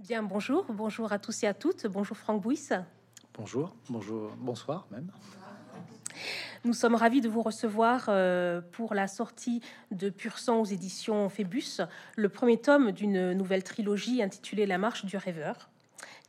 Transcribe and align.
Bien, 0.00 0.22
bonjour, 0.22 0.64
bonjour 0.70 1.12
à 1.12 1.18
tous 1.18 1.42
et 1.42 1.46
à 1.46 1.52
toutes. 1.52 1.86
Bonjour 1.86 2.16
Franck 2.16 2.40
Bouis. 2.40 2.70
Bonjour, 3.34 3.76
bonjour, 3.90 4.30
bonsoir 4.38 4.86
même. 4.90 5.12
Nous 6.64 6.72
sommes 6.72 6.94
ravis 6.94 7.20
de 7.20 7.28
vous 7.28 7.42
recevoir 7.42 8.06
euh, 8.08 8.62
pour 8.72 8.94
la 8.94 9.06
sortie 9.06 9.60
de 9.90 10.08
Pur 10.08 10.38
Sang 10.38 10.60
aux 10.60 10.64
éditions 10.64 11.28
Phébus, 11.28 11.82
le 12.16 12.28
premier 12.30 12.58
tome 12.58 12.92
d'une 12.92 13.34
nouvelle 13.34 13.62
trilogie 13.62 14.22
intitulée 14.22 14.64
La 14.64 14.78
marche 14.78 15.04
du 15.04 15.18
rêveur. 15.18 15.69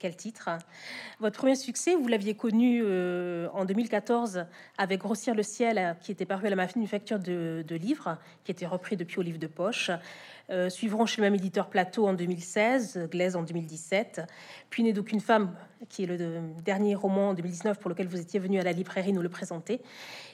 Quel 0.01 0.15
titre 0.15 0.49
Votre 1.19 1.37
premier 1.37 1.53
succès, 1.53 1.93
vous 1.93 2.07
l'aviez 2.07 2.33
connu 2.33 2.81
euh, 2.83 3.47
en 3.53 3.65
2014 3.65 4.47
avec 4.79 4.99
Grossir 4.99 5.35
le 5.35 5.43
ciel, 5.43 5.95
qui 6.01 6.11
était 6.11 6.25
paru 6.25 6.47
à 6.47 6.49
la 6.49 6.55
manufacture 6.55 7.19
de, 7.19 7.63
de 7.67 7.75
livres, 7.75 8.17
qui 8.43 8.51
était 8.51 8.65
repris 8.65 8.97
depuis 8.97 9.19
au 9.19 9.21
livre 9.21 9.37
de 9.37 9.45
poche. 9.45 9.91
Euh, 10.49 10.69
suivront 10.69 11.05
chez 11.05 11.21
même 11.21 11.35
éditeur 11.35 11.69
Plateau 11.69 12.07
en 12.07 12.13
2016, 12.13 13.09
Glaise 13.11 13.35
en 13.35 13.43
2017, 13.43 14.21
puis 14.71 14.81
Né 14.81 14.91
d'aucune 14.91 15.21
femme, 15.21 15.55
qui 15.87 16.03
est 16.03 16.07
le 16.07 16.17
dernier 16.63 16.95
roman 16.95 17.29
en 17.29 17.33
2019 17.35 17.79
pour 17.79 17.91
lequel 17.91 18.07
vous 18.07 18.19
étiez 18.19 18.39
venu 18.39 18.59
à 18.59 18.63
la 18.63 18.71
librairie 18.71 19.13
nous 19.13 19.21
le 19.21 19.29
présenter. 19.29 19.81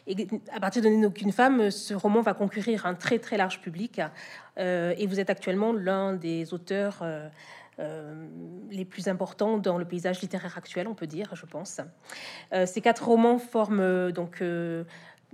Et 0.08 0.16
à 0.54 0.62
partir 0.62 0.82
de 0.82 0.88
Né 0.88 1.02
d'aucune 1.02 1.34
femme, 1.34 1.72
ce 1.72 1.94
roman 1.94 2.22
va 2.22 2.34
conquérir 2.34 2.86
un 2.86 2.96
très 2.96 3.20
très 3.20 3.36
large 3.36 3.60
public. 3.60 4.00
Euh, 4.58 4.96
et 4.98 5.08
vous 5.08 5.20
êtes 5.20 5.30
actuellement 5.30 5.74
l'un 5.74 6.14
des 6.14 6.54
auteurs 6.54 7.00
euh, 7.02 7.28
les 7.80 8.86
plus 8.86 9.08
importants 9.08 9.58
dans 9.58 9.78
le 9.78 9.86
paysage 9.86 10.22
littéraire 10.22 10.58
actuel, 10.58 10.88
on 10.88 10.96
peut 10.96 11.08
dire, 11.08 11.36
je 11.36 11.46
pense. 11.46 11.80
ces 12.66 12.82
quatre 12.82 13.08
romans 13.08 13.38
forment 13.38 14.12
donc 14.12 14.42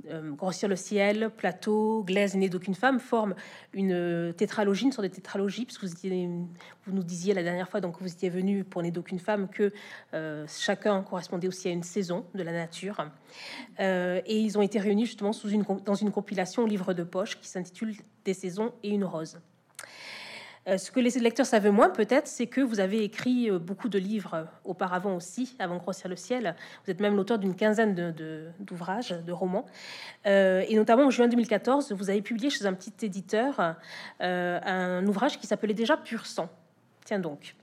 euh, 0.10 0.32
Grossir 0.32 0.68
le 0.68 0.76
ciel, 0.76 1.30
Plateau, 1.30 2.04
Glaise, 2.04 2.36
Né 2.36 2.50
d'aucune 2.50 2.74
femme 2.74 3.00
forment 3.00 3.36
une 3.74 4.34
tétralogie, 4.36 4.86
une 4.86 4.92
sorte 4.92 5.08
de 5.08 5.14
tétralogie, 5.14 5.66
puisque 5.66 5.86
vous, 5.86 6.50
vous 6.86 6.92
nous 6.92 7.04
disiez 7.04 7.34
la 7.34 7.44
dernière 7.44 7.70
fois, 7.70 7.80
donc 7.80 8.02
vous 8.02 8.12
étiez 8.12 8.30
venu 8.30 8.64
pour 8.64 8.82
Né 8.82 8.92
d'aucune 8.92 9.20
femme, 9.20 9.48
que 9.48 9.72
euh, 10.14 10.46
chacun 10.48 11.04
correspondait 11.04 11.48
aussi 11.48 11.68
à 11.68 11.72
une 11.72 11.84
saison 11.84 12.26
de 12.34 12.44
la 12.44 12.52
nature. 12.52 13.06
Euh, 13.80 14.20
et 14.26 14.40
ils 14.40 14.58
ont 14.58 14.62
été 14.62 14.80
réunis 14.80 15.06
justement 15.06 15.32
dans 15.86 15.96
une 15.96 16.12
compilation 16.12 16.66
livre 16.66 16.94
de 16.94 17.04
poche 17.04 17.40
qui 17.40 17.48
s'intitule 17.48 17.96
Des 18.26 18.34
saisons 18.34 18.74
et 18.82 18.90
une 18.90 19.06
rose. 19.06 19.40
Euh, 20.68 20.78
ce 20.78 20.92
que 20.92 21.00
les 21.00 21.10
lecteurs 21.20 21.46
savent 21.46 21.70
moins, 21.70 21.90
peut-être, 21.90 22.28
c'est 22.28 22.48
que 22.48 22.62
vous 22.62 22.80
avez 22.80 23.04
écrit 23.04 23.50
euh, 23.50 23.60
beaucoup 23.60 23.90
de 23.90 24.00
livres 24.00 24.48
auparavant 24.64 25.16
aussi, 25.16 25.56
avant 25.60 25.78
Grossir 25.78 26.10
le 26.10 26.16
ciel. 26.16 26.56
Vous 26.86 26.92
êtes 26.92 27.02
même 27.02 27.16
l'auteur 27.16 27.38
d'une 27.38 27.56
quinzaine 27.56 28.14
d'ouvrages, 28.60 29.10
de, 29.10 29.32
romans. 29.32 29.66
Euh, 30.26 30.64
et 30.68 30.76
notamment 30.76 31.06
en 31.06 31.10
juin 31.10 31.28
2014, 31.28 31.92
vous 31.92 32.10
avez 32.10 32.22
publié 32.22 32.50
chez 32.50 32.66
un 32.66 32.74
petit 32.74 32.94
éditeur 33.06 33.76
un 34.20 35.06
ouvrage 35.06 35.40
qui 35.40 35.48
s'appelait 35.48 35.74
déjà 35.74 35.98
Pur 35.98 36.26
sang. 36.26 36.50
Tiens 37.06 37.20
donc. 37.20 37.56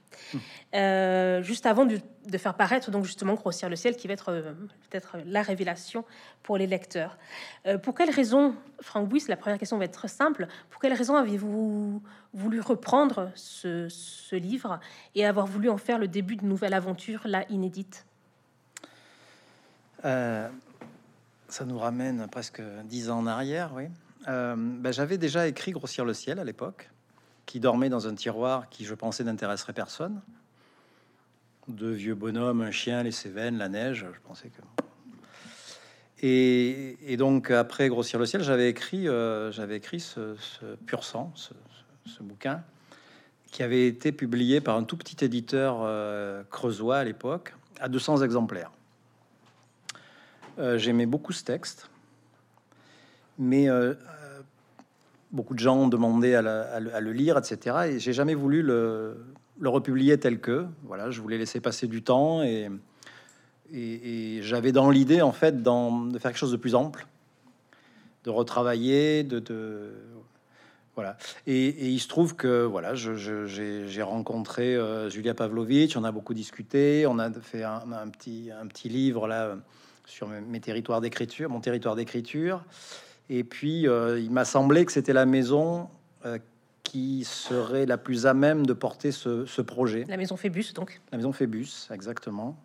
Euh, 0.72 1.42
juste 1.42 1.66
avant 1.66 1.84
de, 1.84 1.98
faire 2.38 2.54
paraître 2.54 2.92
donc 2.92 3.04
justement 3.04 3.34
Grossir 3.34 3.68
le 3.68 3.74
ciel, 3.74 3.96
qui 3.96 4.06
va 4.06 4.12
être 4.12 4.28
euh, 4.28 4.52
peut-être 4.88 5.16
la 5.26 5.42
révélation 5.42 6.04
pour 6.44 6.56
les 6.58 6.68
lecteurs. 6.68 7.18
Euh, 7.66 7.76
pour 7.76 7.94
quelles 7.94 8.10
raisons, 8.10 8.54
Franck 8.80 9.08
Bouis, 9.08 9.24
la 9.28 9.36
première 9.36 9.58
question 9.58 9.78
va 9.78 9.84
être 9.84 10.08
simple. 10.08 10.46
Pour 10.70 10.80
quelles 10.80 10.92
raisons 10.92 11.16
avez-vous 11.16 12.00
voulu 12.32 12.60
reprendre 12.60 13.32
ce, 13.34 13.88
ce, 13.88 14.36
livre 14.36 14.78
et 15.16 15.26
avoir 15.26 15.46
voulu 15.46 15.68
en 15.68 15.76
faire 15.76 15.98
le 15.98 16.06
début 16.06 16.36
d'une 16.36 16.48
nouvelle 16.48 16.74
aventure, 16.74 17.22
là 17.24 17.44
inédite? 17.48 18.06
Ça 20.02 21.64
nous 21.66 21.78
ramène 21.78 22.28
presque 22.28 22.62
dix 22.84 23.10
ans 23.10 23.18
en 23.18 23.26
arrière, 23.26 23.72
oui. 23.74 23.84
Ben, 24.26 24.92
j'avais 24.92 25.18
déjà 25.18 25.48
écrit 25.48 25.72
Grossir 25.72 26.04
le 26.04 26.14
ciel 26.14 26.38
à 26.38 26.44
l'époque 26.44 26.88
qui 27.50 27.58
dormait 27.58 27.88
dans 27.88 28.06
un 28.06 28.14
tiroir 28.14 28.68
qui, 28.68 28.84
je 28.84 28.94
pensais, 28.94 29.24
n'intéresserait 29.24 29.72
personne. 29.72 30.20
Deux 31.66 31.90
vieux 31.90 32.14
bonhommes, 32.14 32.60
un 32.60 32.70
chien, 32.70 33.02
les 33.02 33.10
Cévennes, 33.10 33.58
la 33.58 33.68
neige, 33.68 34.06
je 34.14 34.20
pensais 34.20 34.50
que... 34.50 34.62
Et, 36.22 37.16
donc, 37.16 37.50
après 37.50 37.88
Grossir 37.88 38.20
le 38.20 38.26
ciel, 38.26 38.44
j'avais 38.44 38.70
écrit, 38.70 39.08
euh, 39.08 39.50
j'avais 39.50 39.78
écrit 39.78 39.98
ce, 39.98 40.36
Pur 40.86 41.02
sang, 41.02 41.32
ce, 41.34 42.22
bouquin, 42.22 42.62
qui 43.50 43.64
avait 43.64 43.88
été 43.88 44.12
publié 44.12 44.60
par 44.60 44.76
un 44.76 44.84
tout 44.84 44.96
petit 44.96 45.24
éditeur 45.24 45.80
euh, 45.82 46.44
creusois 46.50 46.98
à 46.98 47.04
l'époque, 47.04 47.56
à 47.80 47.88
200 47.88 48.22
exemplaires. 48.22 48.70
Euh, 50.60 50.78
j'aimais 50.78 51.06
beaucoup 51.06 51.32
ce 51.32 51.42
texte, 51.42 51.90
mais 53.40 53.66
beaucoup 55.32 55.54
de 55.54 55.58
gens 55.58 55.76
ont 55.76 55.88
demandé 55.88 56.34
à, 56.34 56.80
le 56.80 57.12
lire, 57.12 57.38
etc. 57.38 57.76
Et 57.90 57.98
j'ai 57.98 58.12
jamais 58.12 58.34
voulu 58.34 58.62
le, 58.62 59.16
republier 59.64 60.18
tel 60.18 60.40
que. 60.40 60.66
Voilà, 60.84 61.10
je 61.10 61.20
voulais 61.20 61.38
laisser 61.38 61.60
passer 61.60 61.86
du 61.86 62.02
temps 62.02 62.42
et, 62.42 62.70
j'avais 64.42 64.72
dans 64.72 64.90
l'idée 64.90 65.22
en 65.22 65.32
fait 65.32 65.62
de 65.62 66.18
faire 66.18 66.32
quelque 66.32 66.38
chose 66.38 66.52
de 66.52 66.56
plus 66.56 66.74
ample, 66.74 67.06
de 68.24 68.30
retravailler, 68.30 69.22
de, 69.22 69.92
voilà. 70.96 71.16
Et, 71.46 71.88
il 71.88 72.00
se 72.00 72.08
trouve 72.08 72.34
que 72.34 72.64
voilà, 72.64 72.94
j'ai 72.94 74.02
rencontré 74.02 74.74
euh, 74.74 75.08
Julia 75.08 75.34
Pavlovitch, 75.34 75.96
on 75.96 76.04
a 76.04 76.10
beaucoup 76.10 76.34
discuté, 76.34 77.06
on 77.06 77.18
a 77.18 77.30
fait 77.32 77.62
un, 77.62 78.08
petit, 78.10 78.50
un 78.50 78.66
petit 78.66 78.88
livre 78.88 79.28
là 79.28 79.56
sur 80.04 80.26
mes 80.26 80.60
territoires 80.60 81.00
d'écriture, 81.00 81.48
mon 81.48 81.60
territoire 81.60 81.94
d'écriture. 81.94 82.64
Et 83.32 83.44
puis, 83.44 83.86
euh, 83.86 84.18
il 84.18 84.32
m'a 84.32 84.44
semblé 84.44 84.84
que 84.84 84.90
c'était 84.90 85.12
la 85.12 85.24
maison 85.24 85.88
euh, 86.26 86.38
qui 86.82 87.22
serait 87.22 87.86
la 87.86 87.96
plus 87.96 88.26
à 88.26 88.34
même 88.34 88.66
de 88.66 88.72
porter 88.72 89.12
ce, 89.12 89.62
projet. 89.62 90.04
La 90.08 90.16
maison 90.16 90.36
Phébus, 90.36 90.72
donc. 90.74 91.00
La 91.12 91.18
maison 91.18 91.32
Phébus, 91.32 91.88
exactement. 91.92 92.56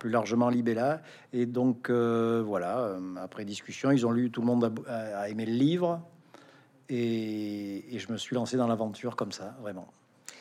Plus 0.00 0.10
largement 0.10 0.48
Libella. 0.48 1.00
Et 1.32 1.46
donc, 1.46 1.90
euh, 1.90 2.42
voilà, 2.44 2.96
après 3.22 3.44
discussion, 3.44 3.92
ils 3.92 4.04
ont 4.04 4.10
lu, 4.10 4.32
tout 4.32 4.40
le 4.40 4.48
monde 4.48 4.84
a, 4.88 5.28
aimé 5.28 5.46
le 5.46 5.52
livre. 5.52 6.02
Et, 6.88 7.96
je 7.96 8.12
me 8.12 8.16
suis 8.16 8.34
lancé 8.34 8.56
dans 8.56 8.66
l'aventure 8.66 9.14
comme 9.14 9.30
ça, 9.30 9.54
vraiment. 9.62 9.86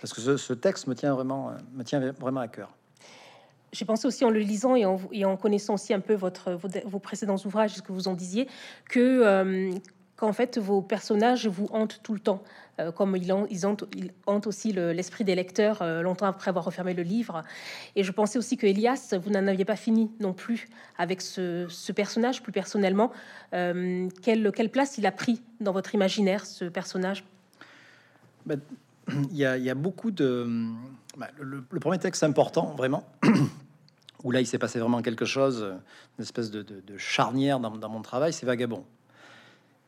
Parce 0.01 0.15
que 0.15 0.21
ce, 0.21 0.35
ce, 0.35 0.53
texte 0.53 0.87
me 0.87 0.95
tient 0.95 1.13
vraiment, 1.13 1.51
me 1.73 1.83
tient 1.83 1.99
vraiment 2.13 2.39
à 2.39 2.47
cœur 2.47 2.73
j'ai 3.71 3.85
pensé 3.85 4.07
aussi 4.07 4.25
en 4.25 4.29
le 4.29 4.39
lisant 4.39 4.75
et 4.75 4.85
en, 4.85 5.37
connaissant 5.37 5.75
aussi 5.75 5.93
un 5.93 5.99
peu 5.99 6.13
votre, 6.13 6.59
vos, 6.85 6.99
précédents 6.99 7.37
ouvrages, 7.45 7.75
ce 7.75 7.81
que 7.81 7.91
vous 7.91 8.07
en 8.07 8.13
disiez, 8.13 8.47
que 8.89 8.99
euh, 8.99 9.71
qu'en 10.15 10.33
fait 10.33 10.57
vos 10.57 10.81
personnages 10.81 11.47
vous 11.47 11.67
hantent 11.71 12.01
tout 12.03 12.13
le 12.13 12.19
temps, 12.19 12.43
euh, 12.79 12.91
comme 12.91 13.15
ils, 13.15 13.33
ils, 13.49 13.65
hantent, 13.65 14.47
aussi 14.47 14.73
l'esprit 14.73 15.23
des 15.23 15.35
lecteurs 15.35 15.81
euh, 15.81 16.01
longtemps 16.01 16.25
après 16.25 16.49
avoir 16.49 16.65
refermé 16.65 16.93
le 16.93 17.03
livre. 17.03 17.43
Et 17.95 18.03
je 18.03 18.11
pensais 18.11 18.37
aussi 18.39 18.57
que 18.57 18.65
Elias, 18.65 19.13
vous 19.21 19.29
n'en 19.29 19.47
aviez 19.47 19.65
pas 19.65 19.75
fini 19.75 20.11
non 20.19 20.33
plus 20.33 20.67
avec 20.97 21.21
ce, 21.21 21.91
personnage, 21.91 22.41
plus 22.41 22.51
personnellement. 22.51 23.11
quelle, 23.51 24.51
quelle 24.51 24.69
place 24.69 24.97
il 24.97 25.05
a 25.05 25.11
pris 25.11 25.41
dans 25.61 25.71
votre 25.71 25.95
imaginaire, 25.95 26.45
ce 26.45 26.65
personnage? 26.65 27.23
Ben, 28.45 28.59
il, 29.31 29.37
y 29.37 29.45
a, 29.45 29.75
beaucoup 29.75 30.11
de... 30.11 30.47
Bah, 31.17 31.27
le, 31.39 31.61
premier 31.79 31.99
texte 31.99 32.23
important, 32.23 32.73
vraiment, 32.75 33.03
où 34.23 34.31
là 34.31 34.41
il 34.41 34.47
s'est 34.47 34.57
passé 34.57 34.79
vraiment 34.79 35.01
quelque 35.01 35.25
chose, 35.25 35.75
une 36.17 36.23
espèce 36.23 36.51
de, 36.51 36.65
charnière 36.97 37.59
dans, 37.59 37.89
mon 37.89 38.01
travail, 38.01 38.33
c'est 38.33 38.45
Vagabond. 38.45 38.85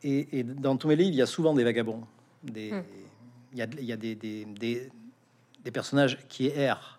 Et, 0.04 0.42
dans 0.42 0.76
tous 0.76 0.88
mes 0.88 0.96
livres, 0.96 1.10
il 1.10 1.16
y 1.16 1.22
a 1.22 1.26
souvent 1.26 1.54
des 1.54 1.62
vagabonds. 1.62 2.02
Des, 2.42 2.72
hmm. 2.72 2.82
Il 3.52 3.58
y 3.58 3.62
a, 3.62 3.66
il 3.78 3.84
y 3.84 3.92
a 3.92 3.96
des, 3.96 4.14
des, 4.14 4.46
des, 5.62 5.70
personnages 5.70 6.18
qui 6.28 6.46
errent. 6.46 6.98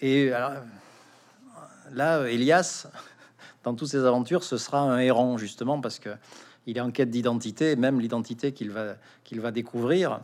Et 0.00 0.32
alors, 0.32 0.62
là, 1.92 2.24
Elias, 2.28 2.86
dans 3.64 3.74
toutes 3.74 3.88
ses 3.88 4.04
aventures, 4.04 4.44
ce 4.44 4.56
sera 4.56 4.80
un 4.80 4.98
errant, 4.98 5.36
justement, 5.36 5.80
parce 5.80 5.98
que 5.98 6.10
il 6.66 6.78
est 6.78 6.80
en 6.80 6.92
quête 6.92 7.10
d'identité, 7.10 7.74
même 7.76 8.00
l'identité 8.00 8.52
qu'il 8.52 8.70
va, 8.70 8.94
qu'il 9.24 9.40
va 9.40 9.50
découvrir, 9.50 10.20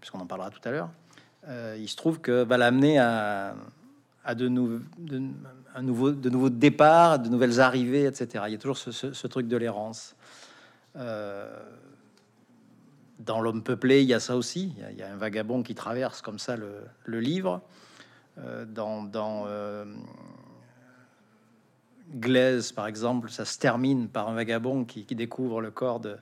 puisqu'on 0.00 0.20
en 0.20 0.26
parlera 0.26 0.50
tout 0.50 0.60
à 0.64 0.70
l'heure. 0.70 0.90
Euh, 1.48 1.76
il 1.78 1.88
se 1.88 1.96
trouve 1.96 2.20
que 2.20 2.44
va 2.44 2.56
l'amener 2.56 2.98
à, 2.98 3.54
à 4.26 4.34
de, 4.34 4.48
de, 4.48 5.22
un 5.74 5.82
nouveau, 5.82 6.10
de 6.10 6.28
nouveaux 6.28 6.50
départs, 6.50 7.20
de 7.20 7.28
nouvelles 7.28 7.60
arrivées, 7.60 8.04
etc. 8.04 8.44
Il 8.48 8.52
y 8.52 8.56
a 8.56 8.58
toujours 8.58 8.76
ce, 8.76 9.26
truc 9.28 9.46
de 9.46 9.56
l'errance. 9.56 10.16
Euh, 10.96 11.62
dans 13.20 13.40
l'homme 13.40 13.62
peuplé, 13.62 14.02
il 14.02 14.08
y 14.08 14.14
a 14.14 14.20
ça 14.20 14.36
aussi. 14.36 14.74
Il 14.90 14.98
y 14.98 15.02
a, 15.02 15.12
un 15.12 15.16
vagabond 15.16 15.62
qui 15.62 15.76
traverse 15.76 16.22
comme 16.22 16.40
ça 16.40 16.56
le, 16.56 17.20
livre. 17.20 17.62
Euh, 18.38 18.64
dans, 18.66 19.04
dans 19.04 19.46
Glaise, 22.16 22.72
par 22.72 22.88
exemple, 22.88 23.30
ça 23.30 23.44
se 23.44 23.58
termine 23.58 24.08
par 24.08 24.28
un 24.28 24.34
vagabond 24.34 24.84
qui, 24.84 25.04
découvre 25.14 25.60
le 25.60 25.70
corps 25.70 26.00
de, 26.00 26.16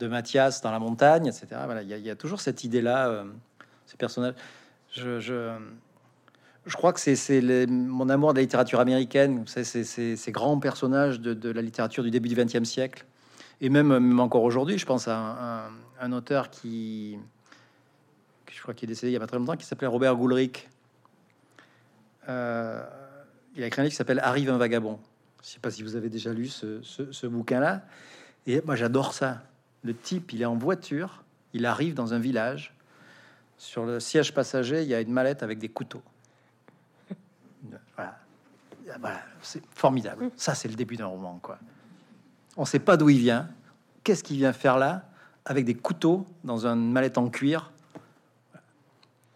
de, 0.00 0.08
Mathias 0.08 0.62
dans 0.62 0.70
la 0.70 0.78
montagne, 0.78 1.26
etc. 1.26 1.46
Voilà, 1.66 1.82
il, 1.82 1.90
y 1.90 2.10
a, 2.10 2.16
toujours 2.16 2.40
cette 2.40 2.64
idée-là, 2.64 3.24
ces 3.84 3.98
personnages. 3.98 4.34
je, 4.90 5.20
je 5.20 5.52
crois 6.72 6.92
que 6.92 7.00
c'est 7.00 7.66
mon 7.68 8.08
amour 8.08 8.32
de 8.32 8.38
la 8.38 8.42
littérature 8.42 8.80
américaine, 8.80 9.44
c'est 9.46 9.64
ces 9.64 10.32
grands 10.32 10.58
personnages 10.58 11.20
de, 11.20 11.50
la 11.50 11.62
littérature 11.62 12.02
du 12.02 12.10
début 12.10 12.28
du 12.28 12.34
XXe 12.34 12.64
siècle, 12.64 13.04
et 13.60 13.68
même, 13.68 14.18
encore 14.20 14.42
aujourd'hui, 14.42 14.78
je 14.78 14.86
pense 14.86 15.06
à 15.08 15.68
un, 16.00 16.12
auteur 16.12 16.50
qui, 16.50 17.18
je 18.50 18.62
crois 18.62 18.74
qu'il 18.74 18.88
est 18.88 18.92
décédé 18.92 19.10
il 19.10 19.14
y 19.14 19.16
a 19.16 19.20
pas 19.20 19.26
très 19.26 19.38
longtemps, 19.38 19.56
qui 19.56 19.66
s'appelait 19.66 19.86
Robert 19.86 20.16
Goulrick, 20.16 20.68
euh, 22.28 22.82
il 23.54 23.62
a 23.62 23.66
écrit 23.66 23.80
un 23.80 23.84
livre 23.84 23.92
qui 23.92 23.96
s'appelle 23.96 24.20
Arrive 24.20 24.50
un 24.50 24.56
vagabond. 24.56 24.98
Je 25.42 25.48
sais 25.48 25.60
pas 25.60 25.70
si 25.70 25.82
vous 25.82 25.94
avez 25.94 26.08
déjà 26.08 26.32
lu 26.32 26.48
ce- 26.48 26.80
ce 26.82 27.26
bouquin-là. 27.26 27.82
Et 28.46 28.62
moi, 28.62 28.76
j'adore 28.76 29.12
ça. 29.12 29.42
Le 29.82 29.94
type, 29.94 30.32
il 30.32 30.40
est 30.40 30.46
en 30.46 30.56
voiture, 30.56 31.22
il 31.52 31.66
arrive 31.66 31.94
dans 31.94 32.14
un 32.14 32.18
village. 32.18 32.74
Sur 33.58 33.84
le 33.84 34.00
siège 34.00 34.34
passager, 34.34 34.82
il 34.82 34.88
y 34.88 34.94
a 34.94 35.00
une 35.00 35.12
mallette 35.12 35.42
avec 35.42 35.58
des 35.58 35.68
couteaux. 35.68 36.02
Voilà, 39.00 39.16
voilà 39.16 39.20
c'est 39.42 39.62
formidable. 39.74 40.30
Ça, 40.36 40.54
c'est 40.54 40.68
le 40.68 40.74
début 40.74 40.96
d'un 40.96 41.06
roman, 41.06 41.38
quoi. 41.42 41.58
On 42.56 42.64
sait 42.64 42.78
pas 42.78 42.96
d'où 42.96 43.08
il 43.10 43.18
vient. 43.18 43.48
Qu'est-ce 44.04 44.22
qu'il 44.22 44.36
vient 44.36 44.52
faire 44.52 44.78
là 44.78 45.04
avec 45.44 45.64
des 45.64 45.74
couteaux 45.74 46.26
dans 46.44 46.66
une 46.66 46.92
mallette 46.92 47.18
en 47.18 47.28
cuir? 47.28 47.72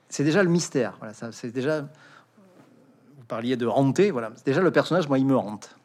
C'est 0.08 0.24
déjà 0.24 0.42
le 0.42 0.48
mystère. 0.48 0.94
Voilà, 0.98 1.12
ça, 1.14 1.32
c'est 1.32 1.50
déjà. 1.50 1.82
Vous 1.82 3.24
parliez 3.26 3.56
de 3.56 3.66
hanter. 3.66 4.10
Voilà, 4.10 4.30
déjà 4.44 4.60
le 4.62 4.70
personnage. 4.70 5.08
Moi, 5.08 5.18
il 5.18 5.26
me 5.26 5.36
hante. 5.36 5.76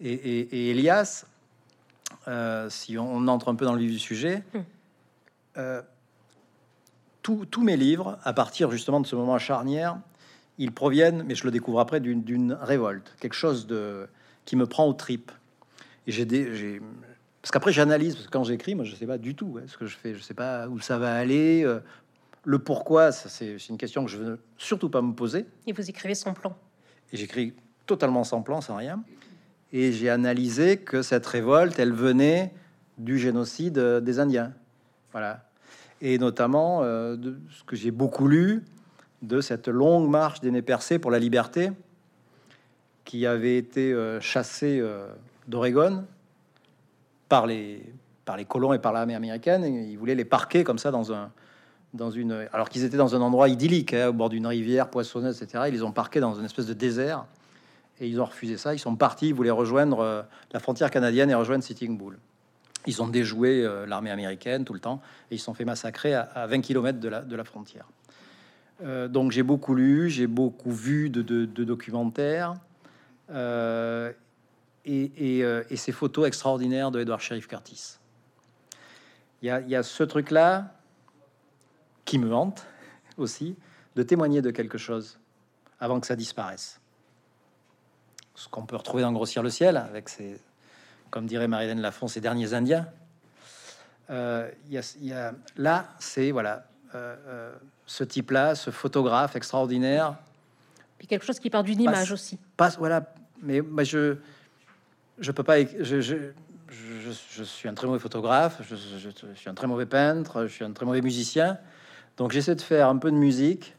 Et, 0.00 0.12
et- 0.12 0.40
et 0.56 0.70
Elias, 0.70 1.24
euh, 2.28 2.68
si 2.70 2.98
on 2.98 3.28
entre 3.28 3.48
un 3.50 3.54
peu 3.54 3.64
dans 3.64 3.74
le 3.74 3.78
vif 3.80 3.90
du 3.92 3.98
sujet, 3.98 4.42
euh, 5.56 5.82
tous 7.22 7.44
tous 7.46 7.62
mes 7.62 7.76
livres, 7.76 8.18
à 8.24 8.32
partir 8.32 8.70
justement 8.70 9.00
de 9.00 9.06
ce 9.06 9.14
moment 9.16 9.38
charnière, 9.38 9.98
ils 10.58 10.72
proviennent, 10.72 11.24
mais 11.26 11.34
je 11.34 11.44
le 11.44 11.50
découvre 11.50 11.80
après, 11.80 12.00
d'une- 12.00 12.52
révolte, 12.60 13.14
quelque 13.20 13.34
chose 13.34 13.66
de 13.66 14.06
qui 14.44 14.56
me 14.56 14.66
prend 14.66 14.86
aux 14.86 14.92
tripes. 14.92 15.32
Et 16.06 16.12
j'ai 16.12 16.26
des, 16.26 16.80
parce 17.40 17.50
qu'après 17.50 17.72
j'analyse, 17.72 18.14
parce 18.14 18.26
que 18.26 18.30
quand 18.30 18.44
j'écris, 18.44 18.74
moi 18.74 18.84
je 18.84 18.94
sais 18.94 19.06
pas 19.06 19.18
du 19.18 19.34
tout 19.34 19.58
hein, 19.58 19.64
ce 19.66 19.76
que 19.78 19.86
je 19.86 19.96
fais, 19.96 20.14
je 20.14 20.22
sais 20.22 20.34
pas 20.34 20.68
où 20.68 20.80
ça 20.80 20.98
va 20.98 21.14
aller, 21.14 21.64
euh, 21.64 21.80
le 22.44 22.58
pourquoi, 22.58 23.10
c'est 23.10 23.56
une 23.68 23.78
question 23.78 24.04
que 24.04 24.10
je 24.10 24.18
veux 24.18 24.38
surtout 24.58 24.90
pas 24.90 25.00
me 25.00 25.12
poser. 25.14 25.46
Et 25.66 25.72
vous 25.72 25.88
écrivez 25.88 26.14
son 26.14 26.34
plan. 26.34 26.56
Et 27.12 27.16
j'écris 27.16 27.54
totalement 27.86 28.22
sans 28.24 28.42
plan, 28.42 28.60
sans 28.60 28.76
rien. 28.76 29.02
Et 29.72 29.92
j'ai 29.92 30.10
analysé 30.10 30.76
que 30.76 31.02
cette 31.02 31.26
révolte, 31.26 31.78
elle 31.78 31.92
venait 31.92 32.52
du 32.98 33.18
génocide 33.18 33.78
euh, 33.78 34.00
des 34.00 34.20
Indiens. 34.20 34.52
Voilà. 35.12 35.50
Et 36.00 36.18
notamment 36.18 36.82
euh, 36.82 37.16
de 37.16 37.38
ce 37.50 37.64
que 37.64 37.76
j'ai 37.76 37.90
beaucoup 37.90 38.28
lu, 38.28 38.62
de 39.26 39.40
cette 39.40 39.68
longue 39.68 40.08
marche 40.08 40.40
des 40.40 40.50
nez 40.50 40.62
percés 40.62 40.98
pour 40.98 41.10
la 41.10 41.18
liberté, 41.18 41.70
qui 43.04 43.26
avait 43.26 43.56
été 43.56 43.92
euh, 43.92 44.20
chassée 44.20 44.78
euh, 44.80 45.06
d'Oregon 45.46 46.04
par 47.28 47.46
les, 47.46 47.82
par 48.24 48.36
les 48.36 48.44
colons 48.44 48.72
et 48.72 48.78
par 48.78 48.92
l'armée 48.92 49.14
américaine. 49.14 49.64
Et 49.64 49.90
ils 49.90 49.98
voulaient 49.98 50.14
les 50.14 50.24
parquer 50.24 50.64
comme 50.64 50.78
ça 50.78 50.90
dans 50.90 51.12
un, 51.12 51.30
dans 51.92 52.10
une, 52.10 52.46
alors 52.52 52.68
qu'ils 52.68 52.84
étaient 52.84 52.96
dans 52.96 53.14
un 53.14 53.20
endroit 53.20 53.48
idyllique, 53.48 53.94
hein, 53.94 54.08
au 54.08 54.12
bord 54.12 54.28
d'une 54.28 54.46
rivière 54.46 54.88
poissonneuse, 54.88 55.42
etc. 55.42 55.64
Ils 55.68 55.74
les 55.74 55.82
ont 55.82 55.92
parqués 55.92 56.20
dans 56.20 56.34
une 56.34 56.44
espèce 56.44 56.66
de 56.66 56.74
désert 56.74 57.26
et 58.00 58.08
ils 58.08 58.20
ont 58.20 58.26
refusé 58.26 58.56
ça. 58.56 58.74
Ils 58.74 58.78
sont 58.78 58.96
partis, 58.96 59.28
ils 59.28 59.34
voulaient 59.34 59.50
rejoindre 59.50 60.00
euh, 60.00 60.22
la 60.52 60.60
frontière 60.60 60.90
canadienne 60.90 61.30
et 61.30 61.34
rejoindre 61.34 61.62
Sitting 61.62 61.96
Bull. 61.96 62.18
Ils 62.86 63.02
ont 63.02 63.08
déjoué 63.08 63.66
l'armée 63.86 64.10
américaine 64.10 64.66
tout 64.66 64.74
le 64.74 64.78
temps 64.78 65.00
et 65.30 65.36
ils 65.36 65.38
sont 65.38 65.54
fait 65.54 65.64
massacrer 65.64 66.12
à, 66.12 66.20
à 66.34 66.46
20 66.46 66.60
km 66.60 67.00
de 67.00 67.08
la, 67.08 67.22
de 67.22 67.34
la 67.34 67.44
frontière. 67.44 67.86
Euh, 68.82 69.08
donc 69.08 69.30
j'ai 69.30 69.42
beaucoup 69.42 69.74
lu, 69.74 70.10
j'ai 70.10 70.26
beaucoup 70.26 70.72
vu 70.72 71.10
de, 71.10 71.44
documentaires 71.44 72.54
euh, 73.30 74.12
euh, 74.88 75.64
et 75.70 75.76
ces 75.76 75.92
photos 75.92 76.26
extraordinaires 76.26 76.90
de 76.90 77.00
Edward 77.00 77.20
Sheriff 77.20 77.46
Curtis. 77.46 77.98
Il 79.42 79.48
y 79.48 79.76
a, 79.76 79.82
ce 79.82 80.02
truc-là 80.02 80.74
qui 82.06 82.18
me 82.18 82.34
hante 82.34 82.66
aussi, 83.18 83.56
de 83.94 84.02
témoigner 84.02 84.40
de 84.40 84.50
quelque 84.50 84.78
chose 84.78 85.18
avant 85.78 86.00
que 86.00 86.06
ça 86.06 86.16
disparaisse. 86.16 86.80
Ce 88.34 88.48
qu'on 88.48 88.64
peut 88.64 88.76
retrouver 88.76 89.02
dans 89.02 89.12
Grossir 89.12 89.42
le 89.42 89.50
ciel, 89.50 89.76
avec 89.76 90.08
ces, 90.08 90.40
comme 91.10 91.26
dirait 91.26 91.46
Marilyn 91.46 91.76
Lafont, 91.76 92.08
ces 92.08 92.20
derniers 92.22 92.54
Indiens. 92.54 92.88
Euh, 94.10 94.50
y 94.68 95.12
a- 95.12 95.34
là, 95.56 95.88
c'est 95.98 96.30
voilà, 96.30 96.66
ce 97.86 98.04
type-là, 98.04 98.54
ce 98.54 98.70
photographe 98.70 99.36
extraordinaire, 99.36 100.16
Puis 100.98 101.06
quelque 101.06 101.24
chose 101.24 101.38
qui 101.38 101.50
part 101.50 101.62
d'une 101.62 101.80
image 101.80 102.12
aussi. 102.12 102.38
passe, 102.56 102.78
voilà, 102.78 103.12
mais 103.42 103.62
je 103.84 104.16
je 105.18 105.30
peux 105.30 105.42
pas, 105.42 105.60
je, 105.60 106.00
je, 106.00 106.16
je, 106.68 107.10
je 107.30 107.42
suis 107.44 107.68
un 107.68 107.74
très 107.74 107.86
mauvais 107.86 107.98
photographe, 107.98 108.60
je, 108.68 108.74
suis 109.34 109.48
un 109.48 109.54
très 109.54 109.66
mauvais 109.66 109.86
peintre, 109.86 110.46
je 110.46 110.52
suis 110.52 110.64
un 110.64 110.72
très 110.72 110.86
mauvais 110.86 111.02
musicien, 111.02 111.58
donc 112.16 112.32
j'essaie 112.32 112.54
de 112.54 112.60
faire 112.60 112.88
un 112.88 112.96
peu 112.96 113.10
de 113.10 113.16
musique 113.16 113.76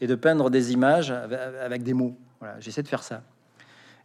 et 0.00 0.06
de 0.06 0.14
peindre 0.14 0.50
des 0.50 0.72
images 0.72 1.10
avec, 1.10 1.38
avec 1.38 1.82
des 1.82 1.94
mots. 1.94 2.16
Voilà, 2.40 2.60
j'essaie 2.60 2.82
de 2.82 2.88
faire 2.88 3.02
ça. 3.02 3.22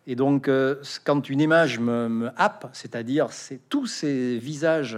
Et 0.07 0.15
donc, 0.15 0.47
euh, 0.47 0.81
quand 1.03 1.29
une 1.29 1.41
image 1.41 1.79
me, 1.79 2.07
me 2.07 2.31
happe, 2.35 2.69
c'est-à-dire 2.73 3.31
c'est 3.31 3.59
tous 3.69 3.85
ces 3.85 4.37
visages, 4.37 4.97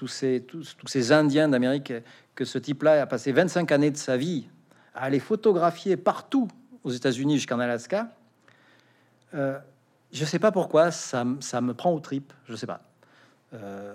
tous 0.00 0.08
ces, 0.08 0.40
tous, 0.48 0.74
ces 0.86 1.12
Indiens 1.12 1.46
d'Amérique, 1.46 1.92
que 2.34 2.46
ce 2.46 2.56
type-là 2.56 3.02
a 3.02 3.06
passé 3.06 3.32
25 3.32 3.70
années 3.70 3.90
de 3.90 3.98
sa 3.98 4.16
vie 4.16 4.46
à 4.94 5.02
aller 5.02 5.20
photographier 5.20 5.98
partout 5.98 6.48
aux 6.84 6.90
États-Unis 6.90 7.34
jusqu'en 7.34 7.60
Alaska, 7.60 8.08
euh, 9.34 9.58
je 10.10 10.24
sais 10.24 10.38
pas 10.38 10.52
pourquoi 10.52 10.90
ça, 10.90 11.22
me 11.22 11.72
prend 11.72 11.92
aux 11.92 12.00
tripes. 12.00 12.32
Je 12.48 12.56
sais 12.56 12.66
pas. 12.66 12.80
Euh, 13.52 13.94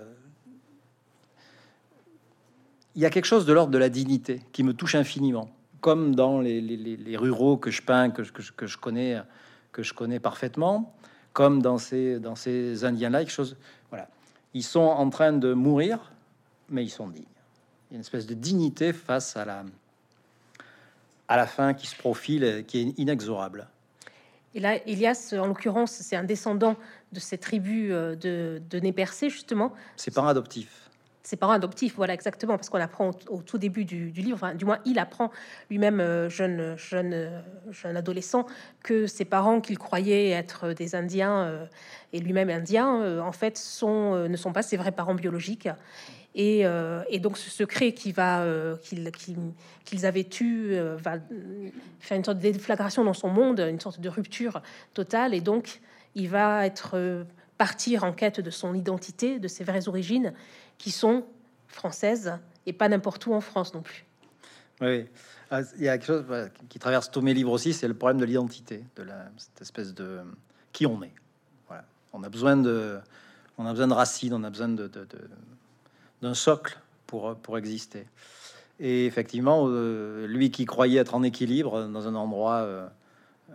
Il 2.94 3.02
y 3.02 3.04
a 3.04 3.10
quelque 3.10 3.24
chose 3.24 3.44
de 3.44 3.52
l'ordre 3.52 3.72
de 3.72 3.78
la 3.78 3.88
dignité 3.88 4.40
qui 4.52 4.62
me 4.62 4.74
touche 4.74 4.94
infiniment, 4.94 5.50
comme 5.80 6.14
dans 6.14 6.40
les, 6.40 7.16
ruraux 7.16 7.56
que 7.56 7.72
je 7.72 7.82
peins, 7.82 8.10
que 8.10 8.22
je 8.22 8.76
connais, 8.76 9.20
que 9.72 9.82
je 9.82 9.92
connais 9.92 10.20
parfaitement, 10.20 10.94
comme 11.32 11.60
dans 11.60 11.78
ces, 11.78 12.20
dans 12.20 12.36
ces 12.36 12.84
Indiens-là, 12.84 13.24
quelque 13.24 13.32
chose. 13.32 13.56
Ils 14.56 14.62
sont 14.62 14.80
en 14.80 15.10
train 15.10 15.34
de 15.34 15.52
mourir, 15.52 15.98
mais 16.70 16.82
ils 16.82 16.88
sont 16.88 17.08
dignes. 17.08 17.24
Il 17.90 17.92
y 17.92 17.94
a 17.94 17.96
une 17.96 18.00
espèce 18.00 18.24
de 18.24 18.32
dignité 18.32 18.94
face 18.94 19.36
à 19.36 19.44
la 19.44 19.64
à 21.28 21.36
la 21.36 21.46
fin 21.46 21.74
qui 21.74 21.86
se 21.86 21.94
profile, 21.94 22.42
et 22.42 22.64
qui 22.64 22.78
est 22.78 22.98
inexorable. 22.98 23.68
Et 24.54 24.60
là, 24.60 24.76
Elias, 24.86 25.34
en 25.38 25.46
l'occurrence, 25.46 25.90
c'est 25.90 26.16
un 26.16 26.24
descendant 26.24 26.76
de 27.12 27.20
ces 27.20 27.36
tribus 27.36 27.90
euh, 27.92 28.14
de, 28.14 28.62
de 28.70 28.80
nez 28.80 28.92
percés, 28.92 29.28
justement. 29.28 29.74
Ses 29.96 30.10
parents 30.10 30.28
adoptifs. 30.28 30.85
Ses 31.26 31.34
parents 31.34 31.54
adoptifs, 31.54 31.96
voilà 31.96 32.14
exactement, 32.14 32.56
parce 32.56 32.68
qu'on 32.68 32.80
apprend 32.80 33.10
au, 33.28 33.42
tout 33.42 33.58
début 33.58 33.84
du, 33.84 34.10
livre, 34.10 34.36
enfin, 34.36 34.54
du 34.54 34.64
moins 34.64 34.78
il 34.84 34.96
apprend 35.00 35.32
lui-même, 35.70 35.98
euh, 35.98 36.30
jeune, 36.30 36.78
jeune, 36.78 37.12
euh, 37.12 37.40
jeune 37.72 37.96
adolescent, 37.96 38.46
que 38.84 39.08
ses 39.08 39.24
parents 39.24 39.60
qu'il 39.60 39.76
croyait 39.76 40.30
être 40.30 40.72
des 40.72 40.94
Indiens 40.94 41.38
euh, 41.38 41.66
et 42.12 42.20
lui-même 42.20 42.48
indien, 42.48 43.20
en 43.20 43.32
fait, 43.32 43.58
sont, 43.58 44.28
ne 44.28 44.36
sont 44.36 44.52
pas 44.52 44.62
ses 44.62 44.76
vrais 44.76 44.92
parents 44.92 45.16
biologiques. 45.16 45.68
Et, 46.36 46.60
et 46.60 47.18
donc 47.18 47.38
ce 47.38 47.50
secret 47.50 47.92
va 48.14 48.46
qu'ils 49.84 50.06
avaient 50.06 50.28
euh, 50.42 50.96
va 51.00 51.14
faire 51.98 52.16
une 52.16 52.24
sorte 52.24 52.38
de 52.38 52.42
déflagration 52.52 53.04
dans 53.04 53.14
son 53.14 53.28
monde, 53.28 53.58
une 53.58 53.80
sorte 53.80 54.00
de 54.00 54.08
rupture 54.08 54.62
totale. 54.94 55.34
Et 55.34 55.40
donc 55.40 55.80
il 56.14 56.28
va 56.28 56.64
être 56.64 57.26
partir 57.58 58.04
en 58.04 58.12
quête 58.12 58.40
de 58.40 58.50
son 58.50 58.74
identité, 58.74 59.38
de 59.38 59.48
ses 59.48 59.64
vraies 59.64 59.88
origines, 59.88 60.32
qui 60.78 60.90
sont 60.90 61.24
françaises 61.68 62.32
et 62.66 62.72
pas 62.72 62.88
n'importe 62.88 63.26
où 63.26 63.32
en 63.34 63.40
France 63.40 63.74
non 63.74 63.82
plus. 63.82 64.04
Oui, 64.80 65.06
Ah, 65.50 65.60
il 65.76 65.84
y 65.84 65.88
a 65.88 65.96
quelque 65.96 66.06
chose 66.08 66.24
qui- 66.68 66.78
traverse 66.80 67.08
tous 67.10 67.20
mes 67.20 67.32
livres 67.32 67.52
aussi, 67.52 67.72
c'est 67.72 67.86
le 67.86 67.94
problème 67.94 68.18
de 68.18 68.24
l'identité, 68.24 68.84
de 68.96 69.04
la, 69.04 69.28
cette 69.36 69.62
espèce 69.62 69.94
de 69.94 70.18
qui 70.72 70.86
on 70.86 71.00
est. 71.04 71.12
Voilà, 71.68 71.84
on 72.12 72.22
a 72.24 72.28
besoin 72.28 72.56
de, 72.56 72.98
on 73.58 73.64
a 73.64 73.70
besoin 73.70 73.86
de 73.86 73.92
racines, 73.92 74.34
on 74.34 74.42
a 74.42 74.50
besoin 74.50 74.68
de, 74.68 74.88
de- 74.88 75.04
de- 75.04 75.30
d'un 76.20 76.34
socle 76.34 76.78
pour 77.06 77.36
pour 77.36 77.56
exister. 77.58 78.06
Et 78.80 79.06
effectivement, 79.06 79.66
euh, 79.68 80.26
lui 80.26 80.50
qui 80.50 80.64
croyait 80.66 81.00
être 81.00 81.14
en 81.14 81.22
équilibre 81.22 81.86
dans 81.86 82.08
un 82.08 82.14
endroit 82.16 82.56
euh, 82.56 82.88
euh, 83.50 83.54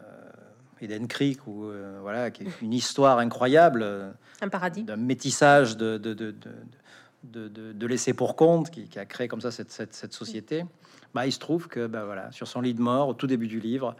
Eden 0.80 1.08
Creek 1.10 1.46
ou 1.46 1.66
euh, 1.66 2.00
voilà, 2.01 2.32
qui 2.32 2.44
est 2.44 2.62
une 2.62 2.74
histoire 2.74 3.20
incroyable. 3.20 3.82
euh, 3.84 4.12
Un 4.42 4.48
paradis. 4.50 4.84
d'un 4.84 4.96
métissage 4.96 5.75
de, 5.78 5.98
de, 5.98 6.13
de, 6.13 6.32
de, 6.32 6.51
de, 7.24 7.86
laisser 7.86 8.13
pour 8.13 8.36
compte 8.36 8.70
qui, 8.72 8.88
a 8.98 9.06
créé 9.06 9.28
comme 9.28 9.42
ça 9.42 9.51
cette, 9.51 10.13
société. 10.13 10.66
Bah, 11.13 11.25
il 11.25 11.32
se 11.32 11.40
trouve 11.40 11.68
que 11.68 11.88
bah, 11.88 12.06
voilà, 12.06 12.32
sur 12.32 12.48
son 12.48 12.62
lit 12.62 12.74
de 12.74 12.82
mort, 12.82 13.10
au 13.10 13.13
tout 13.13 13.28
début 13.28 13.48
du 13.48 13.60
livre, 13.60 13.96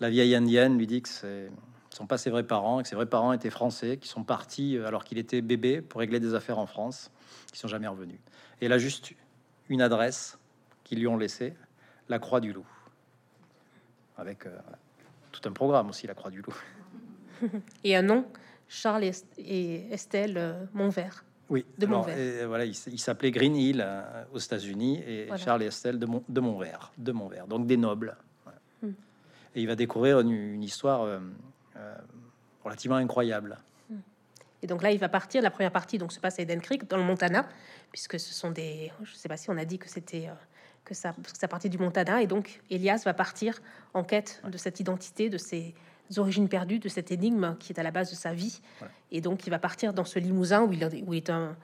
la 0.00 0.10
vieille 0.10 0.34
indienne 0.34 0.78
lui 0.78 0.86
dit 0.86 1.02
que 1.02 1.08
ce 1.08 1.48
sont 1.90 2.06
pas 2.06 2.18
ses 2.18 2.30
vrais 2.30 2.46
parents, 2.46 2.82
que 2.82 2.88
ses 2.88 2.96
vrais 2.96 3.06
parents 3.06 3.32
étaient 3.32 3.50
français, 3.50 3.98
qui 3.98 4.08
sont 4.08 4.24
partis 4.24 4.76
euh, 4.76 4.86
alors 4.86 5.04
qu'il 5.04 5.18
était 5.18 5.40
bébé 5.40 5.80
pour 5.80 6.00
régler 6.00 6.20
des 6.20 6.34
affaires 6.34 6.58
en 6.58 6.66
France, 6.66 7.10
qui 7.52 7.58
sont 7.58 7.68
jamais 7.68 7.86
revenus. 7.86 8.18
Et 8.60 8.70
a 8.70 8.78
juste 8.78 9.12
une 9.68 9.80
adresse 9.80 10.38
qu'ils 10.82 10.98
lui 10.98 11.06
ont 11.06 11.16
laissée, 11.16 11.54
la 12.08 12.18
Croix 12.18 12.40
du 12.40 12.52
Loup, 12.52 12.66
avec 14.16 14.46
euh, 14.46 14.58
tout 15.32 15.40
un 15.48 15.52
programme 15.52 15.88
aussi, 15.88 16.06
la 16.06 16.14
Croix 16.14 16.30
du 16.30 16.42
Loup. 16.42 16.56
Et 17.84 17.96
un 17.96 18.02
nom, 18.02 18.26
Charles 18.68 19.10
et 19.38 19.92
Estelle 19.92 20.36
euh, 20.36 20.64
Montvert. 20.72 21.24
Oui, 21.54 21.64
De 21.78 21.86
alors, 21.86 22.08
et 22.10 22.44
voilà, 22.46 22.64
il, 22.64 22.74
s'appelait 22.74 23.30
Green 23.30 23.54
Hill 23.54 23.80
euh, 23.80 24.24
aux 24.32 24.40
États-Unis 24.40 25.04
et 25.06 25.26
Voilà. 25.26 25.44
Charles 25.44 25.62
et 25.62 25.66
Estelle 25.66 26.00
de, 26.00 26.06
Mon, 26.06 26.24
de 26.28 26.40
Montvert, 26.40 26.92
de 26.98 27.12
Montvert, 27.12 27.46
donc 27.46 27.68
des 27.68 27.76
nobles. 27.76 28.16
Voilà. 28.42 28.58
Hmm. 28.82 28.94
et 29.54 29.60
il 29.62 29.68
va 29.68 29.76
découvrir 29.76 30.18
une, 30.18 30.32
une 30.32 30.64
histoire 30.64 31.02
euh, 31.02 31.20
euh, 31.76 31.94
relativement 32.64 32.96
incroyable. 32.96 33.56
Et 34.62 34.66
donc 34.66 34.82
là, 34.82 34.90
il 34.90 34.98
va 34.98 35.08
partir. 35.08 35.42
La 35.42 35.50
première 35.52 35.70
partie 35.70 35.96
donc 35.96 36.10
se 36.10 36.18
passe 36.18 36.40
à 36.40 36.42
Eden 36.42 36.60
Creek, 36.60 36.90
dans 36.90 36.96
le 36.96 37.04
Montana, 37.04 37.46
puisque 37.92 38.18
ce 38.18 38.34
sont 38.34 38.50
des. 38.50 38.90
Je 39.04 39.12
ne 39.12 39.16
sais 39.16 39.28
pas 39.28 39.36
si 39.36 39.48
on 39.48 39.56
a 39.56 39.64
dit 39.64 39.78
que 39.78 39.88
c'était 39.88 40.28
que 40.84 40.94
ça, 40.94 41.12
parce 41.12 41.34
que 41.34 41.38
ça 41.38 41.46
partait 41.46 41.68
du 41.68 41.78
Montana. 41.78 42.20
Et 42.20 42.26
donc 42.26 42.62
Elias 42.68 43.02
va 43.04 43.14
partir 43.14 43.60
en 43.92 44.02
quête 44.02 44.42
de 44.44 44.58
cette 44.58 44.80
identité, 44.80 45.30
de 45.30 45.38
ses 45.38 45.72
origines 46.16 46.48
perdues, 46.48 46.78
de 46.78 46.88
cette 46.88 47.10
énigme 47.10 47.56
qui 47.58 47.72
est 47.72 47.78
à 47.78 47.82
la 47.82 47.90
base 47.90 48.10
de 48.10 48.16
sa 48.16 48.32
vie. 48.32 48.60
Voilà. 48.78 48.92
Et 49.12 49.20
donc 49.20 49.46
il 49.46 49.50
va 49.50 49.58
partir 49.58 49.92
dans 49.92 50.04
ce 50.04 50.18
limousin 50.18 50.62
où 50.62 50.72
il, 50.72 50.84
où 51.06 51.14
il 51.14 51.18
est 51.18 51.30
un 51.30 51.56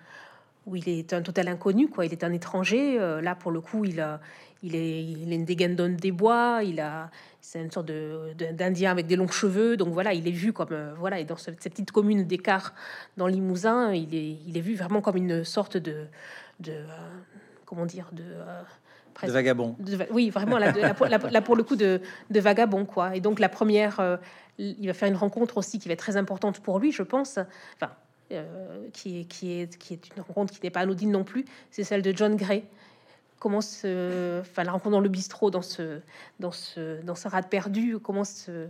où 0.67 0.77
il 0.77 0.87
est 0.91 1.15
un 1.15 1.23
total 1.23 1.49
inconnu, 1.49 1.89
quoi. 1.89 2.05
Il 2.05 2.13
est 2.13 2.23
un 2.23 2.33
étranger. 2.35 2.99
Euh, 3.01 3.23
là, 3.23 3.35
pour 3.35 3.51
le 3.51 3.63
coup, 3.63 3.87
il 3.87 3.99
a, 3.99 4.21
il 4.63 4.77
est, 4.77 5.03
il 5.03 5.33
est 5.33 5.37
une 5.37 5.47
dégaine 5.47 5.75
des 5.75 6.13
bois. 6.13 6.61
Il 6.63 6.81
a, 6.81 7.11
c'est 7.41 7.63
une 7.63 7.71
sorte 7.71 7.87
de, 7.87 8.35
de- 8.37 8.53
d'Indien 8.53 8.91
avec 8.91 9.07
des 9.07 9.17
longs 9.17 9.27
cheveux. 9.27 9.79
Donc 9.79 9.89
voilà, 9.89 10.13
il 10.13 10.29
est 10.29 10.33
vu 10.33 10.53
comme, 10.53 10.69
euh, 10.73 10.93
voilà, 10.99 11.19
et 11.19 11.25
dans 11.25 11.37
ce- 11.39 11.51
cette 11.59 11.73
petite 11.73 11.93
commune 11.93 12.25
d'écart 12.25 12.75
dans 13.17 13.27
Limousin, 13.27 13.95
il 13.95 14.15
est, 14.15 14.37
il 14.47 14.57
est 14.59 14.61
vu 14.61 14.75
vraiment 14.77 15.01
comme 15.01 15.17
une 15.17 15.45
sorte 15.45 15.79
de, 15.79 16.05
de, 16.61 16.73
euh, 16.73 16.87
comment 17.71 17.87
dire, 17.87 18.09
de, 18.11 18.25
euh, 18.25 18.63
De 19.27 19.31
vagabond. 19.31 19.77
de 19.79 19.97
oui, 20.11 20.29
vraiment, 20.29 20.59
là, 20.59 20.73
de- 20.73 20.81
là, 20.81 20.93
pour- 20.93 21.07
là, 21.07 21.19
là, 21.31 21.41
pour 21.41 21.55
le 21.55 21.63
coup, 21.63 21.77
de, 21.77 22.01
de 22.29 22.41
vagabond, 22.41 22.85
quoi. 22.85 23.15
Et 23.15 23.21
donc, 23.21 23.39
la 23.39 23.49
première, 23.49 24.01
euh, 24.01 24.17
il 24.59 24.85
va 24.89 24.93
faire 24.93 25.09
une 25.09 25.15
rencontre 25.17 25.57
aussi 25.57 25.79
qui 25.79 25.87
va 25.87 25.93
être 25.95 26.01
très 26.01 26.17
importante 26.17 26.59
pour 26.59 26.81
lui, 26.81 26.91
je 26.91 27.05
pense. 27.05 27.39
Enfin, 27.77 27.93
euh, 28.33 28.89
qui, 28.93 29.21
est, 29.21 29.25
qui, 29.25 29.53
est, 29.61 29.79
qui 29.79 29.95
est 29.95 30.17
une 30.17 30.23
rencontre 30.23 30.53
qui 30.53 30.59
n'est 30.65 30.71
pas 30.71 30.81
anodine 30.81 31.13
non 31.13 31.23
plus. 31.23 31.45
C'est 31.71 31.85
celle 31.85 32.03
de 32.03 32.13
John 32.17 32.35
Gray. 32.35 32.65
Comment 33.39 33.61
se, 33.61 34.41
enfin, 34.41 34.65
la 34.65 34.73
rencontre 34.73 34.91
dans 34.91 35.01
le 35.01 35.09
bistrot, 35.09 35.51
dans 35.53 35.63
ce, 35.63 36.01
dans 36.41 36.51
ce, 36.53 37.01
dans 37.03 37.15
ce 37.15 37.29
rade 37.29 37.49
perdu, 37.49 37.99
comment 38.01 38.25
se, 38.25 38.67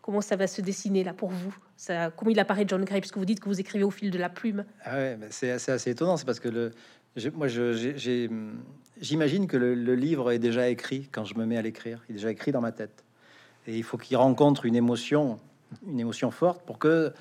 comment 0.00 0.20
ça 0.20 0.36
va 0.36 0.46
se 0.46 0.62
dessiner 0.62 1.02
là 1.02 1.12
pour 1.12 1.30
vous? 1.30 1.54
Ça, 1.76 2.10
Comment 2.12 2.30
il 2.30 2.38
apparaît 2.38 2.64
John 2.68 2.84
Gray? 2.84 3.00
Puisque 3.00 3.18
vous 3.18 3.24
dites 3.26 3.40
que 3.40 3.48
vous 3.48 3.58
écrivez 3.60 3.84
au 3.84 3.90
fil 3.90 4.10
de 4.12 4.18
la 4.18 4.28
plume. 4.28 4.64
Ah 4.84 4.94
ouais, 4.94 5.16
mais 5.18 5.26
c'est 5.30 5.50
assez, 5.50 5.72
assez 5.72 5.90
étonnant. 5.90 6.16
C'est 6.16 6.24
parce 6.24 6.38
que 6.40 6.48
le, 6.48 6.70
moi, 7.34 7.46
j'imagine 9.00 9.46
que 9.46 9.56
le, 9.56 9.74
le 9.74 9.94
livre 9.94 10.32
est 10.32 10.38
déjà 10.38 10.68
écrit 10.68 11.08
quand 11.12 11.24
je 11.24 11.36
me 11.36 11.46
mets 11.46 11.56
à 11.56 11.62
l'écrire. 11.62 12.02
Il 12.08 12.12
est 12.12 12.18
déjà 12.18 12.30
écrit 12.30 12.52
dans 12.52 12.60
ma 12.60 12.72
tête. 12.72 13.04
Et 13.66 13.76
il 13.76 13.82
faut 13.82 13.96
qu'il 13.96 14.16
rencontre 14.16 14.66
une 14.66 14.76
émotion, 14.76 15.38
une 15.86 16.00
émotion 16.00 16.30
forte 16.30 16.62
pour 16.66 16.78
que 16.78 17.12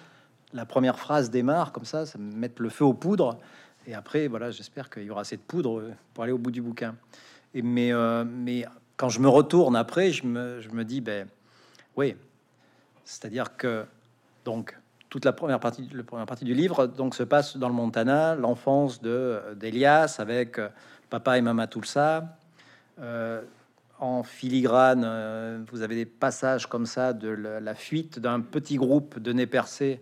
la 0.53 0.65
première 0.65 0.99
phrase 0.99 1.29
démarre 1.29 1.71
comme 1.71 1.85
ça, 1.85 2.05
ça 2.05 2.17
me 2.17 2.31
mette 2.31 2.59
le 2.59 2.69
feu 2.69 2.85
aux 2.85 2.93
poudres. 2.93 3.37
Et 3.87 3.93
après, 3.93 4.27
voilà, 4.27 4.51
j'espère 4.51 4.89
qu'il 4.89 5.03
y 5.03 5.09
aura 5.09 5.21
assez 5.21 5.37
de 5.37 5.41
poudre 5.41 5.91
pour 6.13 6.23
aller 6.23 6.33
au 6.33 6.37
bout 6.37 6.51
du 6.51 6.61
bouquin. 6.61 6.95
Et 7.53 7.61
mais, 7.61 7.91
euh, 7.91 8.23
mais 8.23 8.65
quand 8.97 9.09
je 9.09 9.19
me 9.19 9.27
retourne 9.27 9.75
après, 9.75 10.11
je 10.11 10.25
me, 10.25 10.61
je 10.61 10.69
me 10.69 10.85
dis, 10.85 11.01
ben 11.01 11.27
oui, 11.95 12.15
c'est-à-dire 13.03 13.57
que 13.57 13.85
donc 14.45 14.77
toute 15.13 15.25
la 15.25 15.31
première 15.31 15.59
partie, 15.59 15.87
la 15.93 16.01
première 16.01 16.25
partie 16.25 16.43
du 16.43 16.55
livre 16.55 16.87
donc 16.87 17.13
se 17.13 17.21
passe 17.21 17.55
dans 17.57 17.67
le 17.67 17.75
Montana, 17.75 18.33
l'enfance 18.33 18.99
de 18.99 19.39
d'Elias 19.55 20.15
avec 20.17 20.57
euh, 20.57 20.69
papa 21.11 21.37
et 21.37 21.41
maman 21.41 21.67
Tulsa. 21.67 22.35
Euh, 22.99 23.43
en 23.99 24.23
filigrane, 24.23 25.03
euh, 25.05 25.63
vous 25.71 25.83
avez 25.83 25.93
des 25.93 26.07
passages 26.07 26.65
comme 26.65 26.87
ça 26.87 27.13
de 27.13 27.27
la, 27.27 27.75
fuite 27.75 28.17
d'un 28.17 28.41
petit 28.41 28.75
groupe 28.75 29.19
de 29.19 29.33
nez 29.33 29.45
percés 29.45 30.01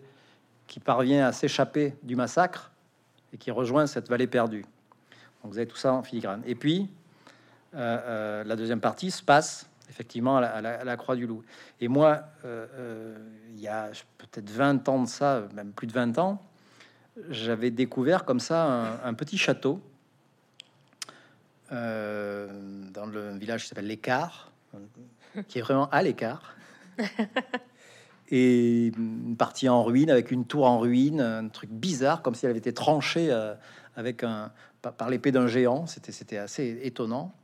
qui 0.66 0.80
parvient 0.80 1.26
à 1.26 1.32
s'échapper 1.32 1.94
du 2.02 2.16
massacre 2.16 2.72
et 3.34 3.36
qui 3.36 3.50
rejoint 3.50 3.86
cette 3.86 4.08
vallée 4.08 4.26
perdue. 4.26 4.64
Donc 5.42 5.52
vous 5.52 5.58
avez 5.58 5.68
tout 5.68 5.76
ça 5.76 5.92
en 5.92 6.02
filigrane. 6.02 6.40
Et 6.46 6.54
puis 6.54 6.88
la 7.74 8.56
deuxième 8.56 8.80
partie 8.80 9.10
se 9.10 9.22
passe 9.22 9.68
effectivement 9.92 10.38
à 10.38 10.40
la, 10.40 10.48
à 10.56 10.60
la- 10.62 10.80
à 10.80 10.84
la 10.84 10.96
Croix 10.96 11.14
du 11.16 11.26
Loup. 11.26 11.42
Et 11.80 11.86
moi, 11.88 12.22
euh, 12.46 12.66
euh, 12.74 13.18
il 13.54 13.60
y 13.60 13.68
a 13.68 13.90
peut-être 14.18 14.50
20 14.50 14.88
ans 14.88 15.02
de 15.02 15.08
ça, 15.08 15.42
même 15.54 15.72
plus 15.72 15.86
de 15.86 15.92
20 15.92 16.18
ans, 16.18 16.42
j'avais 17.28 17.70
découvert 17.70 18.24
comme 18.24 18.40
ça 18.40 18.64
un, 18.64 19.04
un 19.04 19.14
petit 19.14 19.36
château 19.36 19.80
euh, 21.72 22.48
dans 22.92 23.06
le 23.06 23.36
village 23.36 23.62
qui 23.62 23.68
s'appelle 23.68 23.86
l'Écart, 23.86 24.50
qui 25.48 25.58
est 25.58 25.62
vraiment 25.62 25.88
à 25.90 26.02
l'écart. 26.02 26.54
Et 28.30 28.86
une 28.96 29.36
partie 29.36 29.68
en 29.68 29.82
ruine, 29.84 30.08
avec 30.10 30.30
une 30.30 30.46
tour 30.46 30.66
en 30.66 30.78
ruine, 30.78 31.20
un 31.20 31.48
truc 31.48 31.68
bizarre, 31.70 32.22
comme 32.22 32.34
si 32.34 32.46
elle 32.46 32.50
avait 32.50 32.60
été 32.60 32.72
tranchée 32.72 33.28
euh, 33.30 33.54
avec 33.94 34.24
un, 34.24 34.50
par, 34.80 34.94
par 34.94 35.10
l'épée 35.10 35.32
d'un 35.32 35.46
géant. 35.48 35.86
C'était, 35.86 36.12
c'était 36.12 36.38
assez 36.38 36.80
étonnant. 36.82 37.34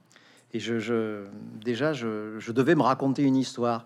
Et 0.55 0.61
je, 0.61 0.79
je- 0.79 1.27
déjà, 1.63 1.93
je, 1.93 2.39
je 2.39 2.53
devais 2.53 2.75
me 2.75 2.83
raconter 2.83 3.23
une 3.23 3.37
histoire. 3.37 3.85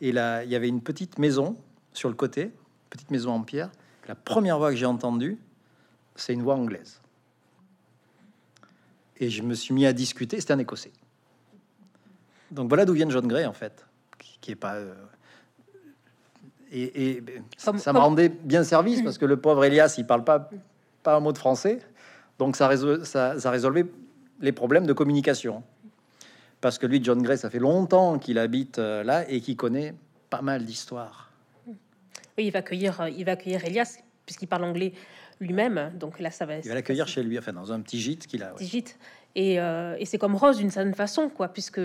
Et 0.00 0.12
là, 0.12 0.42
il 0.44 0.50
y 0.50 0.56
avait 0.56 0.68
une 0.68 0.80
petite 0.80 1.18
maison 1.18 1.56
sur 1.92 2.08
le 2.08 2.14
côté, 2.14 2.50
petite 2.90 3.10
maison 3.10 3.32
en 3.32 3.42
pierre. 3.42 3.70
La 4.08 4.14
première 4.14 4.58
voix 4.58 4.70
que 4.70 4.76
j'ai 4.76 4.86
entendue, 4.86 5.38
c'est 6.16 6.32
une 6.32 6.42
voix 6.42 6.54
anglaise. 6.56 7.00
Et 9.18 9.28
je 9.30 9.42
me 9.42 9.54
suis 9.54 9.74
mis 9.74 9.86
à 9.86 9.92
discuter. 9.92 10.40
C'était 10.40 10.54
un 10.54 10.58
Écossais. 10.58 10.92
Donc 12.50 12.68
voilà 12.68 12.84
d'où 12.84 12.94
vient 12.94 13.08
John 13.08 13.28
Gray 13.28 13.46
en 13.46 13.52
fait, 13.52 13.86
qui, 14.40 14.50
est 14.50 14.56
pas. 14.56 14.74
euh, 14.74 14.94
Et, 16.72 17.16
et 17.18 17.24
ça, 17.56 17.76
ça 17.78 17.92
me 17.92 17.98
rendait 17.98 18.28
bien 18.28 18.64
service 18.64 19.02
parce 19.02 19.18
que 19.18 19.24
le 19.26 19.36
pauvre 19.36 19.64
Elias, 19.64 19.94
il 19.98 20.06
parle 20.06 20.24
pas 20.24 20.50
pas 21.04 21.16
un 21.16 21.20
mot 21.20 21.32
de 21.32 21.38
français, 21.38 21.78
donc 22.38 22.56
ça, 22.56 22.68
résol- 22.68 23.04
ça, 23.04 23.38
ça 23.40 23.50
résolvait 23.50 23.86
les 24.40 24.52
problèmes 24.52 24.84
de 24.86 24.92
communication. 24.92 25.62
Parce 26.60 26.78
que 26.78 26.86
lui, 26.86 27.02
John 27.02 27.22
Gray, 27.22 27.38
ça 27.38 27.48
fait 27.50 27.58
longtemps 27.58 28.18
qu'il 28.18 28.38
habite 28.38 28.78
euh, 28.78 29.02
là 29.02 29.28
et 29.30 29.40
qu'il 29.40 29.56
connaît 29.56 29.94
pas 30.28 30.42
mal 30.42 30.64
d'histoires. 30.64 31.30
Oui, 31.66 31.74
il 32.46 32.50
va 32.50 32.58
accueillir, 32.60 33.00
euh, 33.00 33.10
il 33.10 33.24
va 33.24 33.32
accueillir 33.32 33.64
Elias, 33.64 33.98
puisqu'il 34.26 34.46
parle 34.46 34.64
anglais 34.64 34.92
lui-même. 35.40 35.90
Donc 35.98 36.20
là, 36.20 36.30
ça 36.30 36.44
va. 36.46 36.58
Il 36.58 36.68
va 36.68 36.74
l'accueillir 36.74 37.08
chez 37.08 37.22
lui, 37.22 37.38
enfin 37.38 37.52
dans 37.52 37.72
un 37.72 37.80
petit 37.80 37.98
gîte 37.98 38.26
qu'il 38.26 38.42
a. 38.42 38.48
ouais. 38.48 38.56
petit 38.56 38.66
gîte. 38.66 38.98
Et, 39.36 39.60
euh, 39.60 39.94
et 39.98 40.04
c'est 40.06 40.18
comme 40.18 40.34
Rose 40.34 40.56
d'une 40.58 40.70
certaine 40.70 40.94
façon, 40.94 41.28
quoi, 41.28 41.48
puisque 41.48 41.80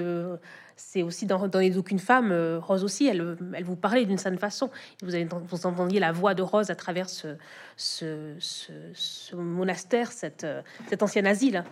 c'est 0.75 1.03
aussi 1.03 1.25
dans, 1.27 1.47
dans 1.47 1.59
les 1.59 1.69
d'aucune 1.69 1.99
femme, 1.99 2.31
euh, 2.31 2.59
Rose 2.59 2.83
aussi, 2.83 3.05
elle, 3.05 3.37
elle 3.53 3.63
vous 3.63 3.75
parlait 3.75 4.05
d'une 4.05 4.17
certaine 4.17 4.39
façon. 4.39 4.71
Vous, 5.03 5.13
avez, 5.13 5.25
vous 5.25 5.65
entendiez 5.67 5.99
la 5.99 6.11
voix 6.11 6.33
de 6.33 6.41
Rose 6.41 6.69
à 6.71 6.75
travers 6.75 7.07
ce, 7.07 7.35
ce, 7.77 8.33
ce- 8.39 8.71
ce 8.93 9.35
monastère, 9.35 10.11
cette, 10.11 10.45
cet 10.89 11.03
ancien 11.03 11.23
asile. 11.25 11.63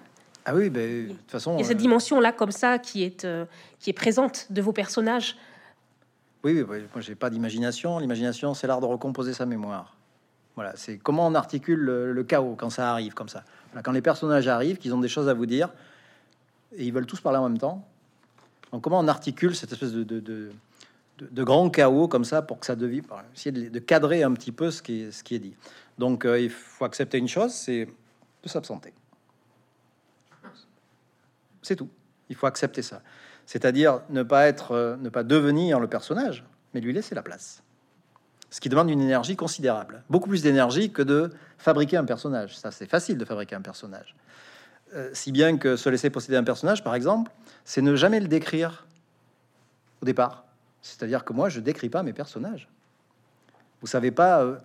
Ah 0.46 0.54
oui, 0.56 0.70
ben, 0.70 1.08
de 1.08 1.14
toute 1.14 1.32
façon. 1.32 1.56
Il 1.56 1.62
y 1.62 1.64
a 1.64 1.68
cette 1.68 1.78
euh, 1.78 1.80
dimension-là, 1.80 2.32
comme 2.32 2.52
ça, 2.52 2.80
qui 2.80 3.04
est, 3.04 3.26
euh, 3.26 3.46
qui 3.80 3.90
est 3.90 3.94
présente 3.94 4.48
de 4.52 4.62
vos 4.62 4.74
personnages. 4.74 5.38
Oui, 6.44 6.52
oui, 6.54 6.66
oui, 6.68 6.80
moi 6.94 7.02
j'ai 7.02 7.16
pas 7.16 7.30
d'imagination. 7.30 8.00
L'imagination, 8.00 8.54
c'est 8.54 8.68
l'art 8.68 8.82
de 8.82 8.86
recomposer 8.86 9.34
sa 9.34 9.46
mémoire. 9.46 9.96
Voilà, 10.56 10.74
c'est 10.76 10.98
comment 10.98 11.26
on 11.26 11.36
articule 11.36 11.80
le, 11.80 12.12
le 12.12 12.24
chaos 12.24 12.56
quand 12.58 12.70
ça 12.70 12.92
arrive 12.92 13.14
comme 13.14 13.30
ça. 13.30 13.44
Voilà, 13.72 13.82
quand 13.82 13.94
les 13.94 14.02
personnages 14.02 14.48
arrivent, 14.48 14.78
qu'ils 14.78 14.94
ont 14.94 15.00
des 15.00 15.08
choses 15.08 15.30
à 15.30 15.34
vous 15.34 15.46
dire, 15.46 15.70
et 16.76 16.86
ils 16.86 16.94
veulent 16.94 17.06
tous 17.06 17.22
parler 17.22 17.40
en 17.40 17.48
même 17.48 17.58
temps. 17.58 17.88
Donc 18.72 18.84
comment 18.84 19.00
on 19.00 19.08
articule 19.08 19.56
cette 19.56 19.72
espèce 19.72 19.94
de, 19.94 20.04
de, 20.04 20.52
de, 21.20 21.44
grand 21.44 21.70
chaos 21.70 22.08
comme 22.08 22.26
ça 22.26 22.42
pour 22.42 22.60
que 22.60 22.66
ça 22.66 22.76
devienne, 22.76 23.04
pour 23.04 23.22
essayer 23.36 23.52
de, 23.52 23.70
de 23.70 23.80
cadrer 23.80 24.24
un 24.24 24.34
petit 24.34 24.52
peu 24.52 24.70
ce 24.70 24.82
qui 24.82 25.04
est, 25.04 25.12
ce 25.12 25.24
qui 25.24 25.36
est 25.36 25.40
dit. 25.40 25.56
Donc 25.98 26.26
euh, 26.26 26.40
il 26.40 26.50
faut 26.50 26.84
accepter 26.84 27.20
une 27.20 27.28
chose, 27.28 27.54
c'est 27.54 27.88
de 28.44 28.50
s'absenter. 28.50 28.94
C'est 31.64 31.76
tout. 31.76 31.90
Il 32.30 32.36
faut 32.36 32.46
accepter 32.46 32.82
ça. 32.82 33.02
C'est-à-dire 33.46 34.02
ne 34.10 34.24
pas 34.24 34.46
être, 34.48 34.72
euh, 34.72 34.96
ne 34.98 35.10
pas 35.10 35.24
devenir 35.24 35.80
le 35.80 35.88
personnage, 35.88 36.44
mais 36.74 36.82
lui 36.82 36.94
laisser 36.94 37.16
la 37.16 37.24
place. 37.24 37.64
Ce 38.50 38.62
qui 38.62 38.70
demande 38.70 38.90
une 38.90 39.02
énergie 39.02 39.36
considérable, 39.36 40.04
beaucoup 40.10 40.30
plus 40.30 40.44
d'énergie 40.44 40.92
que 40.92 41.02
de 41.02 41.32
fabriquer 41.58 41.98
un 41.98 42.06
personnage. 42.06 42.56
Ça, 42.56 42.70
c'est 42.72 42.86
facile 42.86 43.18
de 43.18 43.26
fabriquer 43.26 43.56
un 43.56 43.62
personnage. 43.62 44.16
Euh, 44.94 45.10
si 45.14 45.32
bien 45.32 45.58
que 45.58 45.76
se 45.76 45.90
laisser 45.90 46.12
posséder 46.12 46.38
un 46.38 46.44
personnage, 46.44 46.84
par 46.84 46.94
exemple, 46.94 47.32
c'est 47.66 47.82
ne 47.82 47.96
jamais 47.96 48.20
le 48.20 48.28
décrire 48.28 48.86
au 50.02 50.06
départ. 50.06 50.46
C'est-à-dire 50.82 51.26
que 51.26 51.34
moi, 51.34 51.50
je 51.50 51.60
décris 51.62 51.90
pas 51.90 52.04
mes 52.04 52.14
personnages. 52.14 52.70
Vous 53.82 53.88
savez 53.88 54.12
pas. 54.12 54.42
euh, 54.44 54.58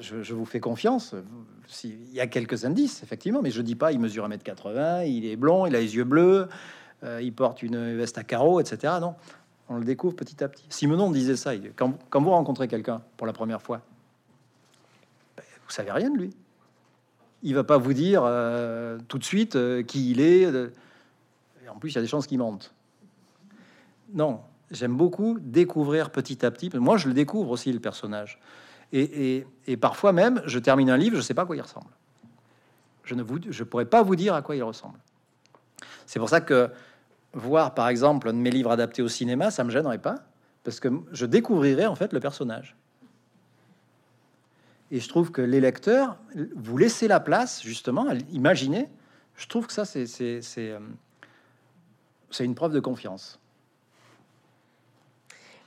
je, 0.00 0.34
vous 0.34 0.44
fais 0.44 0.60
confiance. 0.60 1.14
S'il 1.66 1.92
il 2.08 2.14
y 2.14 2.20
a 2.20 2.26
quelques 2.26 2.64
indices, 2.64 3.02
effectivement, 3.02 3.42
mais 3.42 3.50
je 3.50 3.62
dis 3.62 3.74
pas, 3.74 3.92
il 3.92 4.00
mesure 4.00 4.28
1m80, 4.28 5.08
il 5.08 5.26
est 5.26 5.36
blond, 5.36 5.66
il 5.66 5.76
a 5.76 5.80
les 5.80 5.96
yeux 5.96 6.04
bleus, 6.04 6.48
euh, 7.02 7.20
il 7.22 7.32
porte 7.32 7.62
une 7.62 7.96
veste 7.96 8.18
à 8.18 8.24
carreaux, 8.24 8.60
etc. 8.60 8.94
Non, 9.00 9.14
on 9.68 9.76
le 9.76 9.84
découvre 9.84 10.14
petit 10.14 10.42
à 10.42 10.48
petit. 10.48 10.64
Simenon 10.68 11.10
disait 11.10 11.36
ça. 11.36 11.52
Quand, 11.76 11.94
quand 12.10 12.22
vous 12.22 12.30
rencontrez 12.30 12.68
quelqu'un 12.68 13.02
pour 13.16 13.26
la 13.26 13.32
première 13.32 13.62
fois, 13.62 13.80
ben, 15.36 15.44
vous 15.66 15.72
savez 15.72 15.90
rien 15.90 16.10
de 16.10 16.18
lui. 16.18 16.30
Il 17.42 17.54
va 17.54 17.64
pas 17.64 17.78
vous 17.78 17.92
dire 17.92 18.22
euh, 18.24 18.98
tout 19.08 19.18
de 19.18 19.24
suite 19.24 19.56
euh, 19.56 19.82
qui 19.82 20.10
il 20.10 20.20
est. 20.20 20.42
et 20.42 21.68
en 21.68 21.78
plus, 21.78 21.90
il 21.90 21.94
y 21.96 21.98
a 21.98 22.02
des 22.02 22.08
chances 22.08 22.26
qu'il 22.26 22.38
monte. 22.38 22.72
Non, 24.12 24.40
j'aime 24.70 24.96
beaucoup 24.96 25.38
découvrir 25.40 26.10
petit 26.10 26.44
à 26.44 26.50
petit. 26.50 26.70
Moi, 26.74 26.96
je 26.96 27.08
le 27.08 27.14
découvre 27.14 27.50
aussi, 27.50 27.72
le 27.72 27.80
personnage. 27.80 28.38
Et, 28.96 29.76
parfois 29.80 30.12
même, 30.12 30.40
je 30.46 30.60
termine 30.60 30.88
un 30.88 30.96
livre, 30.96 31.16
je 31.16 31.20
sais 31.20 31.34
pas 31.34 31.42
à 31.42 31.46
quoi 31.46 31.56
il 31.56 31.60
ressemble. 31.60 31.90
Je 33.02 33.16
ne 33.16 33.24
vous, 33.24 33.38
je 33.50 33.64
pourrais 33.64 33.86
pas 33.86 34.02
vous 34.02 34.14
dire 34.14 34.34
à 34.34 34.42
quoi 34.42 34.54
il 34.54 34.62
ressemble. 34.62 34.98
C'est 36.06 36.20
pour 36.20 36.28
ça 36.28 36.40
que 36.40 36.70
voir, 37.32 37.74
par 37.74 37.88
exemple, 37.88 38.28
un 38.28 38.32
de 38.32 38.38
mes 38.38 38.52
livres 38.52 38.70
adaptés 38.70 39.02
au 39.02 39.08
cinéma, 39.08 39.50
ça 39.50 39.64
me 39.64 39.70
gênerait 39.70 39.98
pas, 39.98 40.20
parce 40.62 40.78
que 40.78 40.88
je 41.10 41.26
découvrirais 41.26 41.86
en 41.86 41.96
fait 41.96 42.12
le 42.12 42.20
personnage. 42.20 42.76
Et 44.92 45.00
je 45.00 45.08
trouve 45.08 45.32
que 45.32 45.42
les 45.42 45.60
lecteurs, 45.60 46.16
vous 46.54 46.78
laissez 46.78 47.08
la 47.08 47.18
place, 47.18 47.62
justement, 47.64 48.08
à 48.08 48.14
imaginer. 48.30 48.88
Je 49.34 49.48
trouve 49.48 49.66
que 49.66 49.72
ça, 49.72 49.84
c'est 49.84 50.06
euh, 50.58 50.78
une 52.38 52.54
preuve 52.54 52.72
de 52.72 52.80
confiance. 52.80 53.40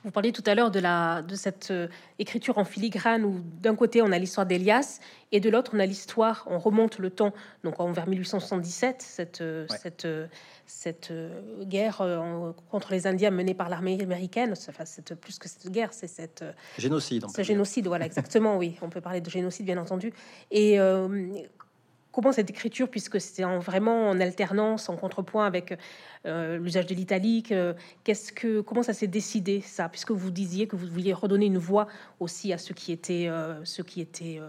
Vous 0.04 0.12
parliez 0.12 0.32
tout 0.32 0.44
à 0.46 0.54
l'heure 0.54 0.70
de, 0.70 0.78
la, 0.78 1.22
de 1.22 1.34
cette 1.34 1.72
euh, 1.72 1.88
écriture 2.20 2.58
en 2.58 2.64
filigrane 2.64 3.24
où 3.24 3.40
d'un 3.60 3.74
côté 3.74 4.00
on 4.00 4.12
a 4.12 4.18
l'histoire 4.18 4.46
d'Elias 4.46 5.00
et 5.32 5.40
de 5.40 5.50
l'autre 5.50 5.72
on 5.74 5.80
a 5.80 5.86
l'histoire, 5.86 6.46
on 6.48 6.58
remonte 6.58 6.98
le 6.98 7.10
temps, 7.10 7.34
donc 7.64 7.80
en, 7.80 7.90
vers 7.90 8.06
1877, 8.06 9.02
cette, 9.02 9.40
euh, 9.40 9.66
cette, 9.68 10.04
euh, 10.04 10.28
cette 10.66 11.12
guerre 11.62 12.02
contre 12.70 12.92
les 12.92 13.06
Indiens 13.06 13.30
menée 13.30 13.54
par 13.54 13.68
l'armée 13.68 14.00
américaine, 14.00 14.54
enfin 14.68 14.84
c'est 14.84 15.14
plus 15.14 15.38
que 15.38 15.48
cette 15.48 15.70
guerre, 15.70 15.92
c'est 15.92 16.06
cette 16.06 16.44
génocide. 16.78 17.24
Ce 17.34 17.42
génocide, 17.42 17.88
voilà 17.88 18.06
exactement, 18.06 18.56
oui, 18.56 18.76
on 18.82 18.90
peut 18.90 19.00
parler 19.00 19.20
de 19.20 19.30
génocide 19.30 19.66
bien 19.66 19.78
entendu. 19.78 20.12
Et 20.50 20.78
comment 22.18 22.32
cette 22.32 22.50
écriture, 22.50 22.88
puisque 22.90 23.20
c'était 23.20 23.44
vraiment 23.44 24.08
en 24.08 24.18
alternance, 24.18 24.88
en 24.88 24.96
contrepoint 24.96 25.46
avec 25.46 25.78
euh, 26.26 26.58
l'usage 26.58 26.86
de 26.86 26.94
l'italique, 26.96 27.52
euh, 27.52 27.74
qu'est-ce 28.02 28.32
que, 28.32 28.60
comment 28.60 28.82
ça 28.82 28.92
s'est 28.92 29.06
décidé 29.06 29.60
ça, 29.60 29.88
puisque 29.88 30.10
vous 30.10 30.32
disiez 30.32 30.66
que 30.66 30.74
vous 30.74 30.88
vouliez 30.88 31.12
redonner 31.12 31.46
une 31.46 31.58
voix 31.58 31.86
aussi 32.18 32.52
à 32.52 32.58
ceux 32.58 32.74
qui 32.74 32.90
étaient, 32.90 33.28
euh, 33.28 33.64
ceux 33.64 33.84
qui 33.84 34.00
étaient, 34.00 34.40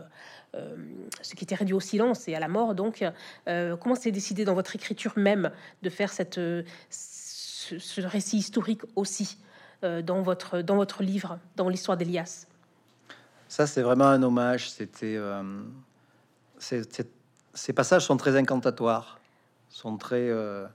ce 1.22 1.36
qui 1.36 1.44
était 1.44 1.54
réduit 1.54 1.76
au 1.76 1.80
silence 1.80 2.28
et 2.28 2.34
à 2.34 2.40
la 2.40 2.48
mort. 2.48 2.74
Donc, 2.74 3.06
comment 3.46 3.94
c'est 3.94 4.10
décidé 4.12 4.46
dans 4.46 4.56
votre 4.56 4.76
écriture 4.76 5.14
même 5.16 5.52
de 5.84 5.92
faire 5.92 6.12
cette, 6.12 6.40
ce, 6.90 8.02
récit 8.02 8.38
historique 8.38 8.82
aussi 8.96 9.38
dans 9.84 10.24
votre, 10.24 10.64
dans 10.64 10.76
votre 10.76 11.04
livre, 11.04 11.38
dans 11.56 11.70
l'histoire 11.70 11.98
d'Elias? 11.98 12.48
Ça, 13.48 13.68
c'est 13.68 13.84
vraiment 13.84 14.08
un 14.08 14.24
hommage. 14.24 14.72
C'était 14.72 15.20
c'est 16.58 17.19
ces 17.54 17.74
passages 17.74 18.06
sont 18.06 18.18
très 18.18 18.36
incantatoires, 18.38 19.20
sont 19.70 19.98
très 19.98 20.30
euh, 20.30 20.66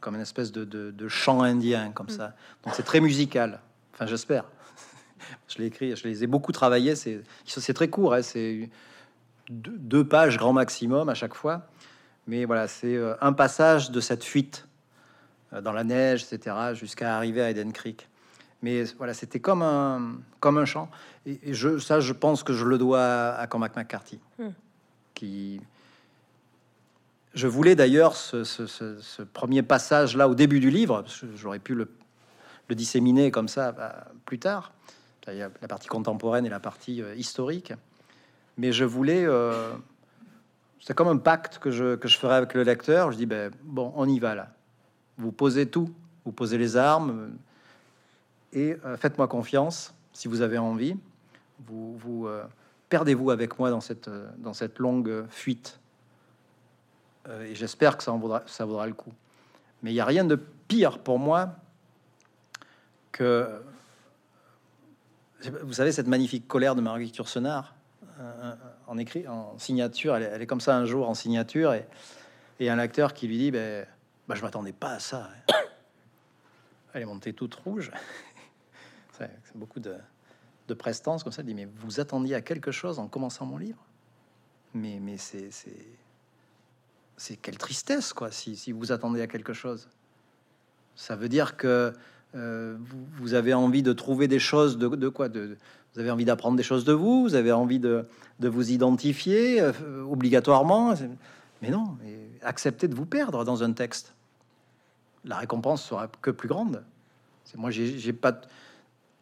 comme 0.00 0.14
une 0.14 0.20
espèce 0.20 0.52
de, 0.52 1.08
chant 1.08 1.42
indien, 1.42 1.90
comme 1.92 2.08
ça. 2.08 2.34
Donc 2.64 2.74
c'est 2.74 2.82
très 2.82 3.00
musical. 3.00 3.60
Enfin, 3.92 4.06
j'espère. 4.06 4.44
je 5.48 5.58
l'ai 5.58 5.66
écrit, 5.66 5.96
je 5.96 6.06
les 6.06 6.24
ai 6.24 6.26
beaucoup 6.26 6.52
travaillés. 6.52 6.96
C'est, 6.96 7.22
c'est 7.44 7.74
très 7.74 7.88
court, 7.88 8.14
hein, 8.14 8.22
c'est 8.22 8.70
deux, 9.48 10.04
pages 10.04 10.38
grand 10.38 10.52
maximum 10.52 11.08
à 11.08 11.14
chaque 11.14 11.34
fois. 11.34 11.66
Mais 12.26 12.44
voilà, 12.44 12.68
c'est 12.68 12.94
euh, 12.94 13.14
un 13.20 13.32
passage 13.32 13.90
de 13.90 14.00
cette 14.00 14.24
fuite 14.24 14.66
euh, 15.52 15.60
dans 15.60 15.72
la 15.72 15.84
neige, 15.84 16.24
etc., 16.24 16.56
jusqu'à 16.74 17.16
arriver 17.16 17.42
à 17.42 17.50
Eden 17.50 17.72
Creek. 17.72 18.08
Mais 18.62 18.84
voilà, 18.98 19.14
c'était 19.14 19.38
comme 19.38 19.62
un, 19.62 20.18
comme 20.40 20.58
un 20.58 20.64
chant. 20.64 20.90
Et, 21.24 21.54
je, 21.54 21.78
ça, 21.78 22.00
je 22.00 22.12
pense 22.12 22.42
que 22.42 22.52
je 22.52 22.64
le 22.64 22.78
dois 22.78 23.34
à 23.34 23.46
Cormac 23.46 23.76
McCarthy, 23.76 24.18
hmm. 24.38 24.48
qui, 25.14 25.60
je 27.36 27.46
voulais 27.46 27.76
d'ailleurs 27.76 28.16
ce, 28.16 29.22
premier 29.22 29.62
passage 29.62 30.16
là 30.16 30.28
au 30.28 30.34
début 30.34 30.58
du 30.58 30.70
livre, 30.70 31.04
j'aurais 31.34 31.58
pu 31.58 31.74
le, 31.74 31.88
disséminer 32.70 33.30
comme 33.30 33.46
ça 33.46 33.72
bah, 33.72 34.08
plus 34.24 34.38
tard. 34.38 34.72
La 35.26 35.50
partie 35.68 35.88
contemporaine 35.88 36.46
et 36.46 36.48
la 36.48 36.60
partie 36.60 37.02
euh, 37.02 37.16
historique. 37.16 37.72
Mais 38.58 38.70
je 38.70 38.84
voulais, 38.84 39.26
euh, 39.26 39.72
c'est 40.80 40.94
comme 40.94 41.08
un 41.08 41.16
pacte 41.16 41.58
que 41.58 41.72
je, 41.72 41.96
ferai 42.06 42.36
avec 42.36 42.54
le 42.54 42.62
lecteur. 42.62 43.10
Je 43.10 43.16
dis, 43.16 43.26
ben, 43.26 43.50
bon, 43.64 43.92
on 43.96 44.08
y 44.08 44.20
va 44.20 44.36
là. 44.36 44.52
Vous 45.18 45.32
posez 45.32 45.66
tout, 45.66 45.92
vous 46.24 46.30
posez 46.30 46.58
les 46.58 46.76
armes 46.76 47.32
et 48.52 48.76
euh, 48.84 48.96
faites-moi 48.96 49.26
confiance 49.26 49.94
si 50.12 50.28
vous 50.28 50.42
avez 50.42 50.58
envie. 50.58 50.96
Vous, 51.66 51.96
vous 51.96 52.28
perdez-vous 52.88 53.30
avec 53.30 53.58
moi 53.58 53.70
dans 53.70 53.80
cette, 53.80 54.78
longue 54.78 55.24
fuite 55.28 55.80
euh, 55.80 55.85
et 57.42 57.54
j'espère 57.54 57.96
que 57.96 58.02
ça 58.02 58.12
en 58.12 58.18
vaudra, 58.18 58.42
ça 58.46 58.64
vaudra 58.64 58.86
le 58.86 58.94
coup. 58.94 59.12
Mais 59.82 59.90
il 59.90 59.94
n'y 59.94 60.00
a 60.00 60.04
rien 60.04 60.24
de 60.24 60.36
pire 60.36 60.98
pour 60.98 61.18
moi 61.18 61.56
que, 63.12 63.62
vous 65.62 65.72
savez, 65.72 65.92
cette 65.92 66.06
magnifique 66.06 66.48
colère 66.48 66.74
de 66.74 66.80
Marguerite 66.80 67.16
Yourcenar 67.16 67.74
euh, 68.18 68.54
en 68.86 68.98
écrit, 68.98 69.28
en 69.28 69.58
signature, 69.58 70.16
elle 70.16 70.40
est, 70.40 70.46
comme 70.46 70.60
ça 70.60 70.76
un 70.76 70.86
jour 70.86 71.08
en 71.08 71.14
signature, 71.14 71.74
et, 71.74 72.70
un 72.70 72.78
acteur 72.78 73.12
qui 73.12 73.26
lui 73.26 73.38
dit, 73.38 73.50
ben, 73.50 73.86
ben 74.28 74.34
je 74.34 74.42
m'attendais 74.42 74.72
pas 74.72 74.92
à 74.92 74.98
ça. 74.98 75.28
Elle 76.94 77.02
est 77.02 77.06
montée 77.06 77.34
toute 77.34 77.54
rouge. 77.54 77.90
C'est 79.12 79.28
beaucoup 79.54 79.80
de, 79.80 79.94
prestance 80.74 81.22
comme 81.22 81.32
ça. 81.32 81.42
Elle 81.42 81.48
dit, 81.48 81.54
mais 81.54 81.68
vous 81.76 82.00
attendiez 82.00 82.34
à 82.34 82.40
quelque 82.40 82.70
chose 82.70 82.98
en 82.98 83.06
commençant 83.06 83.44
mon 83.44 83.58
livre? 83.58 83.82
Mais 84.72 85.00
c'est 85.16 85.50
c'est 87.16 87.36
quelle 87.36 87.58
tristesse, 87.58 88.12
quoi, 88.12 88.30
si, 88.30 88.72
vous 88.72 88.92
attendez 88.92 89.22
à 89.22 89.26
quelque 89.26 89.52
chose. 89.52 89.88
Ça 90.94 91.16
veut 91.16 91.28
dire 91.28 91.56
que 91.56 91.92
euh, 92.34 92.76
vous, 93.18 93.34
avez 93.34 93.54
envie 93.54 93.82
de 93.82 93.92
trouver 93.92 94.28
des 94.28 94.38
choses 94.38 94.78
de, 94.78 95.08
quoi 95.08 95.28
de, 95.28 95.56
Vous 95.94 96.00
avez 96.00 96.10
envie 96.10 96.24
d'apprendre 96.24 96.56
des 96.56 96.62
choses 96.62 96.84
de 96.84 96.92
vous, 96.92 97.22
vous 97.22 97.34
avez 97.34 97.52
envie 97.52 97.78
de, 97.78 98.06
de 98.40 98.48
vous 98.48 98.70
identifier 98.70 99.60
euh, 99.60 99.72
obligatoirement. 100.02 100.94
Mais 101.62 101.70
non, 101.70 101.96
acceptez 102.42 102.88
de 102.88 102.94
vous 102.94 103.06
perdre 103.06 103.44
dans 103.44 103.62
un 103.62 103.72
texte. 103.72 104.14
La 105.24 105.36
récompense 105.36 105.82
sera 105.82 106.08
que 106.08 106.30
plus 106.30 106.48
grande. 106.48 106.84
C'est 107.44 107.56
moi, 107.56 107.70
j'ai 107.70 108.12
pas, 108.12 108.40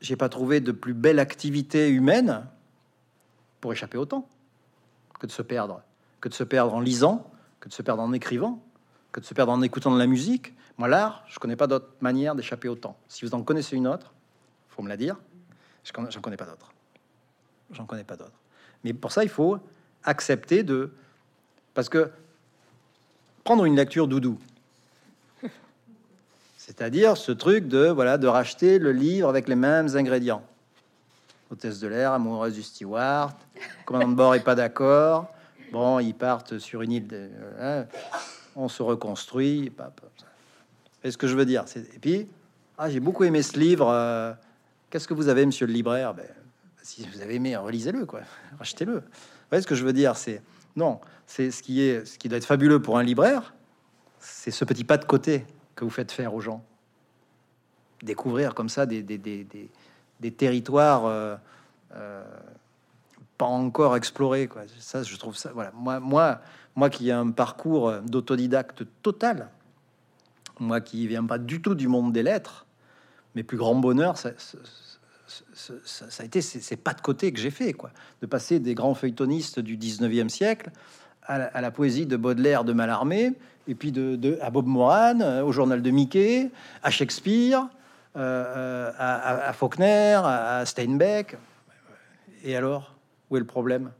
j'ai 0.00 0.16
pas 0.16 0.28
trouvé 0.28 0.61
de 0.61 0.72
plus 0.72 0.94
belle 0.94 1.18
activité 1.18 1.88
humaine 1.88 2.46
pour 3.61 3.72
échapper 3.72 3.98
au 3.98 4.04
temps 4.04 4.28
que 5.18 5.26
de 5.26 5.33
se 5.33 5.42
perdre, 5.42 5.83
que 6.20 6.28
de 6.28 6.35
se 6.35 6.44
perdre 6.44 6.74
en 6.74 6.80
lisant, 6.80 7.30
que 7.64 7.70
de 7.70 7.72
se 7.72 7.81
perdre 7.81 8.03
en 8.03 8.12
écrivant, 8.12 8.62
que 9.11 9.20
de 9.20 9.24
se 9.24 9.33
perdre 9.33 9.50
en 9.50 9.62
écoutant 9.62 9.90
de 9.90 9.98
la 9.98 10.07
musique. 10.07 10.53
Moi, 10.77 10.87
l'art, 10.87 11.24
je 11.29 11.38
connais 11.38 11.57
pas 11.57 11.66
d'autre 11.66 11.87
manière 12.03 12.35
d'échapper 12.35 12.68
au 12.68 12.74
temps. 12.74 12.98
Si 13.09 13.24
vous 13.24 13.35
en 13.35 13.42
connaissez 13.42 13.74
une 13.74 13.87
autre, 13.87 14.12
faut 14.68 14.83
me 14.83 14.88
la 14.90 14.98
dire. 14.98 15.16
Je 15.83 15.90
j'en 16.11 16.20
connais 16.20 16.37
pas 16.37 16.44
d'autre. 16.44 16.74
J'en 17.70 17.87
connais 17.87 18.05
pas 18.05 18.16
d'autre. 18.16 18.38
Mais 18.85 18.92
pour 18.92 19.12
ça, 19.12 19.22
il 19.22 19.31
faut 19.31 19.59
accepter 20.03 20.62
de, 20.62 20.92
parce 21.72 21.88
que 21.88 22.11
prendre 23.44 23.64
une 23.64 23.77
lecture 23.77 24.09
doudou, 24.09 24.38
c'est-à-dire 26.59 27.16
ce 27.16 27.33
truc 27.33 27.66
de 27.66 27.88
voilà 27.88 28.18
de 28.18 28.27
racheter 28.27 28.79
le 28.79 28.92
livre 28.92 29.31
avec 29.31 29.48
les 29.48 29.57
mêmes 29.57 29.88
ingrédients. 29.96 30.42
Hôtesse 31.50 31.81
de 31.81 31.88
l'air, 31.88 32.12
amoureuse 32.12 32.53
du 32.53 32.62
steward, 32.62 33.33
commandant 33.87 34.09
de 34.09 34.14
bord 34.14 34.35
est 34.35 34.44
pas 34.44 34.55
d'accord, 34.55 35.34
Ils 36.00 36.14
partent 36.14 36.58
sur 36.58 36.82
une 36.82 36.92
île, 36.92 37.30
hein, 37.58 37.87
on 38.56 38.68
se 38.68 38.82
reconstruit. 38.82 39.72
est 41.02 41.10
ce 41.10 41.18
que 41.18 41.26
je 41.26 41.37
veux 41.37 41.44
dire, 41.44 41.64
c'est 41.66 41.80
et 41.94 41.98
puis 41.98 42.28
ah, 42.76 42.90
j'ai 42.90 43.00
beaucoup 43.00 43.24
aimé 43.24 43.42
ce 43.42 43.58
livre. 43.58 43.88
Euh, 43.88 44.32
qu'est-ce 44.90 45.06
que 45.06 45.14
vous 45.14 45.28
avez, 45.28 45.46
monsieur 45.46 45.66
le 45.66 45.72
libraire? 45.72 46.14
Ben, 46.14 46.26
Si 46.82 47.06
vous 47.06 47.20
avez 47.20 47.37
aimé, 47.37 47.56
relisez-le, 47.56 48.04
quoi. 48.04 48.20
Achetez-le. 48.60 48.94
Vous 48.94 49.02
voyez 49.50 49.62
ce 49.62 49.66
que 49.66 49.74
je 49.76 49.84
veux 49.84 49.92
dire? 49.92 50.16
C'est 50.16 50.42
non, 50.76 51.00
c'est 51.26 51.50
ce 51.50 51.62
qui 51.62 51.82
est, 51.82 52.04
ce 52.04 52.18
qui 52.18 52.28
doit 52.28 52.38
être 52.38 52.46
fabuleux 52.46 52.82
pour 52.82 52.98
un 52.98 53.04
libraire, 53.04 53.54
c'est 54.18 54.50
ce 54.50 54.64
petit 54.64 54.82
pas 54.82 54.96
de 54.96 55.04
côté 55.04 55.46
que 55.76 55.84
vous 55.84 55.90
faites 55.90 56.10
faire 56.10 56.34
aux 56.34 56.40
gens. 56.40 56.64
Découvrir 58.02 58.54
comme 58.54 58.68
ça 58.68 58.87
des 58.87 59.02
territoires. 60.37 61.06
Euh, 61.06 61.37
euh, 61.94 62.24
encore 63.48 63.96
exploré. 63.96 64.48
Quoi. 64.48 64.62
Ça, 64.78 65.02
je 65.02 65.16
trouve 65.16 65.37
ça. 65.37 65.50
Voilà. 65.54 65.72
Moi, 65.74 66.00
moi, 66.00 66.40
moi 66.76 66.90
qui 66.90 67.09
ai 67.09 67.12
un 67.12 67.30
parcours 67.30 67.92
d'autodidacte 68.02 68.85
total, 69.02 69.48
moi 70.61 70.80
qui 70.80 71.07
viens 71.07 71.24
pas 71.24 71.38
du 71.38 71.61
tout 71.61 71.74
du 71.74 71.88
monde 71.88 72.12
des 72.12 72.22
lettres, 72.22 72.66
mes 73.35 73.42
plus 73.42 73.57
grands 73.57 73.74
bonheurs, 73.74 74.16
ça, 74.16 74.30
a 76.18 76.24
été 76.24 76.40
ces, 76.40 76.76
pas 76.76 76.94
de 76.94 77.00
côté 77.00 77.33
que 77.33 77.40
j'ai 77.40 77.50
fait, 77.50 77.72
quoi. 77.72 77.90
De 78.22 78.26
passer 78.26 78.61
des 78.61 78.74
grands 78.74 78.94
feuilletonistes 78.94 79.61
du 79.61 79.76
19e 79.76 80.28
siècle 80.28 80.70
à 81.26 81.61
la, 81.61 81.70
poésie 81.70 82.07
de 82.07 82.16
Baudelaire, 82.16 82.64
de 82.64 82.74
Mallarmé, 82.74 83.33
et 83.66 83.74
puis 83.74 83.92
de, 83.92 84.38
à 84.42 84.50
Bob 84.50 84.66
Moran, 84.66 85.20
euh, 85.20 85.42
au 85.42 85.52
journal 85.52 85.80
de 85.80 85.90
Mickey, 85.90 86.50
à 86.83 86.90
Shakespeare, 86.90 87.66
euh, 88.16 88.52
euh, 88.57 88.90
à, 88.98 89.52
Faulkner, 89.54 90.20
à 90.22 90.64
Steinbeck. 90.66 91.37
Et 92.42 92.57
alors? 92.57 92.93
Où 93.30 93.37
est 93.37 93.40
le 93.40 93.46
problème? 93.46 93.92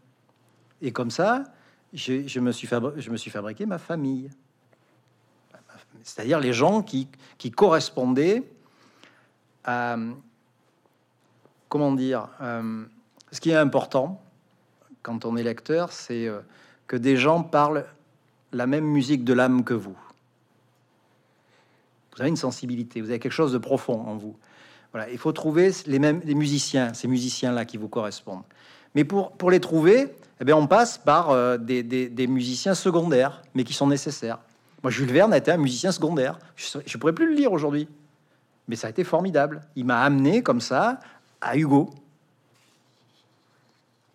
Et 0.82 0.92
comme 0.92 1.10
ça, 1.10 1.44
je, 1.92 2.40
me 2.40 2.52
suis 2.52 3.30
fabriqué 3.30 3.66
ma 3.66 3.78
famille. 3.78 4.30
C'est-à-dire 6.02 6.40
les 6.40 6.52
gens 6.52 6.82
qui, 6.82 7.08
qui 7.38 7.50
correspondaient 7.50 8.42
à, 9.64 9.96
comment 11.68 11.92
dire, 11.92 12.28
euh, 12.40 12.84
ce 13.32 13.40
qui 13.40 13.50
est 13.50 13.56
important 13.56 14.22
quand 15.02 15.24
on 15.24 15.37
est 15.37 15.42
lecteur, 15.42 15.92
c'est 15.92 16.26
euh, 16.26 16.40
que 16.87 16.96
des 16.96 17.16
gens 17.16 17.42
parlent 17.42 17.87
la 18.52 18.66
même 18.66 18.84
musique 18.84 19.24
de 19.24 19.32
l'âme 19.32 19.64
que 19.64 19.74
vous. 19.74 19.96
Vous 22.14 22.20
avez 22.20 22.30
une 22.30 22.37
sensibilité, 22.37 23.00
vous 23.00 23.10
avez 23.10 23.18
quelque 23.18 23.32
chose 23.32 23.52
de 23.52 23.58
profond 23.58 24.00
en 24.06 24.16
vous. 24.16 24.37
Voilà, 24.92 25.10
il 25.10 25.18
faut 25.18 25.32
trouver 25.32 25.72
les 25.87 25.98
mêmes 25.98 26.20
les 26.24 26.37
musiciens, 26.37 26.94
ces 26.94 27.08
musiciens-là 27.08 27.64
qui 27.64 27.76
vous 27.76 27.88
correspondent. 27.88 28.44
Mais 28.94 29.04
pour, 29.04 29.50
les 29.50 29.61
trouver, 29.61 30.14
eh 30.40 30.44
bien, 30.44 30.57
on 30.57 30.66
passe 30.66 30.98
par 30.98 31.30
euh, 31.30 31.57
des, 31.57 32.26
musiciens 32.28 32.74
secondaires, 32.74 33.42
mais 33.54 33.64
qui 33.64 33.72
sont 33.72 33.87
nécessaires. 33.87 34.38
Moi, 34.83 34.90
Jules 34.90 35.12
Verne 35.12 35.33
a 35.33 35.38
été 35.38 35.50
un 35.50 35.57
musicien 35.57 35.92
secondaire. 35.92 36.38
Je 36.57 36.78
ne 36.78 36.98
pourrais 36.98 37.12
plus 37.12 37.26
le 37.26 37.35
lire 37.35 37.52
aujourd'hui. 37.52 37.88
Mais 38.68 38.76
ça 38.76 38.87
a 38.87 38.90
été 38.90 39.04
formidable. 39.04 39.62
Il 39.76 39.85
m'a 39.85 40.02
amené 40.02 40.42
comme 40.42 40.61
ça 40.61 41.00
à 41.40 41.57
Hugo. 41.57 41.90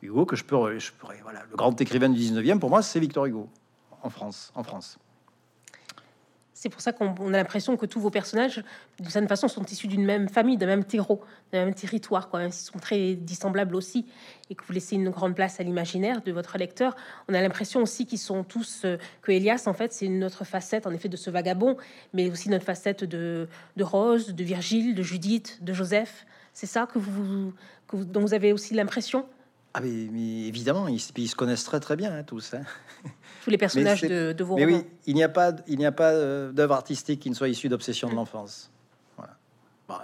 Hugo, 0.02 0.26
que 0.26 0.36
je 0.36 0.44
pourrais, 0.44 0.78
voilà, 1.24 1.42
le 1.50 1.58
grand 1.58 1.80
écrivain 1.82 2.10
du 2.10 2.20
19e, 2.20 2.60
pour 2.60 2.70
moi, 2.70 2.82
c'est 2.82 3.00
Victor 3.00 3.26
Hugo, 3.26 3.50
en 4.02 4.10
France. 4.10 4.52
En 4.56 4.64
France. 4.64 4.98
C'est 6.62 6.68
pour 6.68 6.82
ça 6.82 6.92
qu'on 6.92 7.34
a 7.34 7.38
l'impression 7.38 7.78
que 7.78 7.86
tous 7.86 8.02
vos 8.02 8.10
personnages, 8.10 8.62
de 9.00 9.06
certaine 9.06 9.30
façon, 9.30 9.48
sont 9.48 9.64
issus 9.64 9.88
d'une 9.88 10.04
même 10.04 10.28
famille, 10.28 10.58
d'un 10.58 10.66
même 10.66 10.84
terreau, 10.84 11.22
d'un 11.54 11.64
même 11.64 11.74
territoire, 11.74 12.28
quoi. 12.28 12.44
Ils 12.44 12.52
sont 12.52 12.80
très 12.80 13.16
dissemblables 13.16 13.78
aussi, 13.78 14.06
et 14.50 14.56
que 14.56 14.66
vous 14.66 14.74
laissez 14.74 14.98
une 14.98 15.10
grande 15.10 15.36
place 15.36 15.62
à 15.62 15.64
l'imaginaire 15.64 16.22
de 16.22 16.34
votre 16.34 16.58
lecteur. 16.58 16.98
On 17.30 17.34
a 17.34 17.40
l'impression 17.40 17.82
aussi 17.82 18.06
qu'ils 18.06 18.20
sont 18.20 18.44
tous 18.44 18.82
euh, 18.84 18.98
que 19.22 19.32
Elias, 19.32 19.64
en 19.68 19.74
fait, 19.74 19.94
c'est 19.94 20.08
une 20.08 20.22
autre 20.22 20.44
facette, 20.44 20.86
en 20.86 20.92
effet, 20.92 21.08
de 21.08 21.16
ce 21.16 21.30
vagabond, 21.30 21.78
mais 22.12 22.30
aussi 22.30 22.50
notre 22.50 22.66
facette 22.66 23.06
de, 23.06 23.48
de 23.78 23.84
Rose, 23.86 24.36
de 24.36 24.44
Virgile, 24.44 24.96
de 24.96 25.02
Judith, 25.02 25.60
de 25.62 25.72
Joseph. 25.72 26.26
C'est 26.52 26.68
ça 26.68 26.88
que 26.88 27.00
vous, 27.00 27.54
que 27.88 27.96
vous, 27.96 28.04
dont 28.04 28.20
vous 28.20 28.34
avez 28.34 28.52
aussi 28.52 28.74
l'impression? 28.74 29.26
Ah 29.74 29.82
mais, 29.82 29.90
évidemment, 30.48 30.88
ils, 30.88 31.00
se 31.00 31.36
connaissent 31.36 31.64
très 31.64 31.80
très 31.80 31.96
bien 31.96 32.14
hein, 32.14 32.24
tous. 32.24 32.54
Hein. 32.54 32.64
Tous 33.44 33.50
les 33.50 33.58
personnages 33.60 34.02
de, 34.02 34.44
vos 34.44 34.56
mais 34.56 34.66
oui, 34.66 34.84
il 35.06 35.16
n'y 35.16 35.24
a 35.24 35.30
pas, 35.30 35.54
il 35.68 35.78
n'y 35.78 35.86
a 35.86 35.92
pas 35.92 36.12
euh, 36.12 36.52
d'œuvre 36.52 36.74
artistique 36.74 37.20
qui 37.20 37.30
ne 37.30 37.36
soit 37.36 37.50
issue 37.50 37.70
d'obsession 37.70 38.10
de 38.10 38.16
l'enfance. 38.16 38.72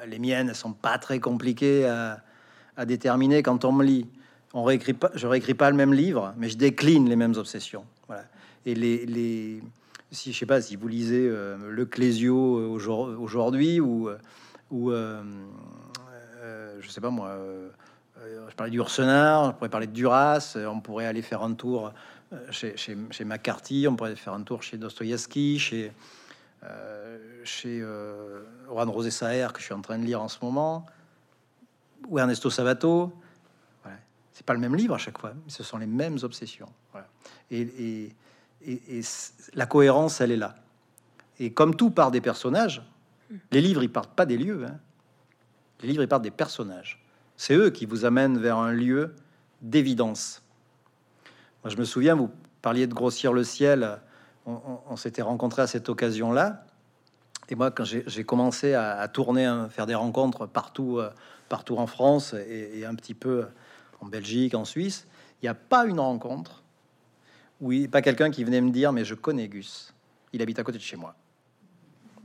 les 0.07 0.19
miennes 0.19 0.47
ne 0.47 0.53
sont 0.53 0.73
pas 0.73 0.97
très 0.97 1.19
compliquées 1.19 1.85
à, 1.85 2.85
déterminer 2.85 3.41
quand 3.41 3.65
on 3.65 3.71
me 3.71 3.83
lit. 3.83 4.07
On 4.53 4.63
réécrit 4.63 4.93
pas, 4.93 5.11
je 5.15 5.27
réécris 5.27 5.53
pas 5.53 5.69
le 5.69 5.75
même 5.75 5.93
livre, 5.93 6.33
mais 6.37 6.49
je 6.49 6.57
décline 6.57 7.09
les 7.09 7.15
mêmes 7.15 7.35
obsessions. 7.35 7.85
Voilà. 8.07 8.25
Et 8.65 8.75
les, 8.75 9.05
les, 9.05 9.63
si 10.11 10.31
je 10.31 10.37
sais 10.37 10.45
pas 10.45 10.61
si 10.61 10.75
vous 10.75 10.87
lisez 10.87 11.27
euh, 11.27 11.57
le 11.69 11.85
Clésio 11.85 12.57
euh, 12.57 13.17
aujourd'hui 13.17 13.79
ou 13.79 14.09
ou 14.71 14.91
je 16.85 16.89
sais 16.89 17.01
pas 17.01 17.09
moi 17.09 17.29
euh, 17.29 17.69
je 18.49 18.55
parlais 18.55 18.71
du 18.71 18.77
Ursenard, 18.77 19.43
on 19.43 19.53
pourrait 19.53 19.69
parler 19.69 19.87
de 19.87 19.91
Duras, 19.91 20.53
euh, 20.55 20.67
on 20.67 20.79
pourrait 20.79 21.05
aller 21.05 21.21
faire 21.21 21.43
un 21.43 21.53
tour 21.53 21.91
euh, 22.33 22.51
chez, 22.51 22.75
chez, 22.77 23.25
McCarthy, 23.25 23.87
on 23.87 23.95
pourrait 23.95 24.15
faire 24.15 24.33
un 24.33 24.43
tour 24.43 24.63
chez 24.63 24.77
Dostoïevski, 24.77 25.59
chez, 25.59 25.91
chez 27.43 27.83
Juan 28.67 28.89
Rosé 28.89 29.11
Saer, 29.11 29.47
que 29.53 29.59
je 29.59 29.65
suis 29.65 29.73
en 29.73 29.81
train 29.81 29.99
de 29.99 30.05
lire 30.05 30.21
en 30.21 30.27
ce 30.27 30.37
moment, 30.41 30.85
ou 32.07 32.17
Ernesto 32.17 32.49
Sabato. 32.49 33.13
Voilà. 33.83 33.97
C'est 34.33 34.45
pas 34.45 34.53
le 34.53 34.59
même 34.59 34.75
livre 34.75 34.95
à 34.95 34.97
chaque 34.97 35.17
fois, 35.19 35.33
mais 35.33 35.51
ce 35.51 35.63
sont 35.63 35.77
les 35.77 35.85
mêmes 35.85 36.17
obsessions. 36.23 36.69
Et, 37.51 38.11
la 39.53 39.67
cohérence, 39.67 40.21
elle 40.21 40.31
est 40.31 40.37
là. 40.37 40.55
Et 41.39 41.53
comme 41.53 41.75
tout 41.75 41.91
part 41.91 42.09
des 42.09 42.21
personnages, 42.21 42.81
les 43.51 43.61
livres, 43.61 43.83
ils 43.83 43.91
partent 43.91 44.15
pas 44.15 44.25
des 44.25 44.37
lieux. 44.37 44.65
Hein. 44.65 44.79
Les 45.81 45.89
livres, 45.89 46.01
ils 46.01 46.07
partent 46.07 46.23
des 46.23 46.31
personnages. 46.31 47.04
C'est 47.37 47.55
eux 47.55 47.69
qui 47.69 47.85
vous 47.85 48.05
amènent 48.05 48.37
vers 48.37 48.57
un 48.57 48.71
lieu 48.71 49.15
d'évidence. 49.61 50.41
Moi, 51.63 51.71
je 51.71 51.77
me 51.77 51.83
souviens, 51.83 52.15
vous 52.15 52.29
parliez 52.61 52.87
de 52.87 52.93
grossir 52.93 53.33
le 53.33 53.43
ciel. 53.43 53.99
On, 54.45 54.95
s'était 54.95 55.23
rencontrés 55.23 55.63
à 55.63 55.67
cette 55.67 55.89
occasion-là. 55.89 56.65
Et 57.49 57.55
moi, 57.55 57.71
quand 57.71 57.83
j'ai 57.83 58.23
commencé 58.23 58.73
à, 58.73 59.07
tourner, 59.07 59.45
à 59.45 59.67
faire 59.69 59.85
des 59.85 59.95
rencontres 59.95 60.45
partout, 60.45 60.99
euh, 60.99 61.09
partout 61.49 61.77
en 61.77 61.87
France 61.87 62.33
et, 62.33 62.85
un 62.85 62.95
petit 62.95 63.13
peu 63.13 63.45
en 64.01 64.05
Belgique, 64.05 64.53
en 64.53 64.65
Suisse, 64.65 65.07
il 65.41 65.45
n'y 65.45 65.49
a 65.49 65.55
pas 65.55 65.85
une 65.85 65.99
rencontre 65.99 66.63
où 67.61 67.71
il, 67.71 67.89
pas 67.89 68.01
quelqu'un 68.01 68.29
qui 68.29 68.43
venait 68.43 68.61
me 68.61 68.71
dire 68.71 68.91
Mais 68.93 69.05
je 69.05 69.15
connais 69.15 69.47
Gus, 69.47 69.93
il 70.33 70.41
habite 70.41 70.59
à 70.59 70.63
côté 70.63 70.77
de 70.77 70.83
chez 70.83 70.97
moi, 70.97 71.15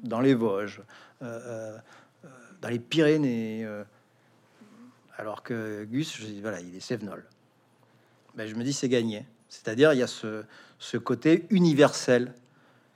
dans 0.03 0.21
les 0.21 0.35
Vosges, 0.35 0.83
euh, 1.23 1.79
euh, 2.25 2.29
dans 2.61 2.69
les 2.69 2.79
Pyrénées 2.79 3.67
alors 5.21 5.43
que 5.43 5.85
Gus, 5.85 6.17
je 6.17 6.25
dis, 6.25 6.41
voilà, 6.41 6.61
il 6.61 6.75
est 6.75 6.81
Sévenol. 6.81 7.23
Ben, 8.37 8.49
je 8.49 8.55
me 8.55 8.65
dis, 8.65 8.73
c'est 8.73 8.89
gagné. 8.89 9.27
C'est-à-dire, 9.51 9.93
il 9.93 9.99
y 9.99 10.03
a 10.03 10.07
ce, 10.07 10.97
côté 10.97 11.47
universel. 11.51 12.33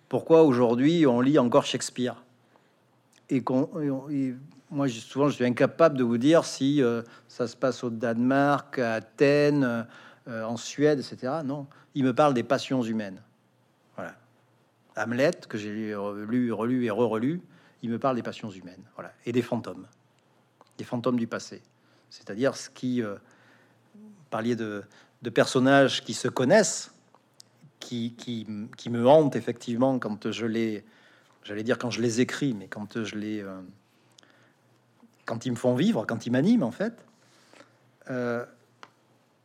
Pourquoi 0.09 0.43
aujourd'hui 0.43 1.07
on 1.07 1.21
lit 1.21 1.39
encore 1.39 1.67
Shakespeare? 1.67 2.25
Et, 3.29 3.45
moi, 4.71 4.89
souvent, 4.89 5.29
je 5.29 5.35
suis 5.35 5.45
incapable 5.45 5.99
de 5.99 6.03
vous 6.03 6.17
dire 6.17 6.47
si 6.47 6.83
euh, 6.83 7.03
ça 7.29 7.47
se 7.47 7.57
passe 7.57 7.85
au 7.85 7.91
Danemark, 7.91 8.79
à 8.79 8.95
Athènes, 8.95 9.87
euh, 10.27 10.45
en 10.45 10.57
Suède, 10.57 11.01
etc. 11.01 11.41
Non, 11.45 11.67
il 11.95 12.05
me 12.05 12.15
parle 12.15 12.33
des 12.33 12.43
passions 12.43 12.83
humaines. 12.83 13.21
Voilà. 13.97 14.15
Hamlet, 14.97 15.33
que 15.47 15.59
j'ai 15.59 15.71
lu, 15.71 15.95
relu 15.95 16.87
et 16.87 16.91
re-relu, 16.91 17.43
il 17.83 17.91
me 17.91 17.99
parle 17.99 18.17
des 18.17 18.23
passions 18.23 18.51
humaines. 18.51 18.83
Voilà. 18.95 19.13
Et 19.27 19.33
des 19.33 19.43
fantômes. 19.43 19.87
Des 20.79 20.85
fantômes 20.85 21.19
du 21.19 21.27
passé 21.27 21.61
c'est-à-dire 22.15 22.57
ce 22.57 22.71
qui 22.71 23.03
euh, 23.03 23.17
parliez 24.31 24.55
de, 24.55 24.85
personnages 25.35 26.05
qui 26.05 26.15
se 26.15 26.29
connaissent, 26.29 26.93
qui, 27.81 28.15
qui, 28.17 28.91
me 28.91 29.09
hantent 29.09 29.37
effectivement 29.37 29.99
quand 29.99 30.31
je 30.31 30.47
les, 30.47 30.85
j'allais 31.43 31.65
dire 31.65 31.77
quand 31.77 31.91
je 31.91 32.01
les 32.01 32.21
écris, 32.21 32.55
mais 32.55 32.69
quand 32.69 33.03
je 33.03 33.17
les, 33.17 33.43
euh, 33.43 33.61
quand 35.25 35.45
ils 35.45 35.51
me 35.51 35.57
font 35.57 35.75
vivre, 35.75 36.07
quand 36.07 36.25
ils 36.27 36.31
m'animent 36.31 36.63
en 36.63 36.71
fait, 36.71 36.95
euh, 38.11 38.45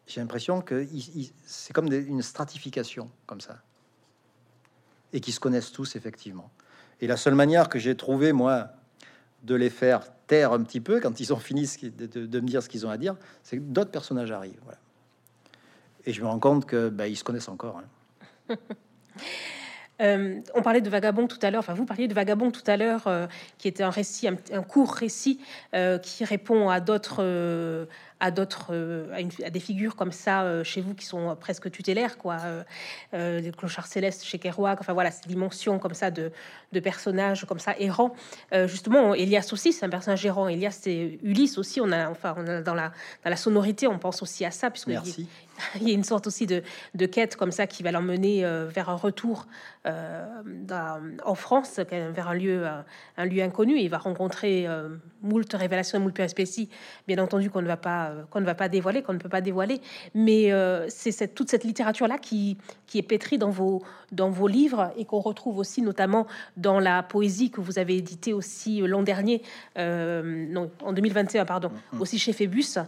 j'ai 0.05 0.21
l'impression 0.21 0.61
que 0.61 0.85
c'est 1.45 1.73
comme 1.73 1.91
une 1.91 2.21
stratification 2.21 3.09
comme 3.25 3.41
ça, 3.41 3.63
et 5.11 5.21
qui 5.21 5.31
se 5.31 5.39
connaissent 5.39 5.71
tous 5.71 5.95
effectivement. 5.95 6.51
Et 7.01 7.07
la 7.07 7.17
seule 7.17 7.35
manière 7.35 7.67
que 7.67 7.79
j'ai 7.79 7.95
trouvé 7.95 8.31
moi 8.31 8.69
de 9.43 9.55
les 9.55 9.69
faire 9.69 10.01
taire 10.27 10.53
un 10.53 10.61
petit 10.63 10.79
peu 10.79 10.99
quand 10.99 11.19
ils 11.19 11.33
ont 11.33 11.37
fini 11.37 11.67
de, 11.81 12.25
de, 12.25 12.39
me 12.39 12.47
dire 12.47 12.61
ce 12.61 12.69
qu'ils 12.69 12.85
ont 12.85 12.89
à 12.89 12.97
dire, 12.97 13.15
c'est 13.43 13.57
que 13.57 13.63
d'autres 13.63 13.91
personnages 13.91 14.31
arrivent. 14.31 14.59
Et 16.05 16.13
je 16.13 16.21
me 16.21 16.27
rends 16.27 16.39
compte 16.39 16.65
que 16.65 16.89
bah, 16.89 17.07
ils 17.07 17.17
se 17.17 17.23
connaissent 17.23 17.49
encore. 17.49 17.81
Hein. 18.49 18.55
Euh, 20.01 20.39
on 20.55 20.61
parlait 20.61 20.81
de 20.81 20.89
Vagabond 20.89 21.27
tout 21.27 21.39
à 21.41 21.51
l'heure, 21.51 21.59
enfin 21.59 21.73
vous 21.73 21.85
parliez 21.85 22.07
de 22.07 22.13
Vagabond 22.13 22.51
tout 22.51 22.63
à 22.67 22.77
l'heure, 22.77 23.07
euh, 23.07 23.27
qui 23.57 23.67
était 23.67 23.83
un 23.83 23.89
récit, 23.89 24.27
un, 24.27 24.63
court 24.63 24.93
récit 24.93 25.41
euh, 25.75 25.97
qui 25.97 26.23
répond 26.23 26.69
à 26.69 26.79
d'autres 26.79 27.87
à 28.19 28.31
d'autres, 28.31 28.67
euh, 28.71 29.07
à, 29.43 29.49
des 29.49 29.59
figures 29.59 29.95
comme 29.95 30.11
ça 30.11 30.43
euh, 30.43 30.63
chez 30.63 30.81
vous 30.81 30.93
qui 30.93 31.05
sont 31.05 31.35
presque 31.39 31.71
tutélaires, 31.71 32.17
quoi. 32.17 32.37
Euh, 33.13 33.41
des 33.41 33.51
clochards 33.51 33.87
célestes 33.87 34.23
chez 34.23 34.39
Kerouac. 34.39 34.79
Enfin 34.81 34.93
voilà, 34.93 35.11
c'est 35.11 35.27
dimension 35.27 35.79
comme 35.79 35.93
ça 35.93 36.11
de, 36.11 36.31
de 36.73 36.79
personnages 36.79 37.45
comme 37.45 37.59
ça 37.59 37.75
errants. 37.79 38.13
justement, 38.65 39.13
Elias 39.13 39.49
aussi, 39.51 39.73
c'est 39.73 39.85
un 39.85 39.89
personnage 39.89 40.25
errant. 40.25 40.47
Elias, 40.47 40.77
c'est 40.81 41.19
Ulysse 41.23 41.57
aussi. 41.57 41.79
On 41.81 41.91
a, 41.91 42.09
enfin, 42.09 42.35
on 42.37 42.47
a 42.47 42.61
dans 42.61 42.73
la 42.73 42.91
dans 43.23 43.29
la 43.29 43.37
sonorité, 43.37 43.87
on 43.87 43.99
pense 43.99 44.21
aussi 44.21 44.45
à 44.45 44.51
ça, 44.51 44.69
puisque 44.69 44.87
Merci. 44.87 45.27
Il, 45.81 45.89
y 45.89 45.91
a 45.91 45.93
une 45.93 46.05
sorte 46.05 46.25
aussi 46.25 46.45
de, 46.45 46.63
de 46.95 47.05
quête 47.05 47.35
comme 47.35 47.51
ça 47.51 47.67
qui 47.67 47.83
va 47.83 47.91
l'emmener 47.91 48.43
vers 48.69 48.87
un 48.89 48.95
retour 48.95 49.45
dans, 49.83 51.01
en 51.25 51.35
France, 51.35 51.81
vers 51.91 52.29
un 52.29 52.33
lieu, 52.33 52.65
un, 53.17 53.25
lieu 53.25 53.43
inconnu. 53.43 53.77
il 53.77 53.89
va 53.89 53.97
rencontrer 53.97 54.69
moult 55.21 55.51
révélations 55.51 55.99
et 55.99 56.01
moult 56.01 56.15
péripéties, 56.15 56.69
bien 57.09 57.21
entendu 57.21 57.49
qu'on 57.49 57.61
ne 57.61 57.67
va 57.67 57.75
pas 57.75 58.08
euh, 58.09 58.23
qu'on 58.29 58.41
ne 58.41 58.45
va 58.45 58.55
pas 58.55 58.69
dévoiler, 58.69 59.01
qu'on 59.01 59.13
ne 59.13 59.19
peut 59.19 59.29
pas 59.29 59.41
dévoiler. 59.41 59.81
Mais 60.13 60.51
euh, 60.51 60.85
c'est 60.89 61.11
cette, 61.11 61.35
toute 61.35 61.49
cette 61.49 61.63
littérature-là 61.63 62.17
qui, 62.17 62.57
qui 62.87 62.97
est 62.97 63.03
pétrie 63.03 63.37
dans 63.37 63.49
vos, 63.49 63.83
dans 64.11 64.29
vos 64.29 64.47
livres 64.47 64.91
et 64.97 65.05
qu'on 65.05 65.19
retrouve 65.19 65.57
aussi 65.57 65.81
notamment 65.81 66.27
dans 66.57 66.79
la 66.79 67.03
poésie 67.03 67.51
que 67.51 67.61
vous 67.61 67.79
avez 67.79 67.97
édité 67.97 68.33
aussi 68.33 68.81
l'an 68.81 69.03
dernier, 69.03 69.41
euh, 69.77 70.45
non, 70.49 70.69
en 70.83 70.93
2021, 70.93 71.45
pardon, 71.45 71.69
mm, 71.69 71.97
mm. 71.97 72.01
aussi 72.01 72.19
chez 72.19 72.33
Phébus. 72.33 72.79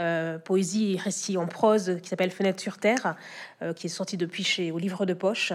Euh, 0.00 0.38
poésie 0.38 0.94
et 0.94 0.96
récit 0.96 1.36
en 1.36 1.46
prose 1.46 1.98
qui 2.02 2.08
s'appelle 2.08 2.30
Fenêtre 2.30 2.62
sur 2.62 2.78
Terre, 2.78 3.16
euh, 3.60 3.74
qui 3.74 3.88
est 3.88 3.90
sorti 3.90 4.16
depuis 4.16 4.44
chez 4.44 4.70
au 4.70 4.78
livre 4.78 5.04
de 5.04 5.12
poche. 5.12 5.52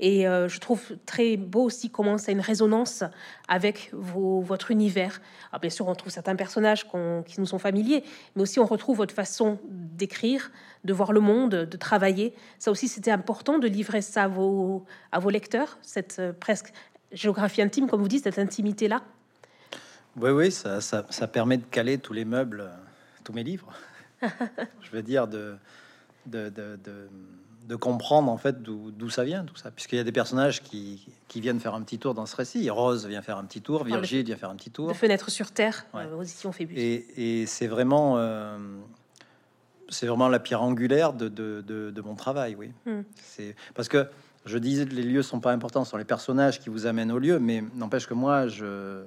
Et 0.00 0.26
euh, 0.26 0.48
je 0.48 0.58
trouve 0.58 0.82
très 1.06 1.36
beau 1.36 1.62
aussi 1.62 1.90
comment 1.90 2.18
ça 2.18 2.30
a 2.30 2.32
une 2.32 2.40
résonance 2.40 3.04
avec 3.46 3.90
vos, 3.92 4.40
votre 4.40 4.72
univers. 4.72 5.20
Alors 5.52 5.60
bien 5.60 5.70
sûr, 5.70 5.86
on 5.86 5.94
trouve 5.94 6.10
certains 6.10 6.34
personnages 6.34 6.86
qui 7.26 7.38
nous 7.38 7.46
sont 7.46 7.60
familiers, 7.60 8.02
mais 8.34 8.42
aussi 8.42 8.58
on 8.58 8.66
retrouve 8.66 8.96
votre 8.96 9.14
façon 9.14 9.60
d'écrire, 9.68 10.50
de 10.82 10.92
voir 10.92 11.12
le 11.12 11.20
monde, 11.20 11.50
de 11.50 11.76
travailler. 11.76 12.34
Ça 12.58 12.72
aussi, 12.72 12.88
c'était 12.88 13.12
important 13.12 13.60
de 13.60 13.68
livrer 13.68 14.02
ça 14.02 14.24
à 14.24 14.28
vos, 14.28 14.84
à 15.12 15.20
vos 15.20 15.30
lecteurs, 15.30 15.78
cette 15.82 16.20
presque 16.40 16.72
géographie 17.12 17.62
intime, 17.62 17.88
comme 17.88 18.00
vous 18.00 18.08
dites, 18.08 18.24
cette 18.24 18.40
intimité-là. 18.40 19.02
Oui, 20.16 20.30
oui, 20.30 20.50
ça, 20.50 20.80
ça, 20.80 21.06
ça, 21.10 21.28
permet 21.28 21.58
de 21.58 21.64
caler 21.64 21.98
tous 21.98 22.12
les 22.12 22.24
meubles 22.24 22.70
tous 23.24 23.32
mes 23.32 23.42
livres. 23.44 23.72
je 24.22 24.90
veux 24.92 25.02
dire, 25.02 25.26
de, 25.26 25.56
de, 26.26 26.50
de 27.68 27.76
comprendre 27.76 28.30
en 28.30 28.36
fait 28.36 28.62
d'où 28.62 29.08
ça 29.10 29.24
vient 29.24 29.44
tout 29.44 29.56
ça, 29.56 29.70
puisqu'il 29.70 29.96
y 29.96 29.98
a 29.98 30.04
des 30.04 30.12
personnages 30.12 30.62
qui, 30.62 31.06
qui 31.28 31.40
viennent 31.40 31.60
faire 31.60 31.74
un 31.74 31.82
petit 31.82 31.98
tour 31.98 32.14
dans 32.14 32.26
ce 32.26 32.36
récit. 32.36 32.68
Rose 32.70 33.06
vient 33.06 33.22
faire 33.22 33.38
un 33.38 33.44
petit 33.44 33.60
tour, 33.62 33.84
Virgile 33.84 34.24
vient 34.24 34.36
faire 34.36 34.50
un 34.50 34.56
petit 34.56 34.70
tour, 34.70 34.88
De 34.88 34.92
Fenêtre 34.94 35.30
sur 35.30 35.50
Terre, 35.50 35.86
Ouais. 35.94 36.04
euh, 36.04 36.24
aux 36.44 36.52
Phébus. 36.52 36.74
et, 36.76 37.40
et 37.42 37.46
c'est 37.46 37.66
vraiment 37.66 38.18
euh, 38.18 38.58
c'est 39.88 40.06
vraiment 40.06 40.28
la 40.28 40.38
pierre 40.40 40.62
angulaire 40.62 41.12
de, 41.12 41.28
de, 41.28 41.62
de- 41.66 41.90
de 41.90 42.00
mon 42.00 42.14
travail, 42.14 42.54
oui. 42.58 42.70
Hmm. 42.86 43.02
C'est 43.16 43.54
parce 43.74 43.88
que 43.88 44.06
je 44.46 44.58
disais 44.58 44.84
que 44.86 44.94
les 44.94 45.02
lieux 45.02 45.22
sont 45.22 45.40
pas 45.40 45.52
importants, 45.52 45.84
ce 45.84 45.90
sont 45.92 45.96
les 45.96 46.04
personnages 46.04 46.60
qui 46.60 46.68
vous 46.70 46.86
amènent 46.86 47.12
au 47.12 47.18
lieu, 47.18 47.38
mais 47.38 47.62
n'empêche 47.74 48.06
que 48.06 48.14
moi 48.14 48.46
je 48.48 49.02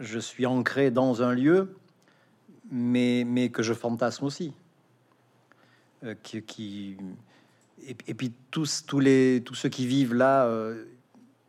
je 0.00 0.18
suis 0.18 0.44
ancré 0.46 0.90
dans 0.90 1.22
un 1.22 1.32
lieu, 1.34 1.76
mais 2.74 3.48
que 3.50 3.62
je 3.62 3.72
fantasme 3.72 4.24
aussi. 4.24 4.52
Euh, 6.04 6.14
qui, 6.22 6.96
et, 7.86 8.14
puis 8.14 8.32
tous 8.50 8.84
tous 8.86 9.00
les 9.00 9.42
tous 9.44 9.54
ceux 9.54 9.68
qui 9.68 9.86
vivent 9.86 10.14
là, 10.14 10.44
euh, 10.46 10.84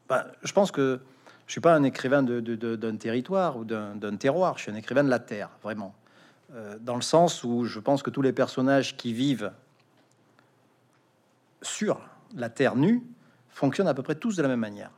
bah, 0.07 0.27
je 0.43 0.53
pense 0.53 0.71
que 0.71 1.01
je 1.47 1.51
suis 1.51 1.61
pas 1.61 1.75
un 1.75 1.83
écrivain 1.83 2.23
d'un 2.23 2.95
territoire 2.95 3.57
ou 3.57 3.65
d'un, 3.65 3.95
d'un 3.95 4.15
terroir. 4.15 4.57
Je 4.57 4.63
suis 4.63 4.71
un 4.71 4.75
écrivain 4.75 5.03
de 5.03 5.09
la 5.09 5.19
terre, 5.19 5.49
vraiment, 5.61 5.93
Euh, 6.53 6.77
dans 6.79 6.95
le 6.95 7.01
sens 7.01 7.43
où 7.43 7.65
je 7.65 7.79
pense 7.79 8.03
que 8.03 8.11
tous 8.11 8.21
les 8.21 8.31
personnages 8.31 8.95
qui 8.97 9.13
vivent 9.13 9.51
sur 11.61 11.99
la 12.35 12.49
terre 12.49 12.75
nue 12.75 13.01
fonctionnent 13.49 13.87
à 13.87 13.93
peu 13.95 14.03
près 14.03 14.15
tous 14.15 14.35
de 14.35 14.43
la 14.43 14.47
même 14.47 14.59
manière. 14.59 14.91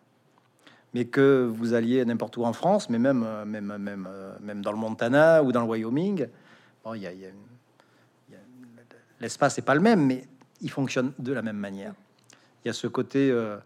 Mais 0.97 1.05
que 1.05 1.45
vous 1.45 1.75
alliez 1.75 2.03
n'importe 2.05 2.38
où 2.38 2.43
en 2.43 2.53
France, 2.53 2.89
mais 2.89 2.97
même 2.97 3.23
euh, 3.23 3.45
même 3.45 3.77
même 3.77 4.07
euh, 4.10 4.36
même 4.41 4.63
dans 4.63 4.71
le 4.71 4.79
Montana 4.79 5.43
ou 5.43 5.51
dans 5.51 5.62
le 5.62 5.67
Wyoming, 5.67 6.27
bon, 6.83 6.95
il 6.95 7.03
y 7.03 7.05
il 7.05 7.05
y 7.05 7.25
a 7.25 7.29
il 7.29 7.33
l'espace 9.19 9.57
n'est 9.57 9.63
pas 9.63 9.75
le 9.75 9.81
même, 9.81 10.05
mais 10.05 10.23
il 10.62 10.71
fonctionne 10.71 11.13
de 11.19 11.33
la 11.33 11.41
même 11.41 11.57
manière. 11.57 11.93
Il 12.63 12.67
y 12.67 12.71
a 12.71 12.73
ce 12.73 12.88
côté 12.88 13.29
euh, 13.29 13.57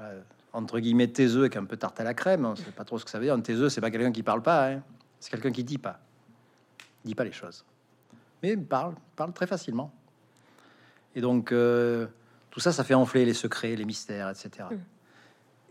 euh, 0.00 0.20
entre 0.52 0.80
guillemets 0.80 1.08
taiseux 1.08 1.40
avec 1.40 1.56
un 1.56 1.64
peu 1.64 1.76
tarte 1.76 2.00
à 2.00 2.04
la 2.04 2.14
crème. 2.14 2.46
On 2.46 2.56
sait 2.56 2.64
pas 2.72 2.84
trop 2.84 2.98
ce 2.98 3.04
que 3.04 3.10
ça 3.10 3.18
veut 3.18 3.26
dire. 3.26 3.34
Un 3.34 3.40
taiseux, 3.40 3.68
c'est 3.68 3.80
pas 3.80 3.90
quelqu'un 3.90 4.12
qui 4.12 4.22
parle 4.22 4.42
pas, 4.42 4.70
hein. 4.70 4.82
c'est 5.20 5.30
quelqu'un 5.30 5.52
qui 5.52 5.64
dit 5.64 5.78
pas, 5.78 6.00
dit 7.04 7.14
pas 7.14 7.24
les 7.24 7.32
choses, 7.32 7.64
mais 8.42 8.52
il 8.52 8.64
parle, 8.64 8.94
parle 9.14 9.32
très 9.32 9.46
facilement. 9.46 9.92
Et 11.14 11.20
donc 11.20 11.52
euh, 11.52 12.06
tout 12.50 12.60
ça, 12.60 12.72
ça 12.72 12.84
fait 12.84 12.94
enfler 12.94 13.24
les 13.24 13.34
secrets, 13.34 13.76
les 13.76 13.84
mystères, 13.84 14.30
etc. 14.30 14.68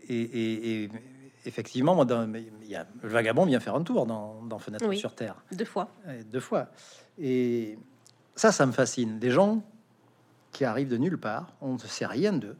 Et, 0.08 0.20
et- 0.20 0.84
et 0.84 0.90
effectivement, 1.44 1.94
moi, 1.94 2.04
dans- 2.04 2.32
il 2.34 2.68
y 2.68 2.76
a, 2.76 2.86
le 3.02 3.08
vagabond 3.08 3.44
vient 3.46 3.60
faire 3.60 3.74
un 3.74 3.82
tour 3.82 4.06
dans, 4.06 4.42
dans 4.42 4.58
Fenêtre 4.58 4.86
Oui. 4.88 4.98
sur 4.98 5.14
Terre 5.14 5.36
Deux 5.52 5.64
fois. 5.64 5.88
euh, 6.06 6.22
deux 6.24 6.40
fois. 6.40 6.68
Et 7.18 7.78
ça, 8.34 8.52
ça 8.52 8.66
me 8.66 8.72
fascine. 8.72 9.18
Des 9.18 9.30
gens 9.30 9.62
qui 10.52 10.64
arrivent 10.64 10.88
de 10.88 10.96
nulle 10.96 11.18
part, 11.18 11.54
on 11.60 11.74
ne 11.74 11.78
sait 11.78 12.06
rien 12.06 12.32
d'eux. 12.32 12.56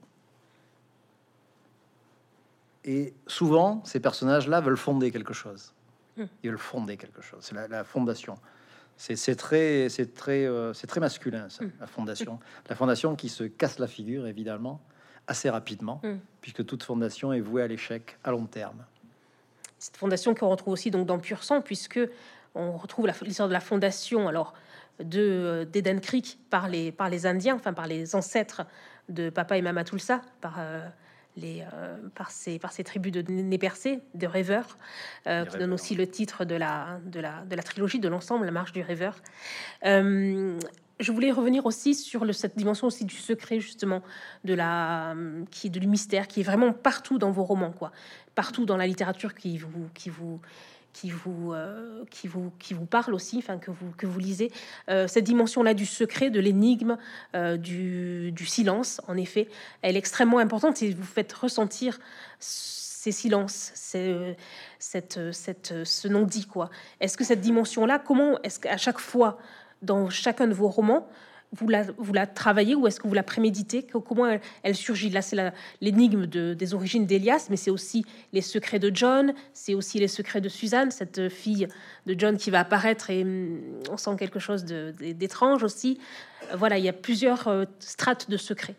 Et 2.85 3.15
souvent, 3.27 3.83
ces 3.85 4.01
personnages-là 4.01 4.61
veulent 4.61 4.77
fonder 4.77 5.11
quelque 5.11 5.35
chose. 5.35 5.73
Hmm. 6.17 6.25
Ils 6.43 6.51
veulent 6.51 6.59
fonder 6.59 6.97
quelque 6.97 7.21
chose. 7.21 7.41
C'est 7.43 7.55
la, 7.55 7.67
la 7.69 7.85
fondation. 7.85 8.39
C'est 8.97 9.37
très, 9.37 9.89
c'est 9.91 10.15
très, 10.15 10.47
euh, 10.47 10.73
c'est 10.73 10.87
très 10.87 11.01
masculin, 11.01 11.49
ça, 11.51 11.65
Hmm. 11.65 11.71
la 11.81 11.87
fondation. 11.87 12.39
La 12.69 12.77
fondation 12.77 13.15
qui 13.17 13.29
se 13.29 13.45
casse 13.45 13.79
la 13.79 13.87
figure, 13.89 14.27
évidemment, 14.27 14.81
assez 15.27 15.51
rapidement, 15.51 16.01
Hmm. 16.03 16.17
puisque 16.41 16.65
toute 16.65 16.83
fondation 16.83 17.33
est 17.33 17.41
vouée 17.41 17.63
à 17.63 17.67
l'échec 17.67 18.17
à 18.25 18.31
long 18.31 18.47
terme. 18.47 18.85
Cette 19.79 19.97
fondation 19.97 20.35
qu'on 20.35 20.49
retrouve 20.49 20.73
aussi 20.75 20.91
donc 20.91 21.07
dans 21.07 21.19
Pur 21.19 21.43
Sang, 21.45 21.61
puisque 21.61 22.01
on 22.55 22.77
retrouve 22.77 23.07
la- 23.07 23.15
l'histoire 23.23 23.49
de 23.49 23.53
la 23.53 23.61
fondation 23.61 24.29
alors 24.29 24.55
de 24.99 25.21
euh, 25.21 25.65
d'Eden 25.67 26.01
Creek 26.01 26.39
par 26.49 26.69
les 26.69 26.91
par 26.93 27.11
les 27.11 27.27
Indiens, 27.27 27.57
enfin 27.57 27.75
par 27.75 27.87
les 27.87 28.15
ancêtres 28.15 28.63
de 29.11 29.29
Papa 29.31 29.59
et 29.59 29.63
Mama 29.63 29.85
Tulsa, 29.85 30.23
par 30.41 30.55
euh, 30.59 30.81
les 31.37 31.63
euh, 31.75 31.97
par 32.15 32.31
ces 32.31 32.59
par 32.59 32.73
ces 32.73 32.83
tribus 32.83 33.13
de 33.13 33.21
nez 33.31 33.59
percés, 33.59 34.01
de 34.15 34.27
rêveurs, 34.27 34.79
euh, 35.27 35.45
qui 35.45 35.51
donne 35.53 35.61
rêveurs. 35.63 35.75
aussi 35.75 35.95
le 35.95 36.07
titre 36.07 36.47
de 36.47 36.55
la 36.55 36.99
de 37.05 37.21
la 37.21 37.43
de 37.45 37.55
la 37.55 37.63
trilogie 37.63 37.99
de 38.01 38.09
l'ensemble, 38.09 38.47
la 38.47 38.53
marche 38.53 38.73
du 38.73 38.81
rêveur. 38.81 39.17
Euh, 39.85 40.59
je 40.99 41.13
voulais 41.13 41.31
revenir 41.31 41.67
aussi 41.67 41.95
sur 41.95 42.25
le, 42.25 42.33
cette 42.33 42.57
dimension 42.57 42.87
aussi 42.87 43.05
du 43.05 43.17
secret 43.17 43.61
justement 43.61 44.03
de 44.45 44.55
la 44.55 45.15
qui 45.51 45.71
du 45.71 45.87
mystère 45.87 46.27
qui 46.27 46.41
est 46.41 46.45
vraiment 46.45 46.73
partout 46.73 47.19
dans 47.19 47.31
vos 47.31 47.45
romans 47.45 47.73
quoi. 47.73 47.93
Partout 48.35 48.67
dans 48.67 48.77
la 48.77 48.87
littérature 48.87 49.35
qui 49.35 49.59
vous 49.59 49.89
qui 49.95 50.11
vous 50.11 50.41
qui 50.93 51.11
vous 51.11 51.53
euh, 51.53 52.05
qui 52.11 52.29
vous 52.29 52.51
qui 52.59 52.73
vous 52.73 52.87
parle 52.87 53.13
aussi 53.13 53.37
enfin 53.39 53.59
que 53.59 53.71
vous 53.71 53.91
que 53.99 54.07
vous 54.07 54.19
lisez. 54.19 54.51
Euh, 54.89 55.07
cette 55.07 55.25
dimension 55.25 55.63
là 55.63 55.75
du 55.75 55.85
secret 55.85 56.31
de 56.31 56.41
l'énigme 56.41 56.97
euh, 57.35 57.59
du, 57.59 58.33
du 58.33 58.47
silence 58.47 59.03
en 59.07 59.17
effet 59.17 59.49
elle 59.83 59.97
est 59.97 59.99
extrêmement 59.99 60.39
importante. 60.39 60.83
Et 60.83 60.93
vous 60.93 61.05
faites 61.05 61.33
ressentir 61.33 61.99
ces 62.39 63.13
silences 63.13 63.71
c'est 63.75 64.37
cette 64.79 65.33
cette 65.33 65.85
ce 65.85 66.09
non 66.09 66.23
dit 66.23 66.47
quoi. 66.47 66.71
Est-ce 67.01 67.19
que 67.19 67.25
cette 67.25 67.43
dimension 67.43 67.85
là 67.85 67.99
comment 67.99 68.41
est-ce 68.43 68.59
qu'à 68.59 68.79
chaque 68.79 68.99
fois 68.99 69.39
dans 69.83 70.11
chacun 70.11 70.47
de 70.47 70.55
vos 70.55 70.69
romans 70.69 71.09
vous 71.53 72.13
la, 72.13 72.27
travaillez 72.27 72.75
ou 72.75 72.87
est-ce 72.87 73.01
que 73.01 73.09
vous 73.09 73.15
la 73.15 73.23
préméditez? 73.23 73.85
Comment 73.85 74.39
elle, 74.63 74.75
surgit? 74.75 75.11
Là, 75.11 75.23
c'est 75.23 75.53
l'énigme 75.81 76.27
de, 76.27 76.55
des 76.55 76.75
origines 76.75 77.07
d'Elias, 77.07 77.47
mais 77.51 77.57
c'est 77.57 77.71
aussi 77.71 78.05
les 78.33 78.41
secrets 78.41 78.79
de 78.79 78.91
John, 78.95 79.33
c'est 79.53 79.75
aussi 79.75 79.99
les 79.99 80.09
secrets 80.09 80.41
de 80.41 80.49
Suzanne, 80.49 80.91
cette 80.91 81.29
fille 81.29 81.69
de 82.07 82.15
John 82.19 82.37
qui 82.37 82.51
va 82.51 82.61
apparaître 82.61 83.11
et 83.11 83.23
hum, 83.23 83.61
on 83.91 83.97
sent 83.97 84.17
quelque 84.19 84.39
chose 84.39 84.65
d'étrange 84.65 85.63
aussi. 85.63 85.99
Euh, 86.51 86.57
Voilà, 86.57 86.79
il 86.79 86.85
y 86.85 86.89
a 86.89 86.93
plusieurs 86.93 87.49
euh, 87.49 87.65
strates 87.79 88.29
de 88.31 88.37
secrets. 88.37 88.77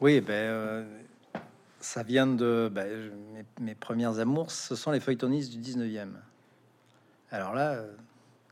Oui, 0.00 0.20
ben, 0.20 0.32
euh, 0.32 0.84
ça 1.80 2.02
vient 2.02 2.26
de 2.26 2.70
ben, 2.72 3.10
mes, 3.34 3.44
mes 3.60 3.74
premières 3.74 4.18
amours, 4.18 4.50
ce 4.50 4.76
sont 4.76 4.90
les 4.90 5.00
feuilletonistes 5.00 5.52
du 5.52 5.58
19e. 5.58 6.10
Alors 7.30 7.54
là, 7.54 7.82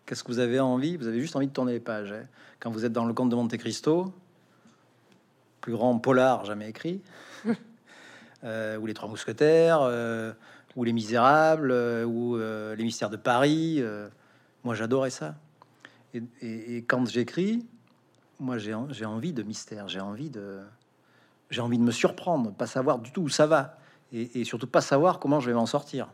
qu'est-ce 0.07 0.23
que 0.25 0.29
vous 0.29 0.39
avez 0.39 0.61
envie? 0.61 0.97
Vous 0.97 1.07
avez 1.07 1.21
juste 1.21 1.37
envie 1.37 1.47
de 1.49 1.53
tourner 1.53 1.73
les 1.73 1.81
pages. 1.81 2.13
hein. 2.13 2.25
Quand 2.61 2.71
vous 2.71 2.85
êtes 2.85 2.93
dans 2.93 3.05
le 3.05 3.13
conte 3.13 3.29
de 3.29 3.35
Monte 3.35 3.57
Cristo, 3.57 4.13
plus 5.61 5.73
grand 5.73 5.99
polar 5.99 6.45
jamais 6.45 6.69
écrit, 6.71 7.03
euh, 8.45 8.79
ou 8.79 8.87
les 8.87 8.95
Trois 8.95 9.09
Mousquetaires, 9.09 9.81
euh, 9.83 10.33
ou 10.77 10.85
les 10.85 10.93
Misérables, 10.93 11.71
euh, 11.73 12.05
ou 12.05 12.37
les 12.39 12.85
Mystères 12.85 13.11
de 13.11 13.17
Paris. 13.17 13.83
moi, 14.65 14.75
j'adorais 14.75 15.11
ça. 15.11 15.35
Et, 16.15 16.23
et- 16.41 16.77
et 16.77 16.83
quand 16.83 17.07
j'écris, 17.09 17.67
moi, 18.41 18.59
j'ai 18.59 18.75
en- 18.75 18.91
j'ai 18.91 19.05
envie 19.05 19.33
de 19.33 19.43
mystère, 19.43 19.89
j'ai 19.89 20.01
envie 20.01 20.31
de 20.31 20.61
j'ai 21.51 21.61
envie 21.61 21.79
de 21.79 21.83
me 21.85 21.93
surprendre, 21.93 22.53
pas 22.53 22.67
savoir 22.67 22.99
du 22.99 23.13
tout 23.13 23.23
où 23.23 23.29
ça 23.29 23.47
va, 23.47 23.79
et, 24.13 24.41
et 24.41 24.45
surtout 24.45 24.67
pas 24.67 24.81
savoir 24.81 25.21
comment 25.21 25.39
je 25.41 25.47
vais 25.47 25.55
m'en 25.55 25.67
sortir. 25.67 26.09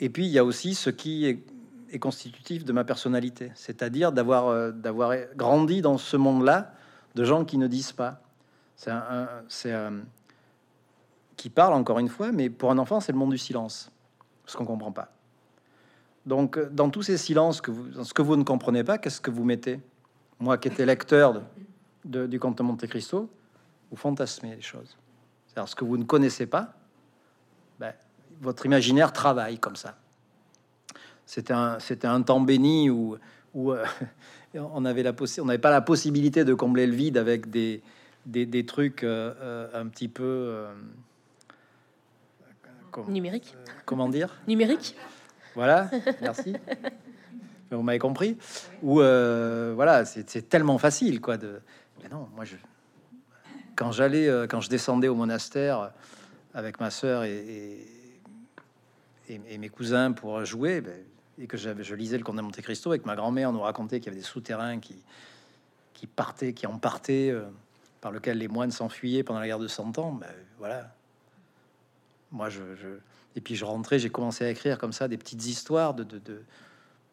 Et 0.00 0.08
puis 0.08 0.24
il 0.26 0.30
y 0.32 0.38
a 0.38 0.44
aussi 0.44 0.74
ce 0.74 0.88
qui 0.88 1.26
est, 1.26 1.44
est 1.90 1.98
constitutif 1.98 2.64
de 2.64 2.72
ma 2.72 2.84
personnalité, 2.84 3.52
c'est-à-dire 3.54 4.12
d'avoir 4.12 4.48
euh, 4.48 4.70
d'avoir 4.70 5.12
grandi 5.36 5.82
dans 5.82 5.98
ce 5.98 6.16
monde-là 6.16 6.72
de 7.14 7.24
gens 7.24 7.44
qui 7.44 7.58
ne 7.58 7.66
disent 7.66 7.92
pas. 7.92 8.20
C'est 8.76 8.90
un, 8.90 9.28
un- 9.66 10.00
qui 11.36 11.50
parle 11.50 11.74
encore 11.74 11.98
une 11.98 12.08
fois, 12.08 12.32
mais 12.32 12.50
pour 12.50 12.70
un 12.70 12.78
enfant 12.78 13.00
c'est 13.00 13.12
le 13.12 13.18
monde 13.18 13.30
du 13.30 13.38
silence, 13.38 13.90
ce 14.46 14.56
qu'on 14.56 14.64
comprend 14.66 14.92
pas. 14.92 15.10
Donc 16.26 16.56
euh, 16.58 16.68
dans 16.70 16.90
tous 16.90 17.02
ces 17.02 17.16
silences 17.16 17.60
que 17.60 17.70
vous, 17.70 18.04
ce 18.04 18.12
que 18.14 18.22
vous 18.22 18.36
ne 18.36 18.44
comprenez 18.44 18.84
pas, 18.84 18.98
qu'est-ce 18.98 19.20
que 19.20 19.30
vous 19.30 19.44
mettez? 19.44 19.80
Moi 20.38 20.58
qui 20.58 20.68
étais 20.68 20.86
lecteur 20.86 21.42
de- 22.04 22.26
du 22.26 22.38
conte 22.38 22.58
de 22.58 22.62
Monte 22.62 22.86
Cristo, 22.86 23.28
vous 23.90 23.96
fantasmez 23.96 24.54
les 24.56 24.60
choses. 24.62 24.96
C'est-à-dire 25.46 25.68
ce 25.68 25.74
que 25.74 25.84
vous 25.84 25.96
ne 25.96 26.04
connaissez 26.04 26.46
pas, 26.46 26.74
ben, 27.78 27.92
votre 28.40 28.64
imaginaire 28.66 29.12
travaille 29.12 29.58
comme 29.58 29.76
ça. 29.76 29.96
C'était 31.30 31.52
un, 31.52 31.78
c'était 31.78 32.08
un 32.08 32.22
temps 32.22 32.40
béni 32.40 32.90
où, 32.90 33.16
où 33.54 33.70
euh, 33.70 33.84
on 34.58 34.80
n'avait 34.80 35.04
pas 35.58 35.70
la 35.70 35.80
possibilité 35.80 36.44
de 36.44 36.54
combler 36.54 36.88
le 36.88 36.92
vide 36.92 37.16
avec 37.16 37.48
des, 37.50 37.82
des, 38.26 38.46
des 38.46 38.66
trucs 38.66 39.04
euh, 39.04 39.32
euh, 39.40 39.68
un 39.80 39.86
petit 39.86 40.08
peu 40.08 40.24
euh, 40.24 40.72
com- 42.90 43.04
Numérique 43.12 43.54
comment 43.84 44.08
dire? 44.08 44.34
Numérique 44.48 44.96
voilà, 45.54 45.88
merci. 46.20 46.52
Vous 47.70 47.82
m'avez 47.82 48.00
compris? 48.00 48.36
Ou 48.82 49.00
euh, 49.00 49.72
voilà, 49.76 50.04
c'est 50.04 50.28
c'est 50.28 50.48
tellement 50.48 50.78
facile, 50.78 51.20
quoi. 51.20 51.36
De 51.36 51.60
mais 52.02 52.08
non, 52.08 52.28
moi 52.34 52.44
je 52.44 52.56
quand 53.76 53.92
j'allais, 53.92 54.28
quand 54.48 54.60
je 54.60 54.68
descendais 54.68 55.06
au 55.06 55.14
monastère 55.14 55.92
avec 56.54 56.80
ma 56.80 56.90
sœur 56.90 57.22
et, 57.22 57.36
et, 57.36 57.86
et- 59.34 59.40
et 59.48 59.58
mes 59.58 59.68
cousins 59.68 60.10
pour 60.10 60.44
jouer, 60.44 60.80
ben, 60.80 60.92
et 61.40 61.46
que 61.46 61.56
je 61.56 61.94
lisais 61.94 62.18
le 62.18 62.24
Conte 62.24 62.36
de 62.36 62.42
Monte 62.42 62.60
Cristo 62.60 62.90
avec 62.90 63.06
ma 63.06 63.16
grand-mère, 63.16 63.52
nous 63.52 63.60
racontait 63.60 63.98
qu'il 63.98 64.06
y 64.06 64.10
avait 64.10 64.20
des 64.20 64.26
souterrains 64.26 64.78
qui 64.78 64.96
qui 66.00 66.06
partaient, 66.06 66.54
qui 66.54 66.66
en 66.66 66.78
partaient, 66.78 67.28
euh, 67.30 67.42
par 68.00 68.10
lequel 68.10 68.38
les 68.38 68.48
moines 68.48 68.70
s'enfuyaient 68.70 69.22
pendant 69.22 69.38
la 69.38 69.46
guerre 69.46 69.58
de 69.58 69.68
Cent 69.68 69.98
Ans. 69.98 70.12
Ben, 70.14 70.32
voilà. 70.56 70.94
Moi, 72.32 72.48
je, 72.48 72.74
je- 72.74 72.98
et 73.36 73.42
puis 73.42 73.54
je 73.54 73.66
rentrais, 73.66 73.98
j'ai 73.98 74.08
commencé 74.08 74.42
à 74.42 74.48
écrire 74.48 74.78
comme 74.78 74.94
ça 74.94 75.08
des 75.08 75.18
petites 75.18 75.44
histoires 75.44 75.92
de, 75.92 76.02
de, 76.04 76.18
de, 76.18 76.42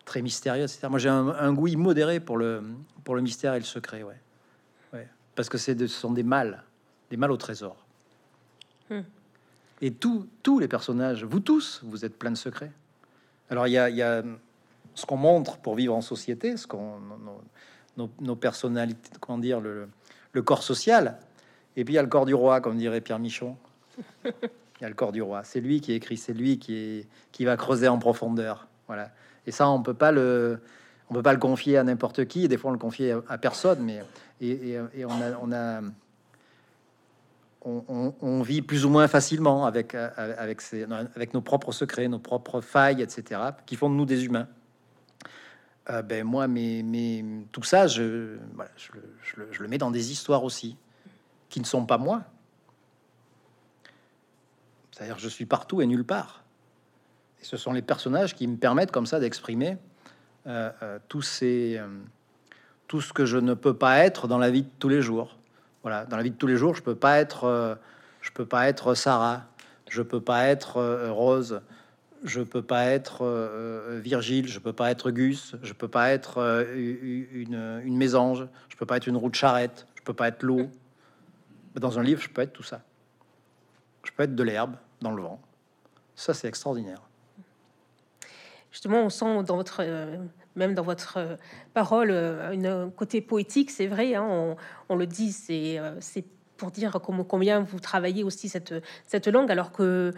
très 0.05 0.21
mystérieux, 0.21 0.63
etc. 0.63 0.87
Moi, 0.89 0.99
j'ai 0.99 1.09
un, 1.09 1.51
goût 1.51 1.67
immodéré 1.67 2.21
pour 2.21 2.37
le, 2.37 2.63
pour 3.03 3.15
le 3.15 3.21
mystère 3.21 3.55
et 3.55 3.59
le 3.59 3.65
secret, 3.65 4.03
ouais. 4.03 4.21
ouais. 4.93 5.09
Parce 5.35 5.49
que 5.49 5.57
c'est 5.57 5.77
ce 5.77 5.87
sont 5.87 6.13
des 6.13 6.23
mâles, 6.23 6.63
des 7.09 7.17
mâles 7.17 7.33
au 7.33 7.37
trésor. 7.37 7.85
Hmm. 8.89 9.01
Et 9.81 9.91
tous 9.91 10.29
tous 10.43 10.59
les 10.59 10.69
personnages, 10.69 11.25
vous 11.25 11.41
tous, 11.41 11.81
vous 11.83 12.05
êtes 12.05 12.17
plein 12.17 12.31
de 12.31 12.37
secrets. 12.37 12.71
Alors, 13.49 13.67
il 13.67 13.73
y 13.73 13.77
a, 13.77 14.23
ce 14.95 15.05
qu'on 15.05 15.17
montre 15.17 15.57
pour 15.57 15.75
vivre 15.75 15.95
en 15.95 16.01
société, 16.01 16.57
ce 16.57 16.67
qu'on, 16.67 16.99
nos, 17.97 18.35
personnalités, 18.35 19.09
comment 19.19 19.37
dire, 19.37 19.59
le, 19.59 19.87
corps 20.43 20.63
social, 20.63 21.17
et 21.75 21.83
puis 21.83 21.93
il 21.93 21.97
y 21.97 21.99
a 21.99 22.03
le 22.03 22.07
corps 22.07 22.25
du 22.25 22.33
roi, 22.33 22.61
comme 22.61 22.77
dirait 22.77 23.01
Pierre 23.01 23.19
Michon. 23.19 23.55
Il 24.25 24.83
y 24.83 24.85
a 24.85 24.89
le 24.89 24.95
corps 24.95 25.11
du 25.11 25.23
roi. 25.23 25.43
C'est 25.43 25.59
lui 25.59 25.81
qui 25.81 25.93
écrit, 25.93 26.17
c'est 26.17 26.33
lui 26.33 26.59
qui, 26.59 27.07
qui 27.31 27.45
va 27.45 27.57
creuser 27.57 27.87
en 27.87 27.97
profondeur. 27.97 28.67
Voilà. 28.85 29.09
Et 29.47 29.51
ça, 29.51 29.67
on 29.69 29.81
peut 29.81 29.95
pas 29.95 30.11
le, 30.11 30.59
on 31.09 31.15
peut 31.15 31.23
pas 31.23 31.33
le 31.33 31.39
confier 31.39 31.77
à 31.77 31.83
n'importe 31.83 32.25
qui. 32.25 32.47
Des 32.47 32.57
fois, 32.57 32.69
on 32.69 32.73
le 32.73 32.79
confie 32.79 33.09
à, 33.27 33.37
personne. 33.39 33.79
Mais 33.83 34.03
et, 34.39 34.77
et, 34.93 35.05
on 35.05 35.11
a, 35.11 35.37
on 35.41 35.51
a 35.51 35.81
on, 37.67 38.41
vit 38.41 38.61
plus 38.61 38.85
ou 38.85 38.89
moins 38.89 39.07
facilement 39.07 39.65
avec, 39.65 39.95
avec 39.95 41.33
nos 41.33 41.41
propres 41.41 41.71
secrets, 41.71 42.07
nos 42.07 42.19
propres 42.19 42.61
failles, 42.61 43.01
etc., 43.01 43.41
qui 43.65 43.75
font 43.75 43.89
de 43.89 43.95
nous 43.95 44.05
des 44.05 44.25
humains. 44.25 44.47
Euh, 45.89 46.01
ben 46.01 46.23
moi, 46.23 46.47
mais, 46.47 47.23
tout 47.51 47.63
ça, 47.63 47.87
je, 47.87 48.37
le 49.59 49.67
mets 49.67 49.77
dans 49.77 49.91
des 49.91 50.11
histoires 50.11 50.43
aussi, 50.43 50.77
qui 51.49 51.59
ne 51.59 51.65
sont 51.65 51.85
pas 51.85 51.97
moi. 51.97 52.23
C'est-à-dire, 54.91 55.19
je 55.19 55.29
suis 55.29 55.45
partout 55.45 55.81
et 55.81 55.85
nulle 55.85 56.03
part. 56.03 56.43
Et 57.41 57.45
ce 57.45 57.55
sont 57.55 57.71
les 57.71 57.83
personnages 57.83 58.35
qui 58.35 58.47
me 58.47 58.57
permettent 58.57 58.91
comme 58.91 59.05
ça 59.05 59.19
d'exprimer 59.19 59.77
euh, 60.47 60.71
euh, 60.81 60.97
euh, 61.43 61.87
tout 62.87 63.01
ce 63.01 63.13
que 63.13 63.25
je 63.25 63.37
ne 63.37 63.53
peux 63.53 63.75
pas 63.75 63.99
être 63.99 64.27
dans 64.27 64.37
la 64.37 64.49
vie 64.49 64.63
de 64.63 64.69
tous 64.79 64.89
les 64.89 65.01
jours. 65.01 65.36
Voilà, 65.83 66.05
dans 66.05 66.17
la 66.17 66.23
vie 66.23 66.31
de 66.31 66.35
tous 66.35 66.47
les 66.47 66.57
jours, 66.57 66.75
je 66.75 66.81
peux 66.81 66.95
pas 66.95 67.19
être, 67.19 67.77
je 68.21 68.31
peux 68.31 68.45
pas 68.45 68.67
être 68.67 68.93
Sarah, 68.93 69.45
je 69.89 70.01
peux 70.01 70.19
pas 70.19 70.47
être 70.47 71.09
Rose, 71.09 71.61
je 72.23 72.41
peux 72.41 72.61
pas 72.61 72.85
être 72.85 73.23
Virgile, 74.03 74.47
je 74.47 74.59
peux 74.59 74.73
pas 74.73 74.91
être 74.91 75.11
Gus, 75.11 75.55
je 75.63 75.73
peux 75.73 75.87
pas 75.87 76.11
être 76.11 76.65
une, 76.75 77.81
une 77.85 77.97
mésange, 77.97 78.47
je 78.69 78.75
peux 78.75 78.85
pas 78.85 78.97
être 78.97 79.07
une 79.07 79.15
roue 79.15 79.29
de 79.29 79.35
charrette, 79.35 79.87
je 79.95 80.01
peux 80.01 80.13
pas 80.13 80.27
être 80.27 80.43
l'eau. 80.43 80.69
Dans 81.75 81.99
un 81.99 82.03
livre, 82.03 82.21
je 82.21 82.29
peux 82.29 82.41
être 82.41 82.53
tout 82.53 82.63
ça. 82.63 82.81
Je 84.03 84.11
peux 84.11 84.23
être 84.23 84.35
de 84.35 84.43
l'herbe 84.43 84.75
dans 84.99 85.11
le 85.11 85.21
vent. 85.21 85.39
Ça, 86.15 86.33
c'est 86.33 86.47
extraordinaire 86.47 87.07
justement, 88.77 89.01
on 89.01 89.09
sent 89.09 89.43
dans 89.43 89.55
votre, 89.55 89.81
euh, 89.81 90.17
même 90.57 90.73
dans 90.73 90.83
votre 90.83 91.17
euh, 91.17 91.35
parole, 91.73 92.09
euh, 92.11 92.85
un 92.85 92.89
côté 92.89 93.21
poétique, 93.21 93.71
c'est 93.71 93.87
vrai, 93.87 94.15
hein, 94.15 94.55
on, 94.89 94.95
le 94.95 95.05
dit, 95.05 95.31
c'est 95.31 95.79
pour 96.57 96.71
dire 96.71 96.99
combien 97.01 97.61
vous 97.61 97.79
travaillez 97.79 98.23
aussi 98.23 98.49
cette 98.49 99.27
langue, 99.27 99.51
alors 99.51 99.71
que 99.71 100.11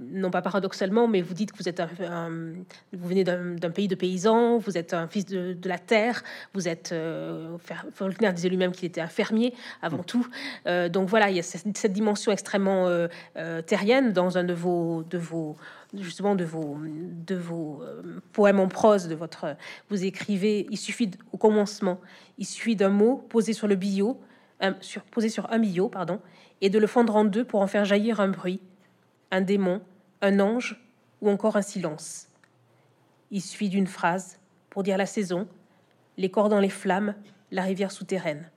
non 0.00 0.30
pas 0.30 0.42
paradoxalement, 0.42 1.08
mais 1.08 1.20
vous 1.20 1.34
dites 1.34 1.52
que 1.52 1.58
vous 1.58 1.68
êtes 1.68 1.80
un, 1.80 2.28
vous 2.92 3.08
venez 3.08 3.24
d'un 3.24 3.70
pays 3.70 3.88
de 3.88 3.94
paysans, 3.94 4.58
vous 4.58 4.78
êtes 4.78 4.94
un 4.94 5.08
fils 5.08 5.26
de, 5.26 5.56
la 5.68 5.78
terre, 5.78 6.22
vous 6.52 6.68
êtes 6.68 6.92
euh, 6.92 7.56
Faulkner 7.92 8.32
disait 8.32 8.48
lui-même 8.48 8.72
qu'il 8.72 8.86
était 8.86 9.00
un 9.00 9.06
fermier 9.06 9.54
avant 9.82 9.98
mm. 9.98 10.04
tout. 10.04 10.26
donc 10.90 11.08
voilà, 11.08 11.30
il 11.30 11.36
y 11.36 11.40
a 11.40 11.42
cette, 11.42 11.76
cette 11.76 11.92
dimension 11.92 12.32
extrêmement 12.32 12.88
terrienne 13.66 14.12
dans 14.12 14.38
un 14.38 14.44
de 14.44 14.54
vos 14.54 15.02
de 15.02 15.18
vos 15.18 15.56
justement 16.02 16.34
de 16.34 16.44
vos, 16.44 16.78
de 16.82 17.34
vos 17.34 17.82
euh, 17.82 18.20
poèmes 18.32 18.60
en 18.60 18.68
prose, 18.68 19.08
de 19.08 19.14
votre, 19.14 19.56
vous 19.90 20.04
écrivez, 20.04 20.66
il 20.70 20.78
suffit 20.78 21.10
au 21.32 21.36
commencement, 21.36 22.00
il 22.38 22.46
suffit 22.46 22.76
d'un 22.76 22.88
mot 22.88 23.24
posé 23.28 23.52
sur 23.52 23.68
le 23.68 23.76
billot, 23.76 24.20
sur, 24.80 25.02
posé 25.02 25.28
sur 25.28 25.50
un 25.52 25.58
billot, 25.58 25.88
pardon, 25.88 26.20
et 26.60 26.70
de 26.70 26.78
le 26.78 26.86
fendre 26.86 27.16
en 27.16 27.24
deux 27.24 27.44
pour 27.44 27.60
en 27.60 27.66
faire 27.66 27.84
jaillir 27.84 28.20
un 28.20 28.28
bruit, 28.28 28.60
un 29.34 29.40
démon, 29.40 29.80
un 30.22 30.38
ange 30.38 30.80
ou 31.20 31.28
encore 31.28 31.56
un 31.56 31.62
silence. 31.62 32.28
Il 33.32 33.42
suffit 33.42 33.68
d'une 33.68 33.88
phrase 33.88 34.38
pour 34.70 34.84
dire 34.84 34.96
la 34.96 35.06
saison, 35.06 35.48
les 36.16 36.30
corps 36.30 36.48
dans 36.48 36.60
les 36.60 36.68
flammes, 36.68 37.14
la 37.50 37.62
rivière 37.62 37.90
souterraine. 37.90 38.48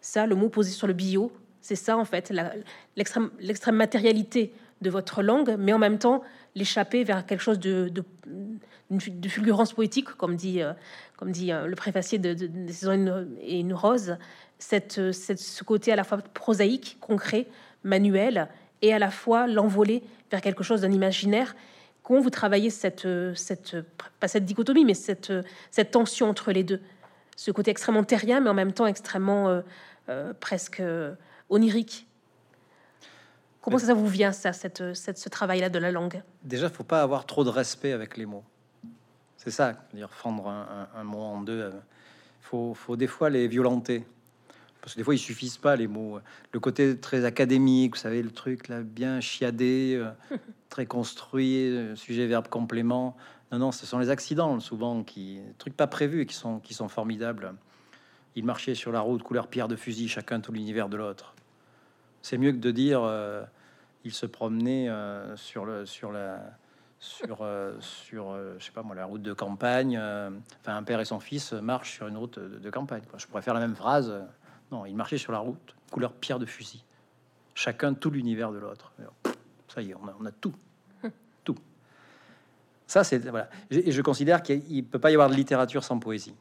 Ça, 0.00 0.26
le 0.26 0.36
mot 0.36 0.48
posé 0.48 0.70
sur 0.70 0.86
le 0.86 0.92
billot, 0.92 1.32
c'est 1.60 1.74
ça 1.74 1.98
en 1.98 2.04
fait, 2.04 2.32
l'extrême 2.94 3.74
matérialité 3.74 4.54
de 4.80 4.90
votre 4.90 5.22
langue, 5.22 5.56
mais 5.58 5.72
en 5.72 5.78
même 5.78 5.98
temps 5.98 6.22
l'échapper 6.54 7.02
vers 7.02 7.26
quelque 7.26 7.40
chose 7.42 7.58
de, 7.58 7.90
de, 7.90 9.28
fulgurance 9.28 9.72
poétique, 9.72 10.10
comme 10.10 10.36
dit, 10.36 10.62
euh, 10.62 10.72
euh, 11.22 11.66
le 11.66 11.74
préfacier 11.74 12.18
de, 12.18 12.32
de, 12.34 13.28
et 13.40 13.58
une 13.58 13.74
rose, 13.74 14.16
cette, 14.58 15.12
ce 15.12 15.64
côté 15.64 15.92
à 15.92 15.96
la 15.96 16.04
fois 16.04 16.18
prosaïque, 16.18 16.96
concret, 17.00 17.48
manuel, 17.82 18.48
et 18.82 18.92
à 18.92 18.98
la 18.98 19.10
fois 19.10 19.46
l'envoler 19.46 20.02
vers 20.30 20.40
quelque 20.40 20.64
chose 20.64 20.82
d'un 20.82 20.92
imaginaire. 20.92 21.54
Comment 22.02 22.20
vous 22.20 22.30
travaillez 22.30 22.70
cette, 22.70 23.08
cette, 23.34 23.76
pas 24.20 24.28
cette 24.28 24.44
dichotomie, 24.44 24.84
mais 24.84 24.94
cette, 24.94 25.32
cette 25.70 25.90
tension 25.90 26.28
entre 26.28 26.52
les 26.52 26.62
deux 26.62 26.80
Ce 27.36 27.50
côté 27.50 27.70
extrêmement 27.70 28.04
terrien, 28.04 28.40
mais 28.40 28.50
en 28.50 28.54
même 28.54 28.72
temps 28.72 28.86
extrêmement 28.86 29.62
euh, 30.08 30.32
presque 30.38 30.82
onirique 31.48 32.06
Comment 33.66 33.78
ça, 33.78 33.94
vous 33.94 34.06
vient, 34.06 34.30
ça, 34.30 34.52
cette, 34.52 34.94
cette 34.94 35.18
ce 35.18 35.28
travail-là 35.28 35.68
de 35.68 35.80
la 35.80 35.90
langue? 35.90 36.22
Déjà, 36.44 36.70
faut 36.70 36.84
pas 36.84 37.02
avoir 37.02 37.26
trop 37.26 37.42
de 37.42 37.48
respect 37.48 37.90
avec 37.90 38.16
les 38.16 38.24
mots. 38.24 38.44
C'est 39.36 39.50
ça, 39.50 39.72
dire 39.92 40.08
fendre 40.12 40.46
un, 40.46 41.02
mot 41.02 41.18
en 41.18 41.40
deux. 41.40 41.58
Il 41.58 41.62
euh, 41.62 41.70
faut, 42.42 42.74
faut 42.74 42.94
des 42.94 43.08
fois 43.08 43.28
les 43.28 43.48
violenter. 43.48 44.06
Parce 44.86 44.94
que 44.94 45.00
des 45.00 45.04
fois, 45.04 45.16
ils 45.16 45.18
suffisent 45.18 45.58
pas, 45.58 45.74
les 45.74 45.88
mots. 45.88 46.20
Le 46.52 46.60
côté 46.60 46.96
très 46.96 47.24
académique, 47.24 47.96
vous 47.96 48.00
savez, 48.00 48.22
le 48.22 48.30
truc 48.30 48.68
là, 48.68 48.82
bien 48.82 49.20
chiadé, 49.20 49.98
euh, 49.98 50.36
très 50.70 50.86
construit, 50.86 51.66
euh, 51.66 51.96
sujet, 51.96 52.26
verbe, 52.26 52.46
complément. 52.46 53.16
Non, 53.50 53.58
non, 53.58 53.72
ce 53.72 53.84
sont 53.84 53.98
les 53.98 54.10
accidents, 54.10 54.60
souvent, 54.60 55.02
qui, 55.02 55.40
trucs 55.58 55.76
pas 55.76 55.88
prévus, 55.88 56.24
qui 56.24 56.34
sont, 56.34 56.60
qui 56.60 56.72
sont 56.72 56.88
formidables. 56.88 57.54
Ils 58.36 58.44
marchaient 58.44 58.76
sur 58.76 58.92
la 58.92 59.00
route, 59.00 59.22
couleur 59.22 59.48
pierre 59.48 59.66
de 59.66 59.76
fusil, 59.76 60.08
chacun 60.08 60.40
tout 60.40 60.52
l'univers 60.52 60.88
de 60.88 60.96
l'autre. 60.96 61.34
C'est 62.22 62.38
mieux 62.38 62.52
que 62.52 62.58
de 62.58 62.70
dire 62.70 63.02
il 64.06 64.12
se 64.12 64.24
promenait 64.24 64.88
euh, 64.88 65.36
sur 65.36 65.64
le 65.64 65.84
sur 65.84 66.12
la 66.12 66.38
sur 67.00 67.38
euh, 67.40 67.74
sur 67.80 68.30
euh, 68.30 68.54
je 68.58 68.64
sais 68.64 68.72
pas 68.72 68.84
moi 68.84 68.94
la 68.94 69.04
route 69.04 69.20
de 69.20 69.32
campagne. 69.32 69.98
Enfin, 69.98 70.76
un 70.76 70.82
père 70.84 71.00
et 71.00 71.04
son 71.04 71.18
fils 71.18 71.52
marchent 71.52 71.94
sur 71.94 72.06
une 72.06 72.16
route 72.16 72.38
de, 72.38 72.70
campagne. 72.70 73.02
Je 73.18 73.26
pourrais 73.26 73.42
faire 73.42 73.54
la 73.54 73.60
même 73.60 73.74
phrase. 73.74 74.14
Non, 74.72 74.86
il 74.86 74.96
marchait 74.96 75.18
sur 75.18 75.32
la 75.32 75.38
route, 75.38 75.76
couleur 75.90 76.12
pierre 76.12 76.38
de 76.38 76.46
fusil. 76.46 76.84
Chacun 77.54 77.94
tout 77.94 78.10
l'univers 78.10 78.52
de 78.52 78.58
l'autre. 78.58 78.92
Ça 79.68 79.82
y 79.82 79.90
est, 79.90 79.94
on 79.94 80.08
a, 80.08 80.16
on 80.20 80.24
a 80.26 80.32
tout, 80.32 80.54
tout. 81.44 81.56
Ça, 82.86 83.04
c'est 83.04 83.18
voilà. 83.18 83.48
Et 83.70 83.92
je 83.92 84.02
considère 84.02 84.42
qu'il 84.42 84.84
peut 84.84 84.98
pas 84.98 85.10
y 85.10 85.14
avoir 85.14 85.30
de 85.30 85.34
littérature 85.34 85.84
sans 85.84 85.98
poésie. 85.98 86.34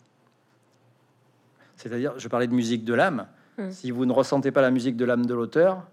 C'est-à-dire, 1.75 2.17
je 2.17 2.27
parlais 2.27 2.47
de 2.47 2.53
musique 2.53 2.83
de 2.83 2.93
l'âme. 2.93 3.27
Hum. 3.57 3.71
Si 3.71 3.91
vous 3.91 4.05
ne 4.05 4.11
ressentez 4.11 4.51
pas 4.51 4.61
la 4.61 4.71
musique 4.71 4.97
de 4.97 5.05
l'âme 5.05 5.25
de 5.25 5.33
l'auteur, 5.33 5.85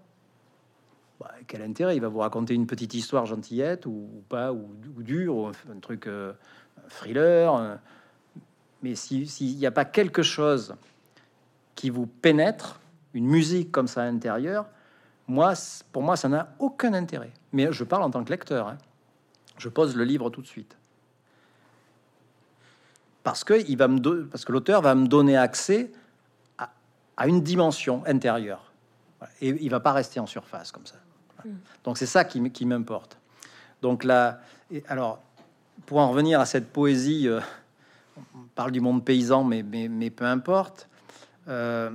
bah, 1.19 1.31
quel 1.47 1.61
intérêt? 1.61 1.95
Il 1.95 2.01
va 2.01 2.07
vous 2.07 2.19
raconter 2.19 2.53
une 2.53 2.67
petite 2.67 2.93
histoire 2.93 3.25
gentillette 3.25 3.85
ou, 3.85 4.23
pas, 4.29 4.51
ou, 4.51 4.69
ou 4.97 5.03
dur, 5.03 5.35
ou 5.35 5.47
un, 5.47 5.79
truc 5.81 6.07
euh, 6.07 6.33
thriller. 6.89 7.55
Euh. 7.55 7.75
mais 8.81 8.95
s'il 8.95 9.57
n'y 9.57 9.65
a 9.65 9.71
pas 9.71 9.85
quelque 9.85 10.23
chose 10.23 10.75
qui 11.75 11.89
vous 11.89 12.05
pénètre, 12.05 12.79
une 13.13 13.25
musique 13.25 13.71
comme 13.71 13.87
ça 13.87 14.03
à 14.03 14.05
l'intérieur, 14.05 14.65
moi, 15.27 15.53
pour 15.91 16.03
moi, 16.03 16.17
ça 16.17 16.29
n'a 16.29 16.53
aucun 16.59 16.93
intérêt. 16.93 17.31
Mais 17.51 17.71
je 17.71 17.83
parle 17.83 18.03
en 18.03 18.09
tant 18.09 18.23
que 18.23 18.29
lecteur. 18.29 18.67
Hein. 18.67 18.77
Je 19.57 19.69
pose 19.69 19.95
le 19.95 20.03
livre 20.03 20.29
tout 20.29 20.41
de 20.41 20.47
suite. 20.47 20.75
Parce 23.23 23.43
que, 23.43 23.65
il 23.69 23.77
va 23.77 23.87
me 23.87 24.25
parce 24.25 24.43
que 24.43 24.51
l'auteur 24.51 24.81
va 24.81 24.95
me 24.95 25.07
donner 25.07 25.37
accès 25.37 25.91
à, 26.57 26.71
à 27.15 27.27
une 27.27 27.41
dimension 27.41 28.03
intérieure. 28.05 28.71
Et 29.39 29.49
il 29.49 29.69
va 29.69 29.79
pas 29.79 29.93
rester 29.93 30.19
en 30.19 30.25
surface 30.25 30.71
comme 30.71 30.85
ça. 30.85 30.95
Donc 31.83 31.97
c'est 31.97 32.05
ça 32.05 32.25
qui, 32.25 32.51
qui 32.51 32.65
m'importe. 32.65 33.17
Donc 33.81 34.03
là, 34.03 34.41
alors, 34.87 35.21
pour 35.85 35.97
en 35.99 36.09
revenir 36.09 36.39
à 36.39 36.45
cette 36.45 36.71
poésie, 36.71 37.27
euh, 37.27 37.41
on 38.17 38.47
parle 38.55 38.71
du 38.71 38.79
monde 38.79 39.03
paysan, 39.03 39.43
mais, 39.43 39.63
mais, 39.63 40.09
peu 40.09 40.25
importe. 40.25 40.87
Euh, 41.47 41.91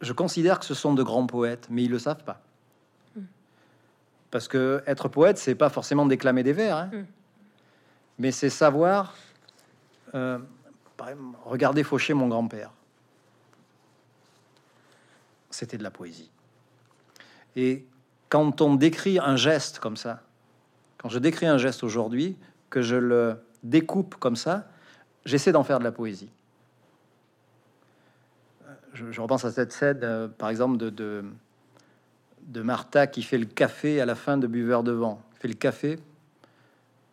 je 0.00 0.12
considère 0.12 0.58
que 0.58 0.64
ce 0.64 0.74
sont 0.74 0.94
de 0.94 1.02
grands 1.02 1.26
poètes, 1.26 1.66
mais 1.70 1.84
ils 1.84 1.90
le 1.90 1.98
savent 1.98 2.24
pas. 2.24 2.40
Parce 4.30 4.46
que 4.46 4.82
être 4.86 5.08
poète, 5.08 5.38
c'est 5.38 5.54
pas 5.54 5.68
forcément 5.68 6.06
déclamer 6.06 6.42
des 6.42 6.52
vers, 6.52 6.76
hein. 6.76 6.90
mais 8.18 8.30
c'est 8.30 8.50
savoir. 8.50 9.14
Euh, 10.14 10.38
regarder 11.44 11.82
Faucher, 11.82 12.14
mon 12.14 12.28
grand-père. 12.28 12.70
C'était 15.50 15.78
de 15.78 15.82
la 15.82 15.90
poésie. 15.90 16.30
Et 17.56 17.86
quand 18.28 18.60
on 18.60 18.74
décrit 18.74 19.18
un 19.18 19.36
geste 19.36 19.78
comme 19.78 19.96
ça, 19.96 20.22
quand 20.98 21.08
je 21.08 21.18
décris 21.18 21.46
un 21.46 21.58
geste 21.58 21.82
aujourd'hui, 21.82 22.36
que 22.68 22.82
je 22.82 22.96
le 22.96 23.42
découpe 23.62 24.14
comme 24.16 24.36
ça, 24.36 24.68
j'essaie 25.24 25.52
d'en 25.52 25.64
faire 25.64 25.78
de 25.78 25.84
la 25.84 25.92
poésie. 25.92 26.30
Je, 29.10 29.20
repense 29.20 29.44
à 29.44 29.52
cette 29.52 29.72
scène, 29.72 30.00
euh, 30.02 30.28
par 30.28 30.50
exemple, 30.50 30.76
de, 30.76 31.24
de, 32.42 32.62
Martha 32.62 33.06
qui 33.06 33.22
fait 33.22 33.38
le 33.38 33.46
café 33.46 34.00
à 34.00 34.06
la 34.06 34.14
fin 34.14 34.36
de 34.36 34.46
Buveur 34.46 34.82
de 34.82 34.92
vent. 34.92 35.22
Fait 35.38 35.48
le 35.48 35.54
café 35.54 35.98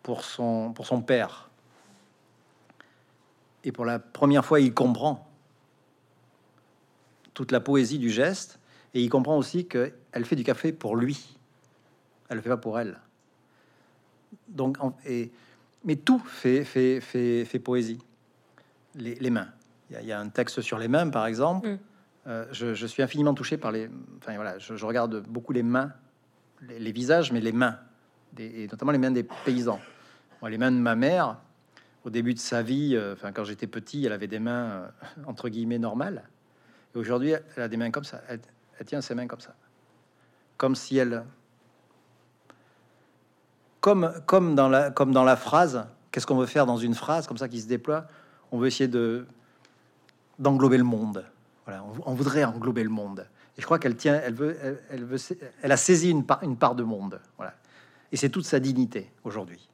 pour 0.04 0.24
son, 0.24 0.74
pour 0.74 0.86
son 0.86 1.02
père. 1.02 1.50
Et 3.64 3.72
pour 3.72 3.86
la 3.86 4.00
première 4.00 4.44
fois, 4.46 4.60
il 4.60 4.74
comprend 4.74 5.28
toute 7.34 7.52
la 7.52 7.60
poésie 7.60 8.00
du 8.00 8.10
geste. 8.10 8.60
Et 8.94 9.02
il 9.02 9.10
comprend 9.10 9.38
aussi 9.38 9.68
qu'elle 9.68 10.26
fait 10.26 10.36
du 10.36 10.44
café 10.44 10.72
pour 10.74 10.96
lui. 10.96 11.38
Elle 12.30 12.38
le 12.38 12.42
fait 12.42 12.50
pas 12.50 12.58
pour 12.58 12.80
elle. 12.80 13.00
Donc, 14.48 14.78
et, 15.06 15.32
mais 15.84 15.96
tout 15.96 16.20
fait, 16.20 16.64
fait, 16.64 17.00
fait, 17.00 17.60
poésie. 17.60 18.00
Les 18.96 19.30
mains. 19.30 19.50
Il 19.90 19.94
y, 19.94 19.96
a, 19.98 20.02
il 20.02 20.08
y 20.08 20.12
a 20.12 20.20
un 20.20 20.30
texte 20.30 20.62
sur 20.62 20.78
les 20.78 20.88
mains, 20.88 21.10
par 21.10 21.26
exemple. 21.26 21.68
Mm. 21.70 21.80
Euh, 22.28 22.46
je, 22.52 22.74
je 22.74 22.88
suis 22.88 23.02
infiniment 23.02 23.34
touché 23.34 23.58
par 23.58 23.72
les. 23.72 23.90
Enfin 24.18 24.36
voilà, 24.36 24.60
je, 24.60 24.76
je 24.76 24.86
regarde 24.86 25.24
beaucoup 25.28 25.54
les 25.54 25.64
mains, 25.64 25.94
les, 26.62 26.78
les 26.78 26.92
visages, 26.92 27.32
mais 27.32 27.40
les 27.40 27.54
mains, 27.54 27.80
des- 28.34 28.64
et 28.64 28.68
notamment 28.68 28.92
les 28.92 28.98
mains 28.98 29.12
des 29.12 29.24
paysans. 29.24 29.80
Moi, 30.42 30.50
les 30.50 30.58
mains 30.58 30.72
de 30.72 30.78
ma 30.78 30.96
mère, 30.96 31.38
au 32.04 32.10
début 32.10 32.34
de 32.34 32.40
sa 32.40 32.62
vie, 32.62 32.96
euh, 32.96 33.14
enfin 33.14 33.32
quand 33.32 33.46
j'étais 33.46 33.68
petit, 33.68 34.06
elle 34.06 34.12
avait 34.12 34.28
des 34.28 34.40
mains 34.40 34.66
euh, 34.66 34.88
entre 35.26 35.48
guillemets 35.48 35.80
normales. 35.80 36.24
Et 36.94 36.98
aujourd'hui, 36.98 37.34
elle 37.56 37.64
a 37.64 37.68
des 37.70 37.78
mains 37.78 37.92
comme 37.92 38.04
ça. 38.04 38.22
Elle, 38.28 38.42
elle 38.78 38.86
tient 38.86 39.00
ses 39.02 39.16
mains 39.16 39.28
comme 39.28 39.40
ça, 39.40 39.56
comme 40.58 40.76
si 40.76 40.98
elle, 40.98 41.24
comme 43.80 44.14
comme 44.26 44.54
dans 44.54 44.68
la 44.68 44.92
comme 44.92 45.14
dans 45.14 45.24
la 45.24 45.38
phrase. 45.38 45.88
Qu'est-ce 46.12 46.28
qu'on 46.28 46.38
veut 46.38 46.46
faire 46.46 46.66
dans 46.66 46.78
une 46.78 46.94
phrase 46.96 47.26
comme 47.26 47.38
ça 47.38 47.48
qui 47.48 47.62
se 47.62 47.68
déploie? 47.68 48.06
On 48.52 48.58
veut 48.58 48.68
essayer 48.68 48.88
de 48.88 49.26
d'englober 50.40 50.78
le 50.78 50.84
monde. 50.84 51.26
Voilà, 51.66 51.84
on, 52.06 52.14
voudrait 52.14 52.44
englober 52.46 52.84
le 52.84 52.90
monde. 52.90 53.28
Et 53.58 53.62
je 53.62 53.66
crois 53.66 53.80
qu'elle 53.80 53.96
tient, 53.96 54.22
elle 54.24 54.34
veut, 54.36 54.58
elle, 54.62 54.80
elle 54.90 55.04
veut, 55.04 55.18
elle 55.62 55.72
a 55.72 55.78
saisi 55.78 56.10
une 56.12 56.26
part, 56.26 56.42
une 56.44 56.56
part 56.58 56.76
de 56.76 56.84
monde. 56.84 57.20
Voilà. 57.38 57.54
Et 58.12 58.18
c'est 58.18 58.30
toute 58.30 58.46
sa 58.46 58.60
dignité 58.60 59.12
aujourd'hui. 59.24 59.68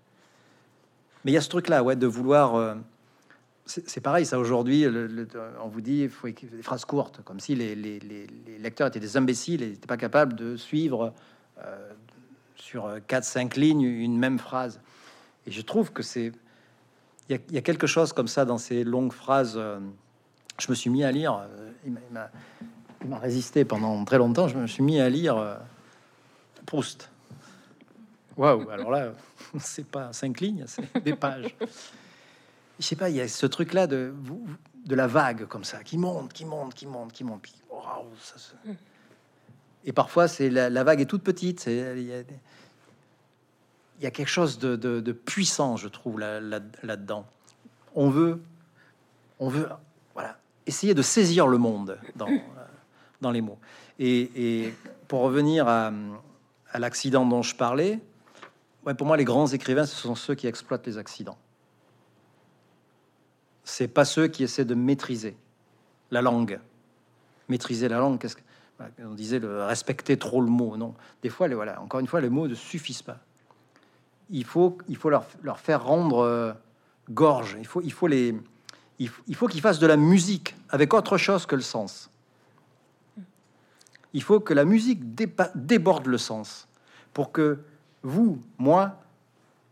Mais 1.23 1.31
il 1.31 1.33
y 1.35 1.37
a 1.37 1.41
ce 1.41 1.49
truc-là, 1.49 1.83
ouais, 1.83 1.95
de 1.95 2.07
vouloir. 2.07 2.55
euh, 2.55 2.75
c'est 3.65 4.01
pareil, 4.01 4.25
ça 4.25 4.39
aujourd'hui. 4.39 4.85
on 5.63 5.67
vous 5.69 5.81
dit, 5.81 6.01
il 6.01 6.09
faut 6.09 6.27
écrire 6.27 6.49
des 6.51 6.61
phrases 6.63 6.83
courtes, 6.83 7.21
comme 7.23 7.39
si 7.39 7.55
les, 7.55 7.75
les- 7.75 7.99
les- 7.99 8.27
lecteurs 8.59 8.87
étaient 8.87 8.99
des 8.99 9.15
imbéciles 9.15 9.61
et 9.63 9.69
n'étaient 9.69 9.87
pas 9.87 9.95
capables 9.97 10.33
de 10.35 10.57
suivre 10.57 11.13
euh, 11.63 11.91
sur 12.55 12.89
4-5 13.07 13.57
lignes 13.59 13.81
une 13.83 14.17
même 14.17 14.39
phrase. 14.39 14.81
Et 15.45 15.51
je 15.51 15.61
trouve 15.61 15.91
que 15.93 16.01
c'est. 16.03 16.31
Il 17.29 17.35
y, 17.35 17.35
a- 17.37 17.41
il 17.49 17.55
y 17.55 17.57
a 17.57 17.61
quelque 17.61 17.87
chose 17.87 18.11
comme 18.13 18.27
ça 18.27 18.43
dans 18.45 18.57
ces 18.57 18.83
longues 18.83 19.13
phrases. 19.13 19.53
euh, 19.57 19.79
je 20.59 20.69
me 20.69 20.75
suis 20.75 20.89
mis 20.89 21.03
à 21.03 21.11
lire. 21.11 21.33
euh, 21.35 21.71
il 21.85 21.93
m'a- 22.11 23.19
résisté 23.19 23.65
pendant 23.65 24.03
très 24.05 24.17
longtemps. 24.17 24.47
Je 24.47 24.57
me 24.57 24.65
suis 24.67 24.81
mis 24.83 24.99
à 25.01 25.09
lire 25.09 25.37
euh, 25.37 25.55
Proust. 26.65 27.09
Waouh, 28.37 28.69
alors 28.69 28.89
là, 28.91 29.11
c'est 29.59 29.85
pas 29.85 30.11
cinq 30.13 30.39
lignes, 30.39 30.63
c'est 30.67 31.03
des 31.03 31.15
pages. 31.15 31.53
Je 32.79 32.85
sais 32.85 32.95
pas, 32.95 33.09
il 33.09 33.15
y 33.17 33.21
a 33.21 33.27
ce 33.27 33.45
truc-là 33.45 33.85
de, 33.87 34.13
de 34.85 34.95
la 34.95 35.05
vague 35.07 35.45
comme 35.47 35.63
ça, 35.63 35.83
qui 35.83 35.97
monte, 35.97 36.33
qui 36.33 36.45
monte, 36.45 36.73
qui 36.73 36.85
monte, 36.87 37.11
qui 37.11 37.23
monte. 37.23 37.41
Puis, 37.41 37.53
waouh, 37.69 38.07
ça 38.21 38.37
se- 38.37 38.53
Et 39.85 39.91
parfois, 39.91 40.27
c'est 40.27 40.49
la, 40.49 40.69
la 40.69 40.83
vague 40.83 41.01
est 41.01 41.05
toute 41.05 41.23
petite. 41.23 41.65
Il 41.67 41.73
y 42.03 42.13
a, 42.13 42.21
y 44.07 44.11
quelque 44.11 44.25
chose 44.27 44.57
de, 44.59 44.75
de- 44.75 45.01
de 45.01 45.11
puissant, 45.11 45.75
je 45.77 45.87
trouve, 45.89 46.19
là- 46.19 46.39
là- 46.39 46.59
là-dedans. 46.81 47.25
on 47.95 48.09
veut, 48.09 48.41
on 49.39 49.49
veut, 49.49 49.67
essayer 50.65 50.93
de 50.93 51.01
saisir 51.01 51.47
le 51.47 51.57
monde 51.57 51.97
dans, 52.15 52.27
dans 53.21 53.31
les 53.31 53.41
mots. 53.41 53.59
Et, 53.99 54.31
et 54.35 54.73
pour 55.07 55.21
revenir 55.21 55.67
à, 55.67 55.91
à 56.71 56.79
l'accident 56.79 57.25
dont 57.25 57.41
je 57.41 57.55
parlais, 57.55 57.99
ouais, 58.85 58.93
pour 58.93 59.07
moi, 59.07 59.17
les 59.17 59.25
grands 59.25 59.47
écrivains, 59.47 59.85
ce 59.85 59.95
sont 59.95 60.15
ceux 60.15 60.35
qui 60.35 60.47
exploitent 60.47 60.85
les 60.87 60.97
accidents. 60.97 61.37
C'est 63.63 63.87
pas 63.87 64.05
ceux 64.05 64.27
qui 64.27 64.43
essaient 64.43 64.65
de 64.65 64.75
maîtriser 64.75 65.37
la 66.11 66.21
langue. 66.21 66.59
Maîtriser 67.47 67.87
la 67.87 67.99
langue, 67.99 68.19
qu'est-ce 68.19 68.35
que 68.35 68.41
on 68.99 69.13
disait 69.13 69.39
le 69.39 69.63
respecter 69.63 70.17
trop 70.17 70.41
le 70.41 70.47
mot, 70.47 70.77
non. 70.77 70.93
Des 71.21 71.29
fois, 71.29 71.47
les, 71.47 71.55
voilà, 71.55 71.81
encore 71.81 71.99
une 71.99 72.07
fois, 72.07 72.21
les 72.21 72.29
mots 72.29 72.47
ne 72.47 72.55
suffisent 72.55 73.01
pas. 73.01 73.19
Il 74.29 74.45
faut, 74.45 74.77
il 74.87 74.97
faut 74.97 75.09
leur, 75.09 75.25
leur 75.41 75.59
faire 75.59 75.85
rendre 75.85 76.19
euh, 76.19 76.53
gorge. 77.09 77.55
Il 77.59 77.67
faut, 77.67 77.81
il 77.81 77.91
faut 77.91 78.07
les, 78.07 78.35
il 78.99 79.09
faut, 79.09 79.23
il 79.27 79.35
faut 79.35 79.47
qu'ils 79.47 79.61
fassent 79.61 79.79
de 79.79 79.87
la 79.87 79.97
musique 79.97 80.55
avec 80.69 80.93
autre 80.93 81.17
chose 81.17 81.45
que 81.45 81.55
le 81.55 81.61
sens. 81.61 82.09
Il 84.13 84.21
faut 84.21 84.39
que 84.39 84.53
la 84.53 84.65
musique 84.65 85.15
déborde 85.55 86.05
le 86.05 86.17
sens 86.17 86.67
pour 87.13 87.31
que 87.31 87.59
vous, 88.03 88.39
moi, 88.57 88.99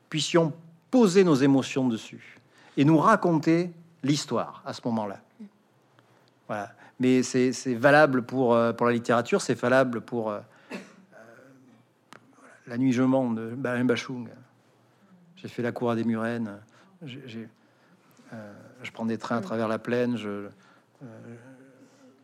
puissions 0.09 0.53
poser 0.89 1.23
nos 1.23 1.35
émotions 1.35 1.87
dessus 1.87 2.39
et 2.75 2.85
nous 2.85 2.97
raconter 2.97 3.71
l'histoire 4.03 4.61
à 4.65 4.73
ce 4.73 4.81
moment-là. 4.85 5.19
Voilà. 6.47 6.73
Mais 6.99 7.23
c'est 7.23 7.75
valable 7.75 8.23
pour, 8.23 8.53
euh, 8.53 8.73
pour 8.73 8.85
la 8.85 8.93
littérature, 8.93 9.41
c'est 9.41 9.55
valable 9.55 10.01
pour 10.01 10.29
euh, 10.29 10.39
euh, 10.71 10.75
La 12.67 12.77
nuit 12.77 12.91
je 12.91 13.01
mens 13.01 13.31
de 13.31 13.55
Bachung. 13.55 14.29
J'ai 15.35 15.47
fait 15.47 15.63
la 15.63 15.71
cour 15.71 15.91
à 15.91 15.95
des 15.95 16.03
Murennes. 16.03 16.59
Je 18.83 18.91
prends 18.91 19.05
des 19.05 19.17
trains 19.17 19.37
à 19.37 19.41
travers 19.41 19.67
la 19.67 19.79
plaine. 19.79 20.17
Je, 20.17 20.29
euh, 20.29 20.47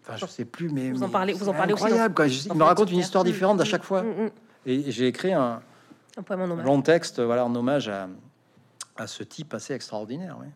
enfin, 0.04 0.18
je 0.18 0.26
sais 0.26 0.46
plus, 0.46 0.70
mais 0.70 0.92
Vous 0.92 1.04
en 1.04 1.10
parlez- 1.10 1.34
vous 1.34 1.50
en 1.50 1.54
parlez 1.54 1.74
incroyable. 1.74 2.14
quoi. 2.16 2.28
Il 2.28 2.54
me 2.54 2.64
raconte 2.64 2.92
une 2.92 3.00
histoire 3.00 3.24
différente 3.24 3.60
à 3.60 3.64
Mm, 3.64 3.68
chaque 3.68 3.84
fois. 3.84 4.04
mm, 4.04 4.24
mm. 4.26 4.30
Et 4.66 4.92
j'ai 4.92 5.08
écrit 5.08 5.34
un, 5.34 5.62
long 6.64 6.82
texte, 6.82 7.20
voilà, 7.22 7.46
en 7.46 7.56
hommage 7.56 7.88
à, 7.90 8.08
à 8.98 9.08
ce 9.08 9.24
type 9.24 9.54
assez 9.54 9.74
extraordinaire. 9.74 10.38
oui. 10.42 10.48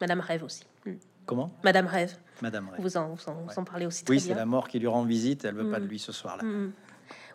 Madame 0.00 0.20
Rêve 0.20 0.42
aussi. 0.44 0.64
Mm. 0.84 0.90
Comment, 1.24 1.50
Madame 1.62 1.86
Rêve, 1.86 2.14
Madame 2.42 2.68
Ray. 2.68 2.80
vous 2.82 2.96
en, 2.98 3.08
vous 3.14 3.28
en, 3.28 3.32
vous 3.34 3.48
Ouais. 3.48 3.58
en 3.58 3.64
parlez 3.64 3.86
aussi 3.86 4.04
très 4.04 4.12
Oui, 4.12 4.20
c'est 4.20 4.34
la 4.34 4.44
mort 4.44 4.68
qui 4.68 4.78
lui 4.78 4.86
rend 4.88 5.04
visite. 5.04 5.44
Elle 5.46 5.54
veut 5.54 5.70
pas 5.70 5.80
de 5.80 5.86
Mm. 5.86 5.88
lui 5.88 5.98
ce 5.98 6.12
soir-là. 6.12 6.42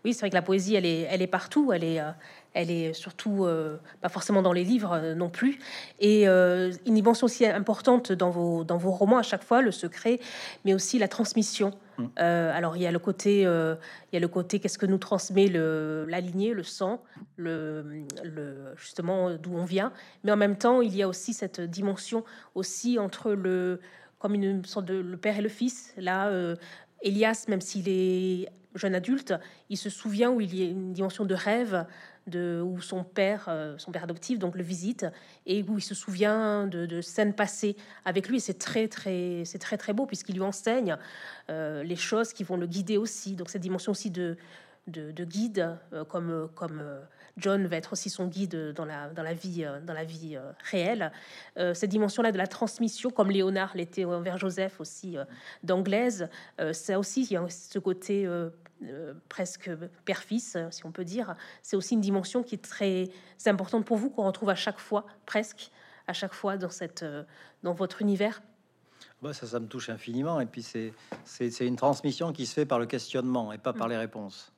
Oui, 0.05 0.13
c'est 0.13 0.21
vrai 0.21 0.29
que 0.29 0.35
la 0.35 0.41
poésie, 0.41 0.75
elle 0.75 0.85
est, 0.85 1.01
elle 1.09 1.21
est 1.21 1.27
partout. 1.27 1.71
Elle 1.73 1.83
est, 1.83 1.99
euh, 1.99 2.11
elle 2.53 2.71
est 2.71 2.93
surtout 2.93 3.45
euh, 3.45 3.77
pas 4.01 4.09
forcément 4.09 4.41
dans 4.41 4.53
les 4.53 4.63
livres 4.63 4.93
euh, 4.93 5.15
non 5.15 5.29
plus. 5.29 5.59
Et 5.99 6.27
euh, 6.27 6.71
une 6.85 6.95
dimension 6.95 7.25
aussi 7.25 7.45
importante 7.45 8.11
dans 8.11 8.29
vos, 8.29 8.63
dans 8.63 8.77
vos 8.77 8.91
romans 8.91 9.17
à 9.17 9.23
chaque 9.23 9.43
fois, 9.43 9.61
le 9.61 9.71
secret, 9.71 10.19
mais 10.65 10.73
aussi 10.73 10.97
la 10.99 11.07
transmission. 11.07 11.71
Mm. 11.97 12.05
Euh, 12.19 12.57
alors 12.57 12.75
il 12.75 12.83
y 12.83 12.87
a 12.87 12.91
le 12.91 12.99
côté, 12.99 13.41
il 13.41 14.13
y 14.13 14.17
a 14.17 14.19
le 14.19 14.27
côté 14.27 14.59
qu'est-ce 14.59 14.77
que 14.77 14.85
nous 14.85 14.97
transmet 14.97 15.47
le, 15.47 16.05
la 16.07 16.21
lignée, 16.21 16.53
le 16.53 16.63
sang, 16.63 17.03
le, 17.37 18.03
le 18.23 18.73
justement 18.77 19.35
d'où 19.35 19.55
on 19.55 19.65
vient. 19.65 19.93
Mais 20.23 20.31
en 20.31 20.37
même 20.37 20.57
temps, 20.57 20.81
il 20.81 20.95
y 20.95 21.03
a 21.03 21.07
aussi 21.07 21.33
cette 21.33 21.61
dimension 21.61 22.23
aussi 22.55 22.97
entre 22.99 23.31
le 23.31 23.79
comme 24.17 24.35
une 24.35 24.65
sorte 24.65 24.85
de 24.85 24.95
le 24.95 25.17
père 25.17 25.37
et 25.37 25.41
le 25.41 25.49
fils. 25.49 25.93
Là, 25.97 26.29
Elias, 27.01 27.45
même 27.47 27.61
s'il 27.61 27.87
est 27.87 28.49
jeune 28.75 28.95
adulte, 28.95 29.33
il 29.69 29.77
se 29.77 29.89
souvient 29.89 30.29
où 30.29 30.41
il 30.41 30.55
y 30.55 30.63
a 30.63 30.69
une 30.69 30.93
dimension 30.93 31.25
de 31.25 31.33
rêve, 31.33 31.85
de 32.27 32.61
où 32.63 32.81
son 32.81 33.03
père, 33.03 33.45
euh, 33.47 33.75
son 33.77 33.91
père 33.91 34.03
adoptif, 34.03 34.39
donc 34.39 34.55
le 34.55 34.63
visite, 34.63 35.05
et 35.45 35.63
où 35.63 35.77
il 35.77 35.81
se 35.81 35.95
souvient 35.95 36.67
de, 36.67 37.01
scènes 37.01 37.33
passées 37.33 37.75
avec 38.05 38.29
lui. 38.29 38.39
C'est 38.39 38.59
très 38.59 38.87
très, 38.87 39.43
c'est 39.45 39.59
très 39.59 39.77
très 39.77 39.93
beau 39.93 40.05
puisqu'il 40.05 40.35
lui 40.35 40.41
enseigne 40.41 40.97
euh, 41.49 41.83
les 41.83 41.95
choses 41.95 42.33
qui 42.33 42.43
vont 42.43 42.57
le 42.57 42.67
guider 42.67 42.97
aussi. 42.97 43.35
Donc 43.35 43.49
cette 43.49 43.61
dimension 43.61 43.91
aussi 43.91 44.11
de 44.11 44.37
de, 44.87 45.11
de 45.11 45.23
guide, 45.23 45.77
euh, 45.93 46.03
comme 46.03 46.49
comme 46.55 46.81
John 47.39 47.67
va 47.67 47.77
être 47.77 47.93
aussi 47.93 48.09
son 48.09 48.27
guide 48.27 48.73
dans 48.75 48.85
la 48.85 49.09
dans 49.09 49.23
la 49.23 49.33
vie 49.33 49.63
euh, 49.63 49.79
dans 49.81 49.93
la 49.93 50.03
vie 50.03 50.35
euh, 50.35 50.51
réelle. 50.69 51.11
Euh, 51.57 51.73
cette 51.73 51.89
dimension-là 51.89 52.31
de 52.31 52.37
la 52.37 52.47
transmission, 52.47 53.09
comme 53.09 53.31
Léonard 53.31 53.75
l'était 53.75 54.05
envers 54.05 54.37
Joseph 54.37 54.79
aussi 54.79 55.17
d'anglaise, 55.63 56.29
ça 56.71 56.99
aussi, 56.99 57.23
il 57.23 57.33
y 57.33 57.37
a 57.37 57.49
ce 57.49 57.79
côté 57.79 58.27
presque 59.27 59.69
père-fils, 60.05 60.57
si 60.71 60.85
on 60.85 60.91
peut 60.91 61.05
dire. 61.05 61.35
C'est 61.61 61.75
aussi 61.75 61.95
une 61.95 62.01
dimension 62.01 62.43
qui 62.43 62.55
est 62.55 62.63
très 62.63 63.09
importante 63.45 63.85
pour 63.85 63.97
vous, 63.97 64.09
qu'on 64.09 64.25
retrouve 64.25 64.49
à 64.49 64.55
chaque 64.55 64.79
fois, 64.79 65.05
presque 65.25 65.71
à 66.07 66.13
chaque 66.13 66.33
fois 66.33 66.57
dans, 66.57 66.69
cette, 66.69 67.05
dans 67.63 67.73
votre 67.73 68.01
univers. 68.01 68.41
Bah, 69.21 69.33
ça, 69.33 69.47
ça 69.47 69.59
me 69.59 69.67
touche 69.67 69.89
infiniment. 69.89 70.39
Et 70.39 70.45
puis, 70.45 70.63
c'est 70.63 71.65
une 71.65 71.75
transmission 71.75 72.31
qui 72.31 72.45
se 72.45 72.53
fait 72.53 72.65
par 72.65 72.79
le 72.79 72.85
questionnement 72.85 73.51
et 73.51 73.57
pas 73.57 73.73
par 73.73 73.87
les 73.87 73.97
réponses. 73.97 74.51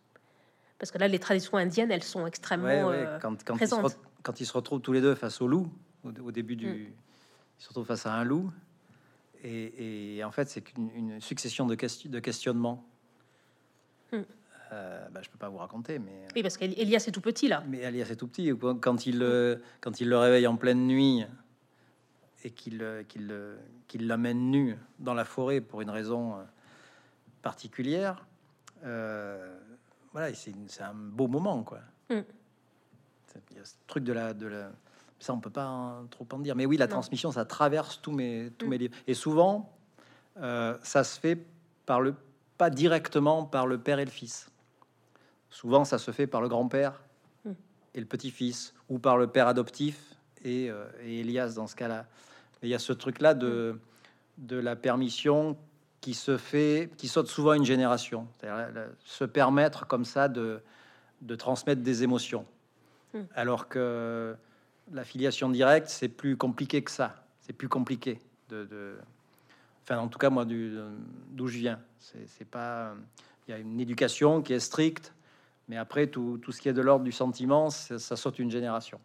Parce 0.82 0.90
que 0.90 0.98
là, 0.98 1.08
les 1.08 1.20
traditions 1.20 1.58
indiennes, 1.58 1.92
elles 1.92 2.02
sont 2.02 2.26
extrêmement 2.26 2.66
Ouais, 2.66 2.84
ouais, 2.84 3.06
euh, 3.06 3.20
Quand, 3.20 3.36
quand, 3.46 3.54
ils 3.54 3.68
se 3.68 3.76
présentes. 3.76 4.00
quand 4.24 4.42
ils 4.42 4.48
se 4.48 4.54
retrouvent 4.54 4.82
tous 4.82 4.94
les 4.94 5.02
deux 5.02 5.14
face 5.14 5.40
au 5.40 5.48
loup, 5.48 5.72
au, 6.04 6.10
au 6.10 6.32
début 6.32 6.56
du. 6.56 6.66
Mm. 6.68 6.74
Ils 7.60 7.64
se 7.64 7.68
retrouvent 7.68 7.86
face 7.86 8.08
à 8.08 8.14
un 8.16 8.24
loup. 8.24 8.52
Et, 9.44 10.16
et 10.18 10.24
en 10.24 10.32
fait, 10.32 10.50
c'est 10.50 10.62
qu'une 10.62 10.90
une 10.96 11.22
succession 11.22 11.68
de, 11.68 11.76
question- 11.76 12.10
de 12.10 12.20
questionnements. 12.20 12.84
Mm. 14.12 14.16
Euh, 14.16 14.24
euh, 14.74 15.08
bah, 15.12 15.20
je 15.22 15.30
peux 15.30 15.38
pas 15.38 15.50
vous 15.50 15.58
raconter, 15.58 16.00
mais 16.00 16.26
Oui, 16.36 16.42
parce 16.42 16.58
qu'Elias 16.58 17.04
est 17.08 17.12
tout 17.12 17.22
petit 17.22 17.48
là. 17.48 17.64
mais 17.68 17.78
Elias 17.82 18.08
est 18.10 18.16
tout 18.16 18.26
petit. 18.28 18.52
Quand- 18.82 19.06
il 19.06 19.20
le- 19.20 19.62
quand 19.82 20.02
il 20.02 20.10
le 20.10 20.18
réveille 20.18 20.48
en 20.48 20.56
pleine 20.56 20.88
nuit 20.88 21.26
et 22.44 22.50
qu'il 22.50 22.82
euh, 22.82 23.04
qu'il 23.04 23.32
qu'il 23.88 24.08
l'amène 24.08 24.50
nu 24.50 24.78
dans 24.98 25.14
la 25.14 25.26
forêt 25.26 25.62
pour 25.62 25.82
une 25.82 25.92
raison 25.92 26.38
euh, 26.38 26.44
particulière, 27.44 28.26
euh, 28.84 29.56
voilà, 30.12 30.34
c'est 30.36 30.54
un 30.82 30.94
beau 30.94 31.28
moment, 31.28 31.64
quoi. 31.64 31.80
Mm. 32.10 32.20
Il 33.52 33.58
y 33.58 33.60
a 33.60 33.66
ce 33.66 33.76
truc 33.88 34.04
de 34.04 34.14
la 34.14 34.34
de 34.34 34.46
la 34.48 34.72
ça, 35.20 35.34
on 35.34 35.40
peut 35.40 35.50
pas 35.52 35.68
en- 35.68 36.08
trop 36.08 36.28
en 36.34 36.40
dire. 36.40 36.56
Mais 36.56 36.66
oui, 36.66 36.78
la 36.78 36.88
Non. 36.88 36.92
transmission, 36.94 37.32
ça 37.32 37.46
traverse 37.46 38.02
tous 38.02 38.12
mes 38.12 38.52
tous 38.58 38.66
Mm. 38.66 38.70
mes 38.70 38.78
livres. 38.78 38.96
Et 39.08 39.14
souvent, 39.14 39.72
euh, 40.38 40.78
ça 40.84 41.04
se 41.04 41.20
fait 41.20 41.38
par 41.86 42.02
le 42.02 42.16
pas 42.58 42.70
directement 42.70 43.46
par 43.46 43.68
le 43.68 43.78
père 43.80 44.00
et 44.00 44.06
le 44.06 44.12
fils. 44.12 44.50
Souvent, 45.50 45.84
ça 45.86 45.98
se 45.98 46.12
fait 46.12 46.28
par 46.28 46.42
le 46.42 46.48
grand-père 46.50 47.02
Mm. 47.46 47.52
et 47.96 48.00
le 48.00 48.06
petit-fils, 48.06 48.74
ou 48.90 49.00
par 49.00 49.18
le 49.18 49.28
père 49.28 49.48
adoptif 49.48 50.16
et, 50.44 50.70
euh, 50.70 50.86
et 51.04 51.20
Elias 51.22 51.54
dans 51.56 51.68
ce 51.68 51.76
cas-là. 51.76 52.06
Mais 52.62 52.68
il 52.70 52.72
y 52.72 52.76
a 52.76 52.80
ce 52.80 52.94
truc-là 52.94 53.34
de, 53.34 53.80
de 54.38 54.58
la 54.58 54.76
permission 54.76 55.58
qui 56.02 56.14
se 56.16 56.38
fait, 56.38 56.90
qui 56.98 57.08
saute 57.08 57.28
souvent 57.28 57.54
une 57.54 57.64
génération. 57.66 58.28
La- 58.42 58.70
se 59.06 59.24
permettre 59.24 59.86
comme 59.88 60.04
ça 60.04 60.28
de, 60.28 60.62
de 61.22 61.36
transmettre 61.36 61.82
des 61.84 62.04
émotions. 62.04 62.46
Mm. 63.14 63.20
Alors 63.36 63.70
que 63.70 64.36
la 64.92 65.04
filiation 65.04 65.50
directe, 65.50 65.88
c'est 65.90 66.10
plus 66.10 66.36
compliqué 66.38 66.84
que 66.84 66.92
ça. 66.92 67.24
C'est 67.42 67.54
plus 67.54 67.70
compliqué 67.70 68.20
de, 68.50 68.66
de- 68.66 68.98
Enfin, 69.84 69.98
en 69.98 70.08
tout 70.08 70.20
cas, 70.20 70.30
moi, 70.30 70.46
d'où 70.46 71.48
je 71.48 71.58
viens, 71.58 71.80
c'est 72.00 72.46
pas. 72.50 72.94
Il 73.48 73.52
y 73.52 73.54
a 73.54 73.58
une 73.58 73.80
éducation 73.80 74.42
qui 74.44 74.54
est 74.54 74.60
stricte, 74.60 75.12
mais 75.68 75.76
après, 75.76 76.06
tout, 76.08 76.40
tout 76.42 76.52
ce 76.52 76.62
qui 76.62 76.70
est 76.70 76.74
de 76.74 76.82
l'ordre 76.82 77.04
du 77.04 77.12
sentiment, 77.12 77.72
ça, 77.72 77.98
ça 77.98 78.16
saute 78.16 78.38
une 78.38 78.52
génération. 78.52 79.00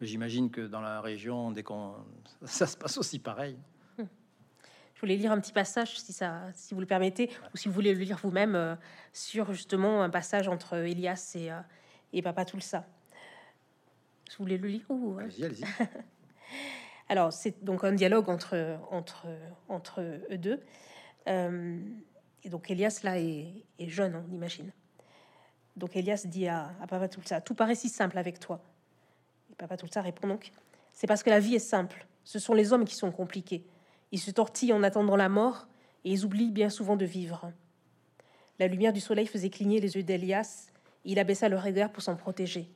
Mais 0.00 0.06
J'imagine 0.08 0.50
que 0.50 0.62
dans 0.62 0.80
la 0.80 1.00
région, 1.00 1.52
dès 1.52 1.62
qu'on, 1.62 1.94
ça 2.44 2.66
se 2.66 2.76
passe 2.76 2.98
aussi 2.98 3.20
pareil. 3.20 3.56
Je 5.00 5.06
voulais 5.06 5.16
lire 5.16 5.32
un 5.32 5.40
petit 5.40 5.54
passage, 5.54 5.98
si, 5.98 6.12
ça, 6.12 6.42
si 6.52 6.74
vous 6.74 6.80
le 6.80 6.86
permettez, 6.86 7.30
ou 7.54 7.56
si 7.56 7.68
vous 7.68 7.74
voulez 7.74 7.94
le 7.94 8.00
lire 8.00 8.18
vous-même, 8.22 8.54
euh, 8.54 8.74
sur 9.14 9.50
justement 9.54 10.02
un 10.02 10.10
passage 10.10 10.46
entre 10.46 10.76
Elias 10.76 11.32
et, 11.36 11.50
euh, 11.50 11.58
et 12.12 12.20
Papa 12.20 12.44
Tulsa. 12.44 12.84
Je 14.30 14.36
voulais 14.36 14.58
le 14.58 14.68
lire 14.68 14.84
ou 14.90 15.14
euh, 15.14 15.22
Allez-y, 15.22 15.44
allez-y. 15.46 15.64
Alors, 17.08 17.32
c'est 17.32 17.64
donc 17.64 17.82
un 17.82 17.92
dialogue 17.92 18.28
entre, 18.28 18.78
entre, 18.90 19.26
entre 19.70 20.02
eux 20.02 20.36
deux. 20.36 20.60
Euh, 21.28 21.80
et 22.44 22.50
donc, 22.50 22.70
Elias, 22.70 23.00
là, 23.02 23.18
est, 23.18 23.46
est 23.78 23.88
jeune, 23.88 24.14
on 24.14 24.34
imagine. 24.34 24.70
Donc, 25.76 25.96
Elias 25.96 26.26
dit 26.26 26.46
à, 26.46 26.72
à 26.82 26.86
Papa 26.86 27.08
Tulsa 27.08 27.40
Tout 27.40 27.54
paraît 27.54 27.74
si 27.74 27.88
simple 27.88 28.18
avec 28.18 28.38
toi. 28.38 28.60
Et 29.50 29.54
Papa 29.54 29.78
Tulsa 29.78 30.02
répond 30.02 30.28
donc 30.28 30.52
C'est 30.92 31.06
parce 31.06 31.22
que 31.22 31.30
la 31.30 31.40
vie 31.40 31.54
est 31.54 31.58
simple. 31.58 32.06
Ce 32.22 32.38
sont 32.38 32.52
les 32.52 32.74
hommes 32.74 32.84
qui 32.84 32.96
sont 32.96 33.10
compliqués. 33.10 33.64
Ils 34.12 34.18
se 34.18 34.30
tortillent 34.30 34.72
en 34.72 34.82
attendant 34.82 35.16
la 35.16 35.28
mort 35.28 35.68
et 36.04 36.12
ils 36.12 36.24
oublient 36.24 36.50
bien 36.50 36.70
souvent 36.70 36.96
de 36.96 37.04
vivre. 37.04 37.52
La 38.58 38.66
lumière 38.66 38.92
du 38.92 39.00
soleil 39.00 39.26
faisait 39.26 39.50
cligner 39.50 39.80
les 39.80 39.96
yeux 39.96 40.02
d'Elias. 40.02 40.70
Il 41.04 41.18
abaissa 41.18 41.48
le 41.48 41.56
regard 41.56 41.90
pour 41.90 42.02
s'en 42.02 42.16
protéger. 42.16 42.70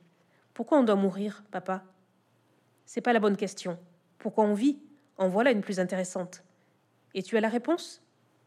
Pourquoi 0.53 0.79
on 0.79 0.83
doit 0.83 0.95
mourir, 0.95 1.43
papa? 1.51 1.83
C'est 2.85 3.01
pas 3.01 3.13
la 3.13 3.19
bonne 3.19 3.37
question. 3.37 3.77
Pourquoi 4.17 4.45
on 4.45 4.53
vit? 4.53 4.79
En 5.17 5.29
voilà 5.29 5.51
une 5.51 5.61
plus 5.61 5.79
intéressante. 5.79 6.43
Et 7.13 7.23
tu 7.23 7.37
as 7.37 7.41
la 7.41 7.49
réponse? 7.49 8.01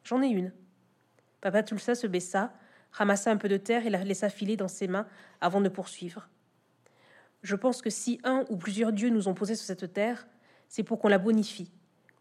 J'en 0.04 0.22
ai 0.22 0.28
une. 0.28 0.52
Papa 1.40 1.62
Tulsa 1.62 1.94
se 1.94 2.06
baissa, 2.06 2.52
ramassa 2.90 3.30
un 3.30 3.36
peu 3.36 3.48
de 3.48 3.56
terre 3.56 3.86
et 3.86 3.90
la 3.90 4.02
laissa 4.02 4.28
filer 4.28 4.56
dans 4.56 4.68
ses 4.68 4.88
mains 4.88 5.06
avant 5.40 5.60
de 5.60 5.68
poursuivre. 5.68 6.28
Je 7.42 7.54
pense 7.54 7.82
que 7.82 7.90
si 7.90 8.20
un 8.24 8.44
ou 8.48 8.56
plusieurs 8.56 8.92
dieux 8.92 9.10
nous 9.10 9.28
ont 9.28 9.34
posés 9.34 9.54
sur 9.54 9.66
cette 9.66 9.92
terre, 9.92 10.26
c'est 10.68 10.82
pour 10.82 10.98
qu'on 10.98 11.08
la 11.08 11.18
bonifie, 11.18 11.70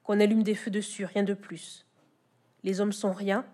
qu'on 0.07 0.21
allume 0.21 0.41
des 0.41 0.55
feux 0.55 0.71
dessus, 0.71 1.03
rien 1.03 1.23
de 1.23 1.33
plus. 1.33 1.85
Les 2.63 2.79
hommes 2.79 2.93
sont 2.93 3.11
rien, 3.11 3.45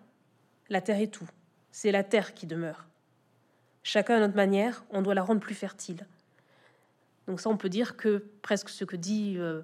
la 0.70 0.82
terre 0.82 1.01
est 1.01 1.08
tout. 1.08 1.28
C'est 1.72 1.91
la 1.91 2.04
terre 2.04 2.36
qui 2.36 2.45
demeure. 2.45 2.86
Chacun 3.82 4.18
à 4.18 4.20
notre 4.20 4.36
manière, 4.36 4.86
on 4.91 5.01
doit 5.01 5.16
la 5.16 5.24
rendre 5.24 5.41
plus 5.41 5.56
fertile. 5.56 6.06
Donc 7.26 7.41
ça, 7.41 7.49
on 7.49 7.58
peut 7.58 7.70
dire 7.70 7.97
que 7.97 8.24
presque 8.43 8.70
ce 8.70 8.86
que 8.86 8.95
dit 8.95 9.36
euh, 9.39 9.64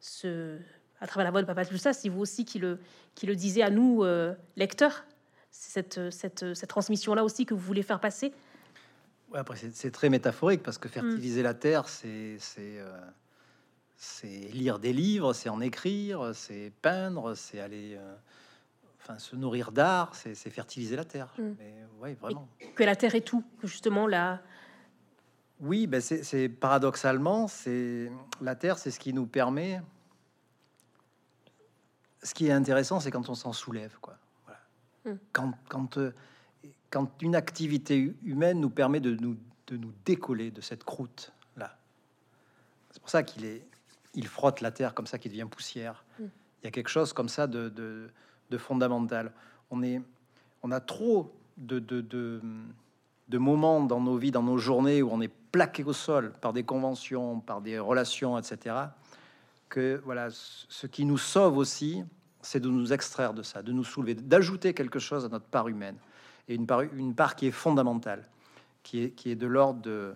ce, 0.00 0.56
à 1.00 1.06
travers 1.06 1.24
la 1.24 1.30
voix 1.32 1.42
de 1.42 1.46
Papa 1.46 1.66
Tulsa, 1.66 1.92
c'est 1.92 2.08
vous 2.08 2.20
aussi 2.20 2.46
qui 2.46 2.58
le, 2.58 2.80
qui 3.14 3.26
le 3.26 3.36
disiez 3.36 3.62
à 3.62 3.68
nous, 3.68 4.02
euh, 4.02 4.34
lecteurs. 4.56 5.04
C'est 5.50 5.84
Cette, 5.90 6.10
cette, 6.10 6.54
cette 6.54 6.70
transmission-là 6.70 7.24
aussi 7.24 7.44
que 7.44 7.52
vous 7.52 7.60
voulez 7.60 7.82
faire 7.82 8.00
passer. 8.00 8.32
Ouais, 9.30 9.38
après, 9.38 9.56
c'est 9.74 9.90
très 9.90 10.08
métaphorique 10.08 10.62
parce 10.62 10.78
que 10.78 10.88
fertiliser 10.88 11.42
la 11.42 11.52
terre, 11.52 11.88
c'est 11.90 12.38
c'est 12.38 12.78
euh, 12.78 12.90
c'est 14.04 14.26
lire 14.26 14.80
des 14.80 14.92
livres, 14.92 15.32
c'est 15.32 15.48
en 15.48 15.60
écrire, 15.60 16.32
c'est 16.34 16.72
peindre, 16.82 17.34
c'est 17.36 17.60
aller, 17.60 17.94
euh, 17.96 18.14
enfin, 19.00 19.16
se 19.20 19.36
nourrir 19.36 19.70
d'art, 19.70 20.12
c'est 20.16 20.34
fertiliser 20.50 20.96
la 20.96 21.04
terre. 21.04 21.32
Mm. 21.38 21.52
Mais 21.56 21.74
ouais, 22.00 22.14
vraiment. 22.14 22.48
Que 22.74 22.82
la 22.82 22.96
terre 22.96 23.14
est 23.14 23.20
tout, 23.20 23.44
que 23.60 23.68
justement 23.68 24.08
la, 24.08 24.42
Oui, 25.60 25.86
ben 25.86 26.00
c'est 26.00 26.48
paradoxalement, 26.48 27.46
c'est 27.46 28.10
la 28.40 28.56
terre, 28.56 28.76
c'est 28.78 28.90
ce 28.90 28.98
qui 28.98 29.12
nous 29.12 29.26
permet. 29.26 29.80
Ce 32.24 32.34
qui 32.34 32.48
est 32.48 32.52
intéressant, 32.52 32.98
c'est 32.98 33.12
quand 33.12 33.28
on 33.28 33.36
s'en 33.36 33.52
soulève, 33.52 33.96
quoi. 34.00 34.16
Voilà. 34.46 34.60
Mm. 35.14 35.18
Quand, 35.32 35.52
quand, 35.68 35.98
euh, 35.98 36.12
quand 36.90 37.22
une 37.22 37.36
activité 37.36 37.98
hu- 37.98 38.16
humaine 38.24 38.58
nous 38.60 38.70
permet 38.70 38.98
de 38.98 39.14
nous, 39.14 39.36
de 39.68 39.76
nous 39.76 39.92
décoller 40.04 40.50
de 40.50 40.60
cette 40.60 40.82
croûte 40.82 41.32
là. 41.56 41.78
C'est 42.90 43.00
pour 43.00 43.10
ça 43.10 43.22
qu'il 43.22 43.44
est, 43.44 43.64
il 44.14 44.26
frotte 44.26 44.60
la 44.60 44.70
terre 44.70 44.94
comme 44.94 45.06
ça, 45.06 45.18
qu'il 45.18 45.30
devient 45.30 45.48
poussière. 45.50 46.04
Mm. 46.18 46.24
Il 46.62 46.64
y 46.64 46.68
a 46.68 46.70
quelque 46.70 46.90
chose 46.90 47.12
comme 47.12 47.28
ça 47.28 47.46
de, 47.46 47.68
de, 47.68 48.08
de 48.50 48.58
fondamental. 48.58 49.32
On 49.70 49.82
est, 49.82 50.00
on 50.62 50.70
a 50.70 50.80
trop 50.80 51.34
de, 51.56 52.40
moments 53.32 53.80
dans 53.80 54.00
nos 54.00 54.16
vies, 54.16 54.30
dans 54.30 54.42
nos 54.42 54.58
journées 54.58 55.02
où 55.02 55.10
on 55.10 55.20
est 55.20 55.32
plaqué 55.50 55.84
au 55.84 55.92
sol 55.92 56.32
par 56.40 56.52
des 56.52 56.62
conventions, 56.62 57.40
par 57.40 57.60
des 57.60 57.78
relations, 57.78 58.38
etc. 58.38 58.76
Que 59.68 60.00
voilà, 60.04 60.28
ce 60.30 60.86
qui 60.86 61.04
nous 61.04 61.18
sauve 61.18 61.56
aussi, 61.56 62.04
c'est 62.42 62.60
de 62.60 62.68
nous 62.68 62.92
extraire 62.92 63.34
de 63.34 63.42
ça, 63.42 63.62
de 63.62 63.72
nous 63.72 63.84
soulever, 63.84 64.14
d'ajouter 64.14 64.74
quelque 64.74 64.98
chose 64.98 65.24
à 65.24 65.28
notre 65.28 65.46
part 65.46 65.68
humaine 65.68 65.96
et 66.48 66.54
une 66.54 66.66
part, 66.66 66.82
une 66.82 67.14
part 67.14 67.36
qui 67.36 67.46
est 67.46 67.52
fondamentale, 67.52 68.28
qui 68.82 69.04
est, 69.04 69.10
qui 69.10 69.30
est 69.30 69.36
de 69.36 69.46
l'ordre 69.46 69.80
de 69.80 70.14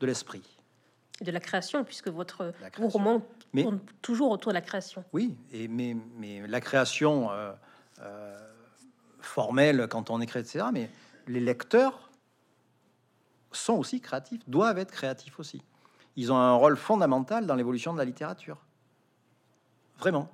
l'esprit. 0.00 0.57
De 1.20 1.30
la 1.32 1.40
création, 1.40 1.84
puisque 1.84 2.08
votre 2.08 2.52
vos 2.78 2.88
romans 2.88 3.22
Mais- 3.52 3.62
tournent 3.62 3.80
toujours 4.02 4.30
autour 4.30 4.52
de 4.52 4.54
la 4.54 4.60
création. 4.60 5.04
Oui, 5.12 5.36
et 5.52 5.66
mais, 5.68 5.96
mais 6.16 6.46
la 6.46 6.60
création 6.60 7.30
euh, 7.32 7.52
euh, 8.00 8.36
formelle 9.20 9.88
quand 9.90 10.10
on 10.10 10.20
écrit, 10.20 10.40
etc. 10.40 10.66
Mais 10.72 10.90
les 11.26 11.40
lecteurs 11.40 12.10
sont 13.52 13.74
aussi 13.74 14.00
créatifs, 14.00 14.42
doivent 14.48 14.78
être 14.78 14.92
créatifs 14.92 15.38
aussi. 15.40 15.62
Ils 16.16 16.30
ont 16.32 16.36
un 16.36 16.54
rôle 16.54 16.76
fondamental 16.76 17.46
dans 17.46 17.54
l'évolution 17.54 17.92
de 17.92 17.98
la 17.98 18.04
littérature. 18.04 18.58
Vraiment. 19.98 20.30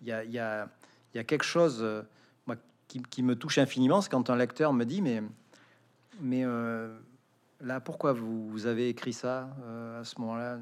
Il 0.00 0.08
y 0.08 0.12
a, 0.12 0.24
il 0.24 0.30
y 0.30 0.38
a- 0.38 0.68
il 1.14 1.18
y 1.18 1.20
a 1.20 1.24
quelque 1.24 1.44
chose 1.44 1.78
euh, 1.82 2.02
moi, 2.46 2.56
qui, 2.88 3.02
qui 3.02 3.22
me 3.22 3.36
touche 3.36 3.58
infiniment, 3.58 4.00
c'est 4.00 4.10
quand 4.10 4.30
un 4.30 4.36
lecteur 4.36 4.72
me 4.72 4.84
dit, 4.84 5.02
mais, 5.02 5.22
mais 6.20 6.42
là, 7.62 7.80
pourquoi 7.80 8.12
vous, 8.12 8.48
vous 8.50 8.66
avez 8.66 8.88
écrit 8.88 9.12
ça 9.12 9.50
euh, 9.64 10.00
à 10.00 10.04
ce 10.04 10.20
moment-là? 10.20 10.58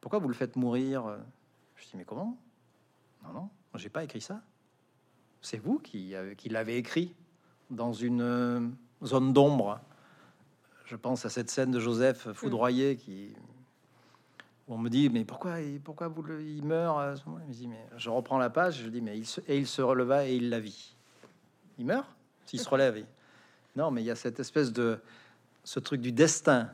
Pourquoi 0.00 0.18
vous 0.18 0.28
le 0.28 0.34
faites 0.34 0.56
mourir 0.56 1.16
Je 1.76 1.84
dis, 1.84 1.96
mais 1.96 2.04
comment? 2.04 2.36
Non, 3.24 3.32
non, 3.32 3.48
j'ai 3.74 3.88
pas 3.88 4.04
écrit 4.04 4.20
ça. 4.20 4.40
C'est 5.40 5.58
vous 5.58 5.78
qui, 5.78 6.14
avez- 6.14 6.36
qui 6.36 6.48
l'avez 6.48 6.76
écrit 6.76 7.14
dans 7.70 7.92
une 7.92 8.20
euh, 8.20 8.60
zone 9.04 9.32
d'ombre. 9.32 9.80
Je 10.84 10.96
pense 10.96 11.24
à 11.24 11.30
cette 11.30 11.50
scène 11.50 11.70
de 11.72 11.80
Joseph 11.80 12.30
foudroyé 12.32 12.96
qui. 12.96 13.32
où 14.68 14.74
on 14.74 14.78
me 14.78 14.88
dit, 14.88 15.08
mais 15.10 15.24
pourquoi, 15.24 15.56
pourquoi 15.82 16.06
vous 16.08 16.22
le, 16.22 16.40
il 16.42 16.62
meurt 16.64 16.98
à 17.00 17.16
ce 17.16 17.24
moment-là? 17.26 17.44
Il 17.46 17.48
me 17.48 17.54
dit, 17.54 17.66
mais 17.68 17.84
je 17.96 18.08
reprends 18.10 18.38
la 18.38 18.50
page, 18.50 18.82
je 18.84 18.88
dis, 18.88 19.00
mais 19.00 19.18
il 19.18 19.26
se, 19.26 19.40
et 19.48 19.58
il 19.58 19.66
se 19.66 19.82
releva 19.82 20.26
et 20.26 20.36
il 20.36 20.48
la 20.50 20.60
vit. 20.60 20.94
Il 21.78 21.86
meurt? 21.86 22.06
S'il 22.44 22.60
se 22.60 22.68
relève. 22.70 22.98
il- 22.98 23.06
Non, 23.74 23.90
mais 23.90 24.02
il 24.02 24.06
y 24.06 24.10
a 24.10 24.16
cette 24.16 24.38
espèce 24.38 24.72
de. 24.72 24.98
Ce 25.66 25.80
truc 25.80 26.00
du 26.00 26.12
destin, 26.12 26.70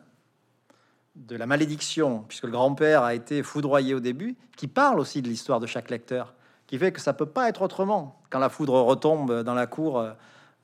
de 1.17 1.35
la 1.35 1.47
malédiction, 1.47 2.25
puisque 2.29 2.45
le 2.45 2.51
grand-père 2.51 3.03
a 3.03 3.15
été 3.15 3.43
foudroyé 3.43 3.95
au 3.95 4.01
début, 4.01 4.37
qui 4.55 4.69
parle 4.69 5.01
aussi 5.01 5.23
de 5.23 5.29
l'histoire 5.29 5.61
de 5.61 5.67
chaque 5.67 5.89
lecteur, 5.89 6.35
qui 6.67 6.79
fait 6.79 6.93
que 6.93 7.01
ça 7.01 7.15
peut 7.15 7.27
pas 7.27 7.49
être 7.49 7.63
autrement 7.63 8.21
quand 8.29 8.39
la 8.39 8.51
foudre 8.51 8.75
retombe 8.75 9.43
dans 9.43 9.55
la 9.55 9.67
cour 9.67 9.99
euh, 9.99 10.13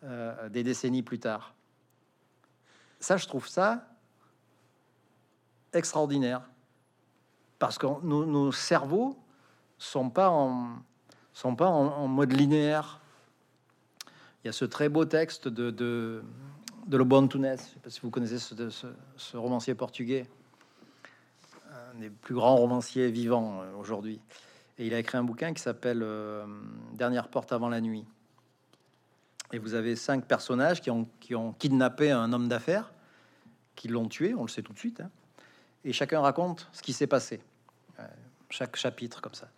euh, 0.05 0.49
des 0.51 0.63
décennies 0.63 1.03
plus 1.03 1.19
tard. 1.19 1.55
Ça, 3.01 3.17
je 3.17 3.27
trouve 3.27 3.49
ça 3.49 3.89
extraordinaire, 5.73 6.43
parce 7.59 7.79
que 7.79 7.87
nos, 8.03 8.53
cerveaux 8.53 9.19
sont 9.79 10.11
pas 10.11 10.29
en 10.29 10.77
sont 11.33 11.57
pas 11.57 11.69
en 11.69 12.09
mode 12.09 12.33
linéaire. 12.33 13.01
Il 14.43 14.49
y 14.49 14.51
a 14.51 14.53
ce 14.53 14.65
très 14.67 14.89
beau 14.89 15.05
texte 15.05 15.49
de, 15.49 15.71
de, 15.71 16.23
de 16.89 16.97
Lobo 16.97 17.17
Antunes. 17.17 17.57
Si 17.87 18.01
vous 18.01 18.11
connaissez 18.11 18.39
ce, 18.39 19.37
romancier 19.37 19.75
portugais, 19.75 20.27
un 21.71 21.99
des 21.99 22.09
plus 22.09 22.35
grands 22.35 22.57
romanciers 22.57 23.11
vivants 23.11 23.61
euh, 23.61 23.75
aujourd'hui. 23.79 24.21
Et 24.79 24.87
il 24.87 24.95
a 24.95 24.99
écrit 24.99 25.19
un 25.19 25.23
bouquin 25.23 25.53
qui 25.53 25.63
s'appelle 25.63 26.03
euh, 26.03 26.47
Dernière 26.95 27.29
porte 27.29 27.53
avant 27.53 27.69
la 27.69 27.83
nuit. 27.83 28.07
Et 29.53 29.59
vous 29.59 29.75
avez 29.75 29.97
cinq 29.97 30.25
personnages 30.25 30.81
qui 30.81 30.91
ont, 30.91 31.53
kidnappé 31.59 32.11
un 32.11 32.33
homme 32.33 32.49
d'affaires, 32.49 32.91
qui 33.75 33.89
l'ont 33.89 34.09
tué, 34.09 34.35
on 34.35 34.43
le 34.43 34.49
sait 34.49 34.63
tout 34.63 34.73
de 34.73 34.79
suite. 34.79 35.01
hein. 35.01 35.11
Et 35.85 35.93
chacun 35.93 36.21
raconte 36.21 36.69
ce 36.73 36.83
qui 36.83 36.95
s'est 36.95 37.07
passé. 37.07 37.41
Euh, 38.01 38.07
chaque 38.49 38.77
chapitre 38.77 39.21
comme 39.21 39.35
ça. 39.35 39.49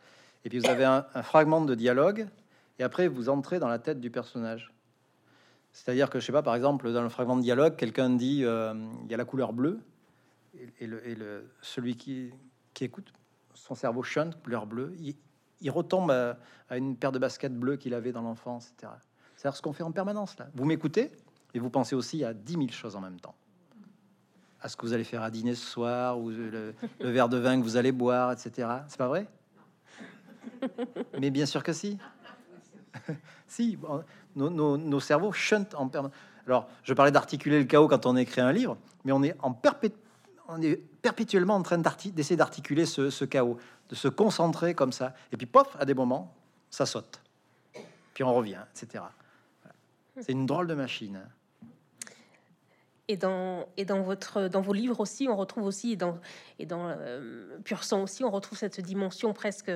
Et 0.44 0.48
puis 0.48 0.58
vous 0.58 0.66
avez 0.66 0.84
un 0.84 1.04
fragment 1.22 1.60
de 1.60 1.74
dialogue, 1.74 2.26
et 2.78 2.82
après 2.82 3.06
vous 3.08 3.28
entrez 3.28 3.58
dans 3.60 3.68
la 3.68 3.78
tête 3.78 4.00
du 4.00 4.10
personnage. 4.10 4.72
C'est-à-dire 5.72 6.10
que, 6.10 6.18
je 6.18 6.26
sais 6.26 6.32
pas, 6.32 6.42
par 6.42 6.54
exemple, 6.54 6.92
dans 6.92 7.02
le 7.02 7.08
fragment 7.08 7.36
de 7.36 7.42
dialogue, 7.42 7.76
quelqu'un 7.76 8.10
dit 8.10 8.44
euh, 8.44 8.74
il 9.04 9.10
y 9.10 9.14
a 9.14 9.16
la 9.16 9.24
couleur 9.24 9.52
bleue, 9.52 9.80
et, 10.80 10.86
le, 10.86 11.50
celui 11.62 11.96
qui, 11.96 12.30
qui 12.74 12.84
écoute, 12.84 13.12
son 13.54 13.74
cerveau 13.74 14.02
chante, 14.02 14.42
couleur 14.42 14.66
bleue, 14.66 14.94
il, 14.98 15.14
il 15.60 15.70
retombe 15.70 16.10
à, 16.10 16.76
une 16.76 16.96
paire 16.96 17.12
de 17.12 17.18
baskets 17.18 17.54
bleues 17.54 17.76
qu'il 17.76 17.94
avait 17.94 18.12
dans 18.12 18.22
l'enfance, 18.22 18.72
etc. 18.72 18.92
C'est-à-dire 19.36 19.56
ce 19.56 19.62
qu'on 19.62 19.72
fait 19.72 19.82
en 19.82 19.92
permanence 19.92 20.38
là. 20.38 20.48
Vous 20.54 20.64
m'écoutez, 20.64 21.12
et 21.54 21.58
vous 21.58 21.70
pensez 21.70 21.94
aussi 21.94 22.24
à 22.24 22.34
10 22.34 22.52
000 22.52 22.68
choses 22.70 22.96
en 22.96 23.00
même 23.00 23.20
temps. 23.20 23.34
À 24.60 24.68
ce 24.68 24.76
que 24.76 24.84
vous 24.84 24.92
allez 24.92 25.04
faire 25.04 25.22
à 25.22 25.30
dîner 25.30 25.54
ce 25.54 25.66
soir, 25.66 26.18
ou 26.18 26.30
le 26.30 26.74
verre 26.98 27.28
de 27.28 27.38
vin 27.38 27.58
que 27.58 27.64
vous 27.64 27.76
allez 27.76 27.92
boire, 27.92 28.32
etc. 28.32 28.68
C'est 28.88 28.98
pas 28.98 29.08
vrai? 29.08 29.26
Mais 31.20 31.30
bien 31.30 31.46
sûr 31.46 31.62
que 31.62 31.72
si. 31.72 31.98
si, 33.46 33.78
nos, 34.36 35.00
cerveaux 35.00 35.32
chantent 35.32 35.74
en 35.74 35.88
permanence. 35.88 36.16
Alors, 36.46 36.68
je 36.82 36.94
parlais 36.94 37.12
d'articuler 37.12 37.60
le 37.60 37.64
chaos 37.64 37.88
quand 37.88 38.06
on 38.06 38.16
écrit 38.16 38.40
un 38.40 38.52
livre, 38.52 38.76
mais 39.04 39.12
on 39.12 39.22
est, 39.22 39.36
en 39.40 39.52
perpétuellement 39.52 41.54
en 41.54 41.62
train 41.62 41.78
d'essayer 41.78 42.36
d'articuler 42.36 42.86
ce, 42.86 43.24
chaos, 43.24 43.58
de 43.88 43.94
se 43.94 44.08
concentrer 44.08 44.74
comme 44.74 44.92
ça. 44.92 45.14
Et 45.32 45.36
puis, 45.36 45.46
pof, 45.46 45.76
à 45.78 45.84
des 45.84 45.94
moments, 45.94 46.34
ça 46.70 46.86
saute. 46.86 47.20
Puis 48.14 48.24
on 48.24 48.34
revient, 48.34 48.60
etc. 48.74 49.04
C'est 50.20 50.32
une 50.32 50.46
drôle 50.46 50.66
de 50.66 50.74
machine. 50.74 51.16
hein. 51.16 51.28
Et 53.10 53.16
dans, 53.16 53.66
vos 54.62 54.72
livres 54.72 55.00
aussi, 55.00 55.26
on 55.28 55.36
retrouve 55.36 55.64
aussi, 55.64 55.92
et 55.92 55.96
dans, 55.96 56.18
et 56.60 56.66
dans 56.66 56.86
euh, 56.86 57.58
Pur 57.64 57.82
sang 57.82 58.02
aussi, 58.02 58.22
on 58.22 58.30
retrouve 58.30 58.56
cette 58.56 58.80
dimension 58.80 59.32
presque 59.32 59.72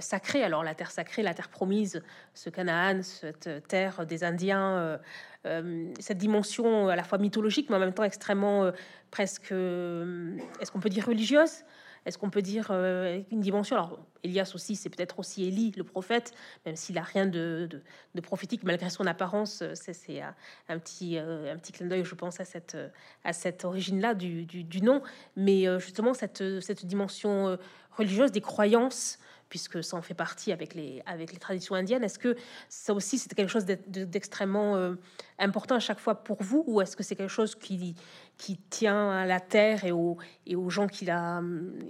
sacrée. 0.00 0.42
Alors 0.44 0.62
la 0.64 0.74
terre 0.74 0.90
sacrée, 0.90 1.22
la 1.22 1.34
terre 1.34 1.48
promise, 1.48 2.02
ce 2.34 2.50
Canaan, 2.50 3.02
cette 3.02 3.66
terre 3.68 4.06
des 4.06 4.24
Indiens, 4.24 4.72
euh, 4.78 4.98
euh, 5.46 5.92
cette 6.00 6.18
dimension 6.18 6.88
à 6.88 6.96
la 6.96 7.04
fois 7.04 7.18
mythologique, 7.18 7.70
mais 7.70 7.76
en 7.76 7.80
même 7.80 7.94
temps 7.94 8.04
extrêmement 8.04 8.64
euh, 8.64 8.72
presque, 9.10 9.52
euh, 9.52 10.36
est-ce 10.60 10.70
qu'on 10.70 10.80
peut 10.80 10.90
dire 10.90 11.06
religieuse? 11.06 11.64
Est-ce 12.06 12.16
qu'on 12.16 12.30
peut 12.30 12.42
dire 12.42 12.68
euh, 12.70 13.20
une 13.30 13.40
dimension? 13.40 13.76
Alors, 13.76 13.98
Elias 14.22 14.52
aussi, 14.54 14.76
c'est 14.76 14.88
peut-être 14.88 15.18
aussi 15.18 15.44
Élie, 15.44 15.72
le 15.76 15.84
prophète, 15.84 16.32
même 16.64 16.76
s'il 16.76 16.96
a 16.96 17.02
rien 17.02 17.26
de, 17.26 17.68
prophétique 18.22 18.62
malgré 18.62 18.88
son 18.88 19.06
apparence. 19.06 19.60
euh, 19.62 19.72
C'est 19.74 20.22
un, 20.68 20.78
petit, 20.78 21.18
euh, 21.18 21.52
un 21.52 21.58
petit 21.58 21.72
clin 21.72 21.86
d'œil, 21.86 22.04
je 22.04 22.14
pense, 22.14 22.40
à 22.40 22.44
cette, 22.44 22.76
euh, 22.76 22.88
à 23.24 23.32
cette 23.32 23.64
origine-là 23.64 24.14
du, 24.14 24.44
du- 24.46 24.64
du 24.64 24.80
nom. 24.80 25.02
Mais 25.36 25.68
euh, 25.68 25.78
justement, 25.78 26.14
cette, 26.14 26.42
cette 26.60 26.86
dimension 26.86 27.48
euh, 27.48 27.56
religieuse 27.96 28.32
des 28.32 28.40
croyances, 28.40 29.18
puisque 29.48 29.82
ça 29.82 29.96
en 29.96 30.02
fait 30.02 30.14
partie 30.14 30.52
avec 30.52 30.74
les, 30.74 31.02
avec 31.06 31.32
les 31.32 31.38
traditions 31.38 31.74
indiennes, 31.74 32.04
est-ce 32.04 32.18
que 32.18 32.36
ça 32.68 32.92
aussi, 32.92 33.18
c'est 33.18 33.32
quelque 33.34 33.48
chose 33.50 33.64
d'ex- 33.64 33.88
de- 33.88 34.04
d'extrêmement 34.04 34.76
euh, 34.76 34.94
important 35.38 35.76
à 35.76 35.80
chaque 35.80 35.98
fois 36.00 36.16
pour 36.22 36.42
vous 36.42 36.64
Ou 36.66 36.80
est-ce 36.82 36.96
que 36.96 37.02
c'est 37.02 37.16
quelque 37.16 37.30
chose 37.32 37.54
qui, 37.54 37.94
qui 38.36 38.58
tient 38.58 39.10
à 39.10 39.24
la 39.26 39.40
terre 39.40 39.84
et 39.84 39.92
aux, 39.92 40.18
et 40.46 40.54
aux 40.56 40.68
gens 40.70 40.86
qui 40.86 41.04
la, 41.06 41.42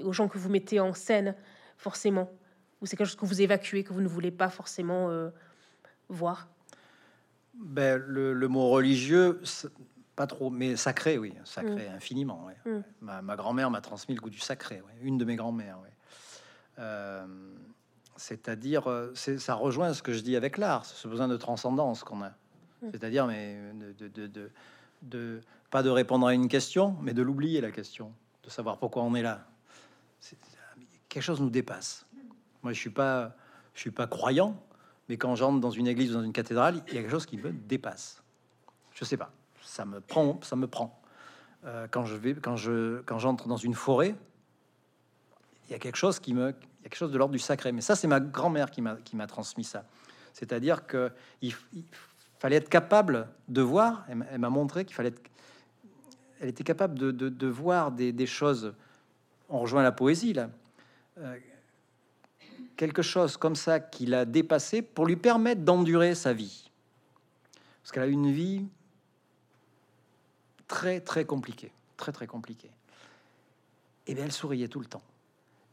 aux 0.04 0.12
gens 0.12 0.28
que 0.28 0.38
vous 0.38 0.48
mettez 0.50 0.78
en 0.80 0.92
scène 0.94 1.34
forcément? 1.76 2.30
Ou 2.80 2.86
c'est 2.86 2.96
quelque 2.96 3.08
chose 3.08 3.16
que 3.16 3.26
vous 3.26 3.40
évacuez 3.42 3.82
que 3.82 3.92
vous 3.92 4.00
ne 4.02 4.08
voulez 4.08 4.30
pas 4.30 4.48
forcément 4.50 5.10
euh, 5.10 5.30
voir? 6.08 6.48
Ben, 7.54 7.96
le, 8.06 8.34
le 8.34 8.48
mot 8.48 8.68
religieux, 8.68 9.40
pas 10.14 10.28
trop, 10.28 10.48
mais 10.50 10.76
sacré, 10.76 11.18
oui, 11.18 11.34
sacré 11.44 11.88
infiniment. 11.88 12.46
ouais. 12.46 12.72
Mm. 12.72 12.84
Ma, 13.00 13.22
ma 13.22 13.34
grand-mère 13.34 13.68
m'a 13.70 13.80
transmis 13.80 14.14
le 14.14 14.20
goût 14.20 14.30
du 14.30 14.38
sacré, 14.38 14.76
ouais. 14.76 14.92
une 15.02 15.18
de 15.18 15.24
mes 15.24 15.34
grand-mères. 15.34 15.80
ouais. 15.80 15.88
Euh, 16.78 17.26
C'est-à-dire, 18.16 18.88
euh, 18.90 19.12
ça 19.14 19.54
rejoint 19.54 19.92
ce 19.94 20.02
que 20.02 20.12
je 20.12 20.20
dis 20.20 20.34
avec 20.36 20.58
l'art, 20.58 20.84
ce 20.84 21.06
besoin 21.06 21.28
de 21.28 21.36
transcendance 21.36 22.02
qu'on 22.04 22.22
a. 22.22 22.30
Mm. 22.82 22.88
C'est-à-dire, 22.92 23.26
mais 23.26 23.58
de, 23.74 23.92
de, 23.92 24.08
de, 24.08 24.26
de- 24.26 24.50
de- 25.02 25.40
pas 25.70 25.82
de 25.82 25.90
répondre 25.90 26.26
à 26.26 26.34
une 26.34 26.48
question, 26.48 26.96
mais 27.02 27.12
de 27.14 27.22
l'oublier 27.22 27.60
la 27.60 27.70
question, 27.70 28.12
de 28.42 28.50
savoir 28.50 28.78
pourquoi 28.78 29.02
on 29.02 29.14
est 29.14 29.22
là. 29.22 29.46
Quelque 31.08 31.22
chose 31.22 31.40
nous 31.40 31.50
dépasse. 31.50 32.06
Moi, 32.62 32.72
je 32.72 32.78
suis 32.80 32.90
pas, 32.90 33.34
je 33.74 33.80
suis 33.80 33.90
pas 33.90 34.06
croyant, 34.06 34.60
mais 35.08 35.16
quand 35.16 35.34
j'entre 35.36 35.60
dans 35.60 35.70
une 35.70 35.86
église 35.86 36.10
ou 36.10 36.14
dans 36.14 36.22
une 36.24 36.32
cathédrale, 36.32 36.82
il 36.88 36.94
y 36.94 36.98
a 36.98 37.02
quelque 37.02 37.10
chose 37.10 37.26
qui 37.26 37.38
me 37.38 37.50
dépasse. 37.52 38.22
Je 38.92 39.04
sais 39.04 39.16
pas, 39.16 39.30
ça 39.62 39.84
me 39.84 40.00
prend, 40.00 40.40
ça 40.42 40.56
me 40.56 40.66
prend. 40.66 41.00
Euh, 41.64 41.86
quand 41.90 42.04
je 42.04 42.16
vais, 42.16 42.34
quand 42.34 42.56
je, 42.56 43.00
quand 43.02 43.18
j'entre 43.18 43.46
dans 43.48 43.56
une 43.56 43.74
forêt, 43.74 44.14
il 45.68 45.72
y 45.72 45.74
a 45.74 45.78
quelque 45.78 45.96
chose 45.96 46.18
qui 46.18 46.32
me, 46.32 46.50
il 46.50 46.82
y 46.82 46.86
a 46.86 46.88
quelque 46.88 46.96
chose 46.96 47.12
de 47.12 47.18
l'ordre 47.18 47.32
du 47.32 47.38
sacré. 47.38 47.72
Mais 47.72 47.82
ça, 47.82 47.94
c'est 47.94 48.06
ma 48.06 48.20
grand-mère 48.20 48.70
qui 48.70 48.80
m'a, 48.80 48.96
qui 48.96 49.16
m'a 49.16 49.26
transmis 49.26 49.64
ça. 49.64 49.84
C'est-à-dire 50.32 50.86
que 50.86 51.12
il, 51.42 51.54
fallait 52.38 52.56
être 52.56 52.68
capable 52.68 53.28
de 53.48 53.60
voir. 53.60 54.06
Elle 54.08 54.38
m'a, 54.38 54.50
montré 54.50 54.84
qu'il 54.84 54.94
fallait. 54.94 55.10
Être, 55.10 55.20
elle 56.40 56.48
était 56.48 56.64
capable 56.64 56.98
de, 56.98 57.10
de- 57.10 57.28
de 57.28 57.46
voir 57.46 57.90
des, 57.90 58.12
des 58.12 58.26
choses. 58.26 58.74
On 59.48 59.58
rejoint 59.58 59.82
la 59.82 59.92
poésie 59.92 60.32
là. 60.32 60.50
Euh, 61.18 61.36
quelque 62.76 63.02
chose 63.02 63.36
comme 63.36 63.56
ça 63.56 63.80
qui 63.80 64.06
l'a 64.06 64.24
dépassé 64.24 64.82
pour 64.82 65.04
lui 65.04 65.16
permettre 65.16 65.62
d'endurer 65.62 66.14
sa 66.14 66.32
vie. 66.32 66.70
Parce 67.82 67.92
qu'elle 67.92 68.04
a 68.04 68.06
une 68.06 68.30
vie 68.30 68.64
très 70.68 71.00
très 71.00 71.24
compliquée, 71.24 71.72
très 71.96 72.12
très 72.12 72.26
compliquée. 72.26 72.70
Et 74.06 74.14
bien 74.14 74.24
elle 74.24 74.32
souriait 74.32 74.68
tout 74.68 74.80
le 74.80 74.86
temps. 74.86 75.02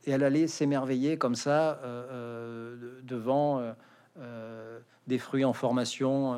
Et 0.05 0.11
elle 0.11 0.23
allait 0.23 0.47
s'émerveiller 0.47 1.17
comme 1.17 1.35
ça 1.35 1.79
euh, 1.83 2.05
euh, 2.11 2.75
de- 2.77 3.01
devant 3.01 3.73
euh, 4.17 4.79
des 5.07 5.17
fruits 5.17 5.45
en 5.45 5.53
formation 5.53 6.37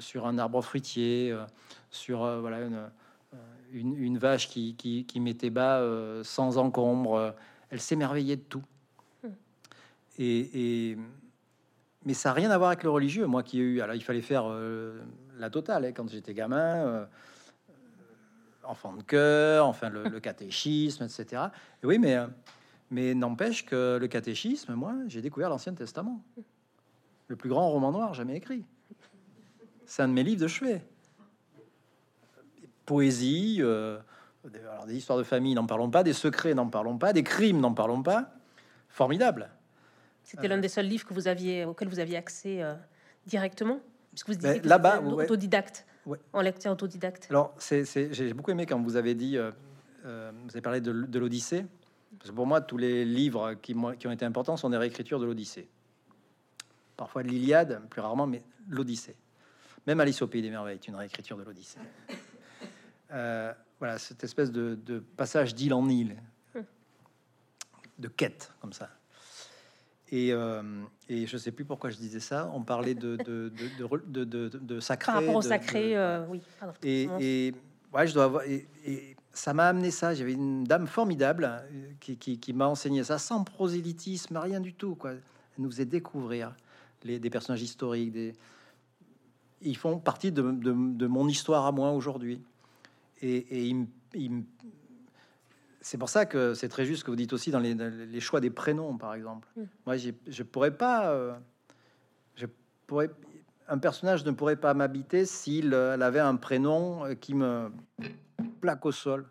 sur 0.00 0.26
un 0.26 0.36
arbre 0.38 0.60
fruitier, 0.62 1.34
sur 1.90 2.18
voilà 2.40 2.60
une, 2.60 2.90
une, 3.72 3.96
une 3.96 4.18
vache 4.18 4.48
qui, 4.48 4.74
qui, 4.76 5.06
qui 5.06 5.18
mettait 5.20 5.50
bas 5.50 5.82
sans 6.22 6.58
encombre. 6.58 7.34
Elle 7.70 7.80
s'émerveillait 7.80 8.36
de 8.36 8.42
tout. 8.42 8.62
Et, 10.18 10.90
et- 10.90 10.98
mais 12.04 12.14
ça 12.14 12.28
n'a 12.30 12.34
rien 12.34 12.50
à 12.50 12.58
voir 12.58 12.70
avec 12.70 12.82
le 12.84 12.90
religieux. 12.90 13.26
Moi 13.26 13.42
qui 13.42 13.58
ai 13.58 13.62
eu, 13.62 13.80
alors 13.80 13.94
il 13.96 14.02
fallait 14.02 14.20
faire 14.22 14.44
la 15.38 15.50
totale 15.50 15.86
hein, 15.86 15.92
quand 15.94 16.08
j'étais 16.08 16.34
gamin, 16.34 17.06
enfant 18.64 18.92
de 18.92 19.02
cœur, 19.02 19.66
enfin 19.66 19.88
le, 19.88 20.04
le 20.04 20.20
catéchisme, 20.28 21.04
etc. 21.04 21.42
Et 21.82 21.86
oui, 21.86 21.98
mais, 21.98 22.16
euh, 22.16 22.26
mais 22.90 23.14
n'empêche 23.14 23.64
que 23.66 23.98
le 24.00 24.08
catéchisme, 24.08 24.74
moi, 24.74 24.94
j'ai 25.06 25.20
découvert 25.20 25.48
l'Ancien 25.50 25.74
Testament, 25.74 26.22
le 27.28 27.36
plus 27.36 27.48
grand 27.48 27.70
roman 27.70 27.92
noir 27.92 28.14
jamais 28.14 28.36
écrit. 28.36 28.64
C'est 29.86 30.02
un 30.02 30.08
de 30.08 30.12
mes 30.12 30.22
livres 30.22 30.40
de 30.42 30.48
chevet. 30.48 30.82
Poésie, 32.86 33.58
euh, 33.60 33.98
des, 34.50 34.60
alors 34.60 34.86
des 34.86 34.96
histoires 34.96 35.18
de 35.18 35.24
famille, 35.24 35.54
n'en 35.54 35.66
parlons 35.66 35.90
pas, 35.90 36.02
des 36.02 36.12
secrets, 36.14 36.54
n'en 36.54 36.68
parlons 36.68 36.96
pas, 36.96 37.12
des 37.12 37.22
crimes, 37.22 37.60
n'en 37.60 37.74
parlons 37.74 38.02
pas. 38.02 38.32
Formidable. 38.88 39.50
C'était 40.24 40.48
l'un 40.48 40.58
des 40.58 40.68
seuls 40.68 40.86
livres 40.86 41.06
que 41.06 41.14
vous 41.14 41.28
aviez, 41.28 41.64
auquel 41.64 41.88
vous 41.88 41.98
aviez 42.00 42.16
accès 42.16 42.62
euh, 42.62 42.74
directement? 43.26 43.80
Parce 44.10 44.24
que 44.24 44.32
vous 44.32 44.38
Ben, 44.38 44.48
disiez 44.48 44.60
que 44.62 44.68
là-bas, 44.68 44.96
c'était 44.98 45.12
ouais. 45.14 45.24
autodidacte, 45.24 45.86
Ouais. 46.06 46.18
en 46.32 46.40
lecteur 46.40 46.72
autodidacte. 46.72 47.26
Alors, 47.30 47.54
c'est, 47.58 47.84
j'ai 48.12 48.32
beaucoup 48.32 48.50
aimé 48.50 48.64
quand 48.66 48.80
vous 48.80 48.96
avez 48.96 49.14
dit, 49.14 49.36
euh, 49.36 49.50
euh, 50.06 50.30
vous 50.44 50.50
avez 50.50 50.62
parlé 50.62 50.80
de 50.80 51.18
l'Odyssée, 51.18 51.66
parce 52.16 52.30
que 52.30 52.34
pour 52.34 52.46
moi, 52.46 52.60
tous 52.60 52.76
les 52.76 53.04
livres 53.04 53.54
qui, 53.54 53.74
ont 53.74 53.92
été 53.92 54.24
importants 54.24 54.56
sont 54.56 54.70
des 54.70 54.76
réécritures 54.76 55.20
de 55.20 55.26
l'Odyssée. 55.26 55.68
Parfois 56.96 57.22
de 57.22 57.28
l'Iliade, 57.28 57.82
plus 57.90 58.00
rarement, 58.00 58.26
mais 58.26 58.42
l'Odyssée. 58.68 59.16
Même 59.86 60.00
Alice 60.00 60.20
au 60.22 60.26
Pays 60.26 60.42
des 60.42 60.50
Merveilles 60.50 60.74
est 60.76 60.88
une 60.88 60.96
réécriture 60.96 61.36
de 61.36 61.42
l'Odyssée. 61.42 61.78
Euh, 63.12 63.52
voilà, 63.78 63.98
cette 63.98 64.22
espèce 64.24 64.50
de, 64.50 64.78
de 64.84 64.98
passage 64.98 65.54
d'île 65.54 65.72
en 65.72 65.88
île, 65.88 66.16
de 67.98 68.08
quête, 68.08 68.52
comme 68.60 68.72
ça. 68.72 68.90
Et, 70.10 70.32
euh, 70.32 70.62
et 71.08 71.26
je 71.26 71.36
sais 71.36 71.52
plus 71.52 71.64
pourquoi 71.64 71.90
je 71.90 71.96
disais 71.96 72.20
ça. 72.20 72.50
On 72.54 72.62
parlait 72.62 72.94
de, 72.94 73.16
de, 73.16 73.50
de, 73.50 74.48
de, 74.48 74.80
sacré. 74.80 75.12
Par 75.12 75.20
rapport 75.20 75.36
au 75.36 75.42
sacré, 75.42 75.96
euh, 75.96 76.24
oui. 76.28 76.40
pardon. 76.58 76.74
et, 76.82 77.08
et 77.20 77.54
ouais, 77.92 78.06
je 78.06 78.14
dois 78.14 78.24
avoir. 78.24 78.42
Et, 78.44 78.66
et 78.86 79.16
ça 79.38 79.54
m'a 79.54 79.68
amené 79.68 79.90
ça. 79.90 80.14
J'avais 80.14 80.32
une 80.32 80.64
dame 80.64 80.86
formidable 80.86 81.48
euh, 81.48 81.92
qui, 82.00 82.16
qui, 82.16 82.40
qui 82.40 82.52
m'a 82.52 82.66
enseigné 82.66 83.04
ça 83.04 83.18
sans 83.18 83.44
prosélytisme, 83.44 84.36
rien 84.36 84.60
du 84.60 84.74
tout. 84.74 84.96
Quoi. 84.96 85.12
Elle 85.12 85.22
nous 85.58 85.70
faisait 85.70 85.84
découvrir 85.84 86.54
les, 87.04 87.20
des 87.20 87.30
personnages 87.30 87.62
historiques. 87.62 88.12
Des... 88.12 88.34
ils 89.62 89.76
font 89.76 90.00
partie 90.00 90.32
de, 90.32 90.42
de, 90.42 91.06
mon 91.06 91.28
histoire 91.28 91.66
à 91.66 91.72
moi 91.72 91.92
aujourd'hui. 91.92 92.42
Et, 93.22 93.70
et 93.70 93.76
c'est 95.80 95.98
pour 95.98 96.08
ça 96.08 96.26
que 96.26 96.54
c'est 96.54 96.68
très 96.68 96.84
juste 96.84 97.00
ce 97.00 97.04
que 97.04 97.12
vous 97.12 97.16
dites 97.16 97.32
aussi 97.32 97.52
dans 97.52 97.60
les, 97.60 97.74
les 97.74 98.20
choix 98.20 98.40
des 98.40 98.50
prénoms, 98.50 98.98
par 98.98 99.14
exemple. 99.14 99.46
Mm. 99.56 99.62
Moi, 99.86 99.96
je 99.96 100.42
pourrais 100.42 100.76
pas, 100.76 101.10
euh, 101.12 101.32
je 102.34 102.46
pourrais, 102.88 103.10
un 103.68 103.78
personnage 103.78 104.24
ne 104.24 104.32
pourrait 104.32 104.56
pas 104.56 104.74
m'habiter 104.74 105.26
s'il 105.26 105.74
euh, 105.74 105.96
avait 106.00 106.18
un 106.18 106.34
prénom 106.34 107.04
qui 107.20 107.34
me 107.34 107.70
plaque 108.58 108.84
au 108.84 108.92
sol. 108.92 109.26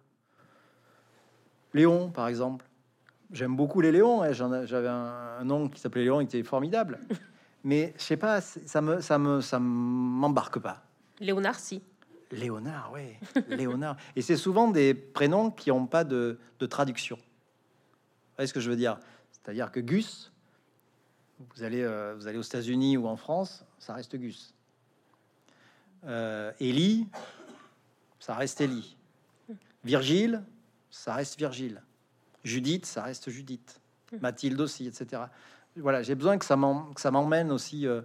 Léon, 1.73 2.09
par 2.09 2.27
exemple. 2.27 2.65
J'aime 3.31 3.55
beaucoup 3.55 3.81
les 3.81 3.91
Léons. 3.91 4.23
Hein. 4.23 4.31
J'avais 4.31 4.87
un, 4.87 5.43
nom 5.43 5.67
qui 5.69 5.79
s'appelait 5.79 6.03
Léon, 6.03 6.21
il 6.21 6.25
était 6.25 6.43
formidable. 6.43 6.99
Mais 7.63 7.93
je 7.97 8.03
sais 8.03 8.17
pas, 8.17 8.39
ça 8.39 8.81
me, 8.81 9.01
ça 9.01 9.17
me, 9.17 9.41
ça 9.41 9.59
m'embarque 9.59 10.59
pas. 10.59 10.83
Léonard, 11.19 11.59
si. 11.59 11.83
Léonard, 12.31 12.91
oui, 12.93 13.15
Léonard. 13.47 13.97
Et 14.15 14.21
c'est 14.21 14.37
souvent 14.37 14.69
des 14.69 14.93
prénoms 14.93 15.51
qui 15.51 15.69
n'ont 15.69 15.87
pas 15.87 16.03
de, 16.03 16.39
de, 16.59 16.65
traduction. 16.65 17.15
Vous 17.15 17.23
voyez 18.37 18.47
ce 18.47 18.53
que 18.53 18.59
je 18.59 18.69
veux 18.69 18.75
dire? 18.75 18.99
C'est-à-dire 19.31 19.71
que 19.71 19.79
Gus, 19.79 20.31
vous 21.39 21.63
allez, 21.63 21.83
euh, 21.83 22.15
vous 22.17 22.27
allez 22.27 22.37
aux 22.37 22.43
États-Unis 22.43 22.97
ou 22.97 23.07
en 23.07 23.15
France, 23.15 23.65
ça 23.79 23.93
reste 23.93 24.15
Gus. 24.15 24.53
Euh, 26.05 26.51
Élie, 26.59 27.07
ça 28.19 28.35
reste 28.35 28.61
Élie. 28.61 28.96
Virgile, 29.83 30.43
ça 30.89 31.13
reste 31.13 31.37
Virgile. 31.37 31.81
Judith, 32.43 32.85
ça 32.85 33.03
reste 33.03 33.29
Judith. 33.29 33.81
Mathilde 34.21 34.59
aussi, 34.61 34.87
etc. 34.87 35.23
Voilà, 35.75 36.01
j'ai 36.01 36.15
besoin 36.15 36.37
que 36.37 36.45
ça 36.45 36.55
m'emmène 36.55 37.51
aussi, 37.51 37.85
euh, 37.85 38.01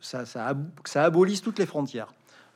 ça, 0.00 0.26
ça, 0.26 0.54
ça, 0.84 1.04
abolisse 1.04 1.40
toutes 1.40 1.58
les 1.58 1.66
frontières. 1.66 2.12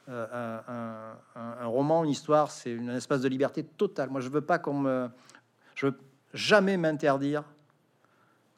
Euh, 0.09 1.13
un, 1.37 1.67
roman, 1.67 2.05
une 2.05 2.11
histoire, 2.11 2.51
c'est 2.51 2.77
un 2.77 2.97
espace 2.97 3.21
de 3.21 3.29
liberté 3.29 3.63
totale. 3.63 4.11
Moi, 4.11 4.21
je 4.21 4.29
veux 4.29 4.41
pas 4.41 4.59
qu'on 4.59 4.81
me, 4.81 5.09
je 5.77 5.87
veux 5.87 5.99
jamais 6.35 6.77
m'interdire 6.77 7.45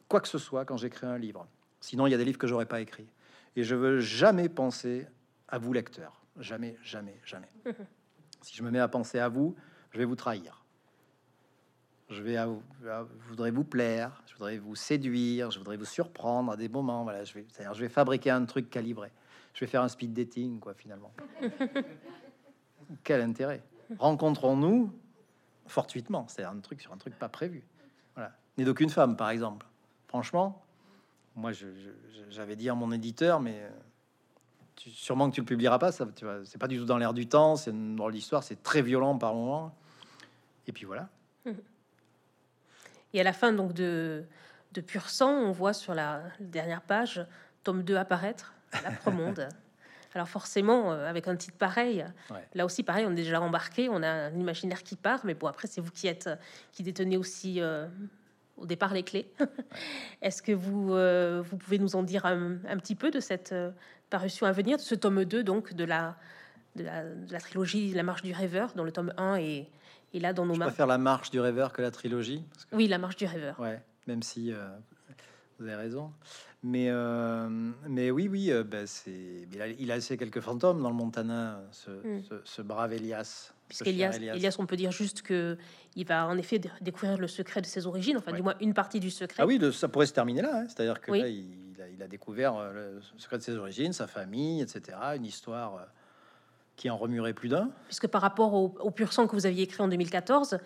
quoi 0.09 0.20
que 0.20 0.28
ce 0.28 0.38
soit 0.38 0.64
quand 0.64 0.76
j'écris 0.76 1.07
un 1.07 1.18
livre. 1.18 1.46
Sinon, 1.80 2.07
il 2.07 2.11
y 2.11 2.14
a 2.14 2.18
des 2.18 2.24
livres 2.24 2.38
que 2.38 2.46
j'aurais 2.46 2.66
pas 2.66 2.80
écrits. 2.80 3.09
Et 3.57 3.64
je 3.64 3.74
veux 3.74 4.00
jamais 4.00 4.48
penser 4.48 5.07
à 5.48 5.59
vous, 5.59 5.72
lecteurs. 5.72 6.22
Jamais, 6.38 6.78
jamais, 6.82 7.20
jamais. 7.24 7.48
si 8.42 8.57
je 8.57 8.62
me 8.62 8.70
mets 8.70 8.78
à 8.78 8.88
penser 8.88 9.18
à 9.18 9.28
vous, 9.28 9.55
je 9.93 9.99
vais 9.99 10.05
vous 10.05 10.16
trahir 10.16 10.62
je 12.12 12.22
vais, 12.22 12.36
voudrais 13.28 13.51
vous 13.51 13.64
plaire, 13.64 14.22
je 14.26 14.34
voudrais 14.34 14.59
vous 14.59 14.76
séduire, 14.76 15.51
je 15.51 15.59
voudrais 15.59 15.76
vous 15.76 15.84
surprendre 15.84 16.53
à 16.53 16.57
des 16.57 16.68
moments. 16.68 17.03
Voilà, 17.05 17.24
je 17.24 17.34
vais, 17.34 17.47
je 17.59 17.80
vais 17.80 17.88
fabriquer 17.88 18.30
un 18.30 18.45
truc 18.45 18.70
calibré. 18.70 19.11
Je 19.55 19.61
vais 19.61 19.66
faire 19.66 19.82
un 19.82 19.88
speed 19.88 20.12
dating, 20.12 20.61
quoi, 20.61 20.74
finalement. 20.74 21.12
Quel 23.05 23.20
intérêt 23.20 23.62
Rencontrons-nous 23.99 24.93
fortuitement, 25.66 26.26
c'est 26.28 26.45
un 26.45 26.59
truc 26.59 26.80
sur 26.80 26.93
un 26.93 26.97
truc 26.97 27.18
pas 27.18 27.28
prévu. 27.28 27.62
Voilà, 28.14 28.32
ni 28.59 28.64
d'aucune 28.64 28.90
femme, 28.90 29.16
par 29.16 29.30
exemple. 29.30 29.66
Franchement, 30.09 30.62
moi, 31.34 31.53
j'avais 32.30 32.57
dit 32.57 32.68
à 32.68 32.74
mon 32.74 32.93
éditeur, 32.93 33.40
mais 33.40 33.61
euh, 33.61 33.70
sûrement 34.76 35.30
que 35.30 35.34
tu 35.34 35.40
le 35.40 35.47
publieras 35.47 35.78
pas. 35.78 35.93
Ça, 35.93 36.07
tu 36.14 36.24
vois, 36.24 36.45
c'est 36.45 36.59
pas 36.59 36.68
du 36.68 36.78
tout 36.78 36.84
dans 36.84 36.99
l'air 36.99 37.14
du 37.14 37.26
temps. 37.26 37.57
C'est 37.57 37.70
une 37.70 37.97
drôle 37.97 38.12
d'histoire. 38.12 38.43
C'est 38.43 38.62
très 38.62 38.82
violent 38.82 39.16
par 39.16 39.34
moment. 39.34 39.74
Et 40.66 40.72
puis 40.72 40.84
voilà. 40.84 41.08
Et 43.14 43.20
à 43.20 43.24
la 43.24 43.32
fin 43.32 43.52
donc 43.52 43.72
de, 43.72 44.24
de 44.72 44.80
Pur 44.80 45.10
Sang, 45.10 45.32
on 45.32 45.52
voit 45.52 45.72
sur 45.72 45.94
la 45.94 46.22
dernière 46.40 46.82
page 46.82 47.26
tome 47.62 47.82
2 47.82 47.96
apparaître, 47.96 48.54
l'après-monde. 48.82 49.48
Alors 50.14 50.28
forcément, 50.28 50.92
euh, 50.92 51.08
avec 51.08 51.26
un 51.26 51.36
titre 51.36 51.56
pareil, 51.56 52.04
là 52.54 52.66
aussi 52.66 52.82
pareil, 52.82 53.06
on 53.06 53.12
est 53.12 53.16
déjà 53.16 53.40
embarqué, 53.40 53.88
on 53.88 54.02
a 54.02 54.08
un 54.08 54.34
imaginaire 54.34 54.82
qui 54.82 54.96
part, 54.96 55.20
mais 55.24 55.32
bon 55.32 55.46
après 55.46 55.68
c'est 55.68 55.80
vous 55.80 55.90
qui 55.90 56.06
êtes, 56.06 56.28
qui 56.70 56.82
détenez 56.82 57.16
aussi 57.16 57.62
euh, 57.62 57.86
au 58.58 58.66
départ 58.66 58.92
les 58.92 59.04
clés. 59.04 59.32
Est-ce 60.22 60.42
que 60.42 60.52
vous, 60.52 60.92
euh, 60.92 61.42
vous 61.42 61.56
pouvez 61.56 61.78
nous 61.78 61.96
en 61.96 62.02
dire 62.02 62.26
un, 62.26 62.58
petit 62.76 62.94
peu 62.94 63.10
de 63.10 63.20
cette 63.20 63.54
parution 64.10 64.46
à 64.46 64.52
venir, 64.52 64.76
de 64.76 64.82
ce 64.82 64.94
tome 64.94 65.24
2 65.24 65.44
donc 65.44 65.72
de 65.72 65.84
la, 65.84 66.16
de 66.76 66.84
la, 66.84 67.04
de 67.04 67.32
la 67.32 67.40
trilogie 67.40 67.92
La 67.94 68.02
Marche 68.02 68.22
du 68.22 68.32
Rêveur, 68.32 68.74
dont 68.74 68.84
le 68.84 68.92
tome 68.92 69.14
1 69.16 69.36
est 69.36 69.70
et 70.14 70.20
là, 70.20 70.32
dans 70.32 70.46
nos 70.46 70.54
je 70.54 70.58
mains. 70.58 70.66
préfère 70.66 70.86
la 70.86 70.98
marche 70.98 71.30
du 71.30 71.40
rêveur 71.40 71.72
que 71.72 71.82
la 71.82 71.90
trilogie. 71.90 72.44
Oui, 72.72 72.88
la 72.88 72.98
marche 72.98 73.16
du 73.16 73.26
rêveur. 73.26 73.58
Ouais, 73.58 73.82
même 74.06 74.22
si 74.22 74.52
euh, 74.52 74.68
vous 75.58 75.66
avez 75.66 75.76
raison. 75.76 76.12
Mais, 76.64 76.86
euh, 76.90 77.48
mais 77.88 78.10
oui, 78.12 78.28
oui, 78.28 78.52
euh, 78.52 78.62
ben 78.62 78.86
c'est, 78.86 79.48
il, 79.52 79.60
a, 79.60 79.66
il 79.66 79.90
a 79.90 79.96
laissé 79.96 80.16
quelques 80.16 80.40
fantômes 80.40 80.80
dans 80.80 80.90
le 80.90 80.94
Montana, 80.94 81.60
ce, 81.72 81.90
hmm. 81.90 82.22
ce, 82.44 82.62
brave 82.62 82.92
Elias. 82.92 83.52
Puisqu'Elias, 83.66 84.12
Elias. 84.12 84.56
on 84.58 84.66
peut 84.66 84.76
dire 84.76 84.92
juste 84.92 85.22
que 85.22 85.56
il 85.96 86.06
va 86.06 86.26
en 86.26 86.36
effet 86.36 86.60
découvrir 86.80 87.18
le 87.18 87.26
secret 87.26 87.62
de 87.62 87.66
ses 87.66 87.86
origines, 87.86 88.16
enfin 88.18 88.32
du 88.32 88.42
moins 88.42 88.54
une 88.60 88.74
partie 88.74 89.00
du 89.00 89.10
secret. 89.10 89.42
Ah 89.42 89.46
oui, 89.46 89.58
ça 89.72 89.88
pourrait 89.88 90.06
se 90.06 90.12
terminer 90.12 90.42
là, 90.42 90.60
hein. 90.60 90.66
c'est-à-dire 90.68 91.00
que 91.00 91.10
là, 91.10 91.26
il, 91.26 91.80
a, 91.80 91.88
il, 91.88 92.02
a, 92.02 92.06
découvert 92.06 92.70
le 92.70 93.00
secret 93.16 93.38
de 93.38 93.42
ses 93.42 93.56
origines, 93.56 93.92
sa 93.92 94.06
famille, 94.06 94.60
etc., 94.60 94.98
une 95.16 95.24
histoire 95.24 95.86
qui 96.82 96.90
en 96.90 96.96
remuerait 96.96 97.32
plus 97.32 97.48
d'un. 97.48 97.70
Puisque 97.86 98.08
par 98.08 98.20
rapport 98.20 98.54
au, 98.54 98.90
pur 98.90 99.12
sang 99.12 99.28
que 99.28 99.36
vous 99.36 99.46
aviez 99.46 99.62
écrit 99.62 99.84
en 99.84 99.86
2014, 99.86 100.58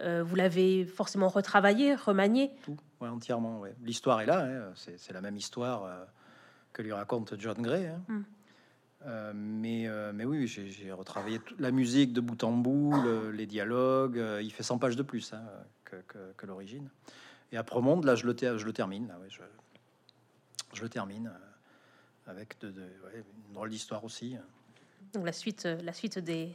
euh, 0.00 0.24
vous 0.24 0.34
l'avez 0.34 0.84
forcément 0.84 1.28
retravaillé, 1.28 1.94
remanié 1.94 2.50
Tout, 2.64 2.76
ouais, 3.00 3.06
entièrement. 3.06 3.60
Ouais. 3.60 3.72
L'histoire 3.80 4.20
est 4.22 4.26
là, 4.26 4.40
hein. 4.40 4.72
c'est 4.74 5.12
la 5.12 5.20
même 5.20 5.36
histoire 5.36 5.84
euh, 5.84 6.04
que 6.72 6.82
lui 6.82 6.92
raconte 6.92 7.34
John 7.38 7.62
Gray. 7.62 7.86
Hein. 7.86 8.02
Hmm. 8.08 8.22
Euh, 9.06 9.32
mais, 9.36 9.88
mais 10.12 10.24
oui, 10.24 10.48
j'ai 10.48 10.90
retravaillé 10.90 11.38
toute 11.38 11.60
la 11.60 11.70
musique 11.70 12.12
de 12.12 12.20
bout 12.20 12.42
en 12.42 12.50
bout, 12.50 12.92
les 13.32 13.46
dialogues. 13.46 14.20
il 14.42 14.50
fait 14.50 14.64
100 14.64 14.78
pages 14.78 14.96
de 14.96 15.04
plus 15.04 15.32
hein, 15.32 15.42
que, 15.84 15.96
que, 16.36 16.46
l'origine. 16.46 16.88
Et 17.52 17.56
après 17.56 17.80
Monde, 17.80 18.04
là, 18.04 18.16
je 18.16 18.26
le, 18.26 18.34
je 18.36 18.64
le 18.64 18.72
termine. 18.72 19.06
Là, 19.06 19.16
je, 19.28 19.42
je, 20.72 20.82
le 20.82 20.88
termine 20.88 21.30
avec 22.26 22.58
de, 22.60 22.72
de 22.72 22.82
une 23.46 23.54
drôle 23.54 23.70
d'histoire 23.70 24.02
aussi. 24.02 24.36
Donc 25.14 25.26
la 25.26 25.32
suite, 25.32 25.66
euh, 25.66 25.80
la 25.82 25.92
suite 25.92 26.18
des, 26.18 26.52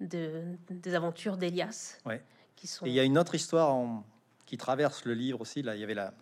des 0.00 0.94
aventures 0.94 1.36
d'Elias. 1.36 1.98
Ouais. 2.04 2.22
Qui 2.56 2.66
sont... 2.66 2.86
il 2.86 2.92
y 2.92 3.00
a 3.00 3.04
une 3.04 3.18
autre 3.18 3.34
histoire 3.34 3.76
qui 4.46 4.56
traverse 4.56 5.04
le 5.04 5.14
livre 5.14 5.40
aussi. 5.40 5.62
Là, 5.62 5.74
il 5.74 5.80
y 5.80 5.84
avait 5.84 5.94
la, 5.94 6.12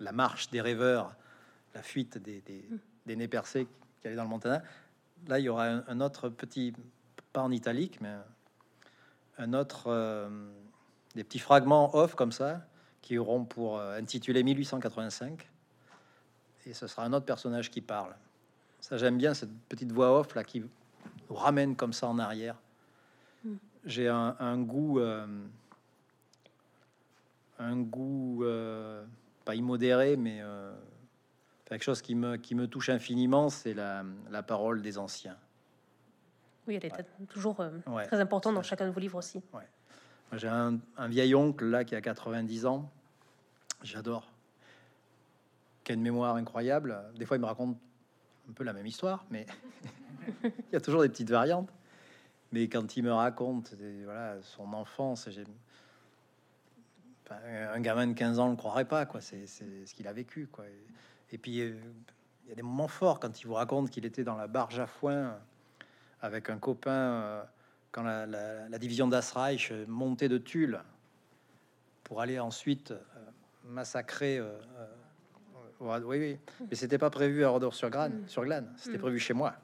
la 0.00 0.12
marche 0.12 0.50
des 0.50 0.60
rêveurs, 0.60 1.14
la 1.74 1.82
fuite 1.82 2.18
des, 2.18 2.40
des, 2.42 2.66
mm. 2.68 2.78
des 3.06 3.16
nez 3.16 3.28
percés 3.28 3.66
qui 4.00 4.06
allaient 4.06 4.16
dans 4.16 4.24
le 4.24 4.28
Montana. 4.28 4.62
Là, 5.26 5.38
il 5.38 5.44
y 5.44 5.48
aura 5.48 5.66
un, 5.66 6.00
autre 6.00 6.28
petit, 6.28 6.72
pas 7.32 7.42
en 7.42 7.50
italique, 7.50 8.00
mais 8.00 8.14
un 9.38 9.52
autre, 9.52 9.84
euh, 9.88 10.28
des 11.14 11.24
petits 11.24 11.38
fragments 11.38 11.94
off 11.96 12.14
comme 12.14 12.32
ça, 12.32 12.62
qui 13.02 13.18
auront 13.18 13.44
pour 13.44 13.78
euh, 13.78 13.98
intituler 13.98 14.42
1885. 14.42 15.48
Et 16.66 16.74
ce 16.74 16.86
sera 16.86 17.04
un 17.04 17.12
autre 17.12 17.26
personnage 17.26 17.70
qui 17.70 17.80
parle. 17.80 18.14
Ça, 18.80 18.96
j'aime 18.96 19.18
bien 19.18 19.34
cette 19.34 19.52
petite 19.68 19.90
voix 19.90 20.18
off 20.18 20.34
là 20.34 20.44
qui 20.44 20.62
ramène 21.34 21.76
comme 21.76 21.92
ça 21.92 22.08
en 22.08 22.18
arrière. 22.18 22.56
Hmm. 23.44 23.56
J'ai 23.84 24.08
un, 24.08 24.58
goût, 24.58 24.98
euh, 24.98 25.26
un 27.58 27.76
goût 27.76 28.44
euh, 28.44 29.04
pas 29.44 29.54
immodéré, 29.54 30.16
mais 30.16 30.38
euh, 30.40 30.74
quelque 31.64 31.84
chose 31.84 32.02
qui 32.02 32.14
me, 32.14 32.36
qui 32.36 32.54
me 32.54 32.66
touche 32.66 32.88
infiniment, 32.88 33.48
c'est 33.48 33.74
la, 33.74 34.04
la, 34.30 34.42
parole 34.42 34.82
des 34.82 34.98
anciens. 34.98 35.36
Oui, 36.66 36.74
elle 36.74 36.84
est 36.84 37.26
toujours 37.28 37.56
très 38.04 38.20
importante 38.20 38.54
dans 38.54 38.62
chacun 38.62 38.86
de 38.86 38.92
vos 38.92 39.00
livres 39.00 39.18
aussi. 39.18 39.40
J'ai 40.34 40.48
un, 40.48 40.78
un, 40.98 41.08
vieil 41.08 41.34
oncle 41.34 41.64
là 41.64 41.84
qui 41.84 41.94
a 41.94 42.02
90 42.02 42.66
ans, 42.66 42.90
j'adore, 43.82 44.30
qui 45.82 45.92
a 45.92 45.94
une 45.94 46.02
mémoire 46.02 46.36
incroyable. 46.36 47.02
Des 47.16 47.24
fois, 47.24 47.38
il 47.38 47.40
me 47.40 47.46
raconte 47.46 47.78
un 48.50 48.52
peu 48.52 48.62
la 48.62 48.74
même 48.74 48.86
histoire, 48.86 49.24
mais 49.30 49.46
il 50.44 50.72
y 50.72 50.76
a 50.76 50.80
toujours 50.80 51.02
des 51.02 51.08
petites 51.08 51.30
variantes. 51.30 51.72
Mais 52.52 52.68
quand 52.68 52.96
il 52.96 53.04
me 53.04 53.12
raconte 53.12 53.74
voilà, 54.04 54.36
son 54.42 54.72
enfance, 54.72 55.28
un 57.30 57.80
gamin 57.80 58.06
de 58.06 58.14
15 58.14 58.38
ans 58.38 58.46
ne 58.46 58.52
le 58.52 58.56
croirait 58.56 58.86
pas, 58.86 59.04
quoi. 59.06 59.20
C'est, 59.20 59.46
ce 59.46 59.94
qu'il 59.94 60.08
a 60.08 60.12
vécu, 60.12 60.46
quoi. 60.46 60.64
Et, 61.30 61.36
puis, 61.38 61.60
euh, 61.60 61.74
il 62.44 62.48
y 62.48 62.52
a 62.52 62.54
des 62.54 62.62
moments 62.62 62.88
forts 62.88 63.20
quand 63.20 63.40
il 63.40 63.46
vous 63.46 63.54
raconte 63.54 63.90
qu'il 63.90 64.06
était 64.06 64.24
dans 64.24 64.36
la 64.36 64.46
barge 64.46 64.80
à 64.80 64.86
foin 64.86 65.38
avec 66.22 66.48
un 66.48 66.58
copain 66.58 66.90
euh, 66.90 67.42
quand 67.92 68.02
la, 68.02 68.78
division 68.78 69.08
d'Asreich 69.08 69.72
montait 69.86 70.28
de 70.28 70.38
Tulle 70.38 70.80
pour 72.02 72.22
aller 72.22 72.38
ensuite 72.38 72.92
euh, 72.92 72.98
massacrer 73.66 74.40
oui, 75.80 75.98
oui. 76.04 76.38
Mais 76.68 76.74
c'était 76.74 76.98
pas 76.98 77.10
prévu 77.10 77.44
à 77.44 77.50
Rodor 77.50 77.74
sur 77.74 77.90
Glane, 77.90 78.22
mm. 78.22 78.28
sur 78.28 78.44
Glane. 78.44 78.72
C'était 78.76 78.98
mm. 78.98 79.00
prévu 79.00 79.18
chez 79.18 79.34
moi. 79.34 79.54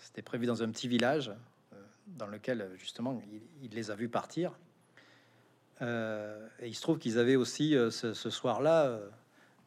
C'était 0.00 0.22
prévu 0.22 0.46
dans 0.46 0.62
un 0.62 0.70
petit 0.70 0.88
village 0.88 1.28
euh, 1.28 1.76
dans 2.06 2.26
lequel 2.26 2.70
justement 2.76 3.22
il, 3.62 3.70
les 3.70 3.90
a 3.90 3.94
vus 3.94 4.08
partir. 4.08 4.58
Euh, 5.82 6.48
et 6.58 6.68
il 6.68 6.74
se 6.74 6.82
trouve 6.82 6.98
qu'ils 6.98 7.18
avaient 7.18 7.36
aussi 7.36 7.76
euh, 7.76 7.90
ce, 7.90 8.30
soir-là 8.30 8.98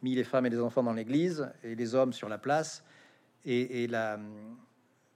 mis 0.01 0.15
les 0.15 0.23
femmes 0.23 0.45
et 0.45 0.49
les 0.49 0.59
enfants 0.59 0.83
dans 0.83 0.93
l'église 0.93 1.49
et 1.63 1.75
les 1.75 1.95
hommes 1.95 2.13
sur 2.13 2.29
la 2.29 2.37
place. 2.37 2.83
Et, 3.45 3.87
la, 3.87 4.19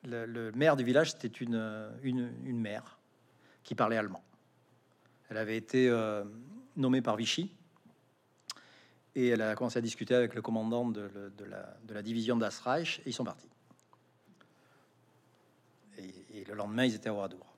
le, 0.03 0.51
maire 0.51 0.75
du 0.75 0.83
village, 0.83 1.11
c'était 1.11 1.27
une, 1.27 1.91
une, 2.03 2.59
mère 2.59 2.99
qui 3.63 3.73
parlait 3.73 3.95
allemand. 3.95 4.23
Elle 5.29 5.37
avait 5.37 5.55
été 5.55 5.89
nommée 6.75 7.01
par 7.01 7.15
Vichy 7.15 7.53
et 9.15 9.29
elle 9.29 9.41
a 9.41 9.55
commencé 9.55 9.79
à 9.79 9.81
discuter 9.81 10.13
avec 10.13 10.35
le 10.35 10.41
commandant 10.41 10.89
de, 10.89 11.09
la, 11.49 11.77
de 11.85 11.93
la, 11.93 12.01
division 12.01 12.35
d'Asreich 12.35 12.99
et 13.05 13.09
ils 13.09 13.13
sont 13.13 13.23
partis. 13.23 13.47
Et, 16.37 16.43
le 16.45 16.53
lendemain, 16.53 16.85
ils 16.85 16.95
étaient 16.95 17.09
à 17.09 17.13
Oradour. 17.13 17.55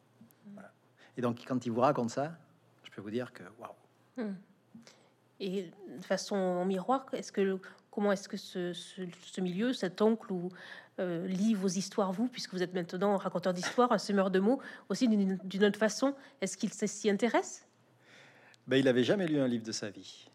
Et 1.18 1.22
donc, 1.22 1.44
quand 1.46 1.66
il 1.66 1.72
vous 1.72 1.82
raconte 1.82 2.12
ça, 2.12 2.38
je 2.84 2.92
peux 2.92 3.02
vous 3.02 3.12
dire 3.12 3.34
que 3.34 3.44
waouh. 3.60 3.74
Hmm. 4.18 4.36
Et 5.42 5.72
de 5.98 6.04
façon 6.04 6.36
en 6.36 6.66
miroir, 6.66 7.06
est-ce 7.14 7.32
que 7.32 7.60
comment 7.92 8.12
est-ce 8.12 8.30
que 8.30 8.38
ce, 8.38 8.74
ce, 8.74 9.42
milieu, 9.42 9.74
cet 9.74 10.02
oncle 10.02 10.32
ou 10.32 10.50
euh, 11.00 11.28
lit 11.28 11.54
vos 11.54 11.68
histoires, 11.68 12.12
vous, 12.14 12.28
puisque 12.28 12.54
vous 12.54 12.64
êtes 12.64 12.74
maintenant 12.74 13.18
raconteur 13.18 13.54
d'histoire, 13.54 13.92
un 13.92 13.98
semeur 13.98 14.32
de 14.32 14.40
mots, 14.40 14.62
aussi 14.90 15.08
d'une 15.08 15.64
autre 15.64 15.80
façon, 15.80 16.16
est-ce 16.42 16.58
qu'il 16.58 16.72
s'y 16.72 17.10
intéresse? 17.10 17.68
Ben, 18.68 18.78
Il 18.78 18.86
n'avait 18.86 19.04
jamais 19.04 19.28
lu 19.28 19.40
un 19.40 19.48
livre 19.48 19.66
de 19.66 19.72
sa 19.72 19.90
vie. 19.90 20.30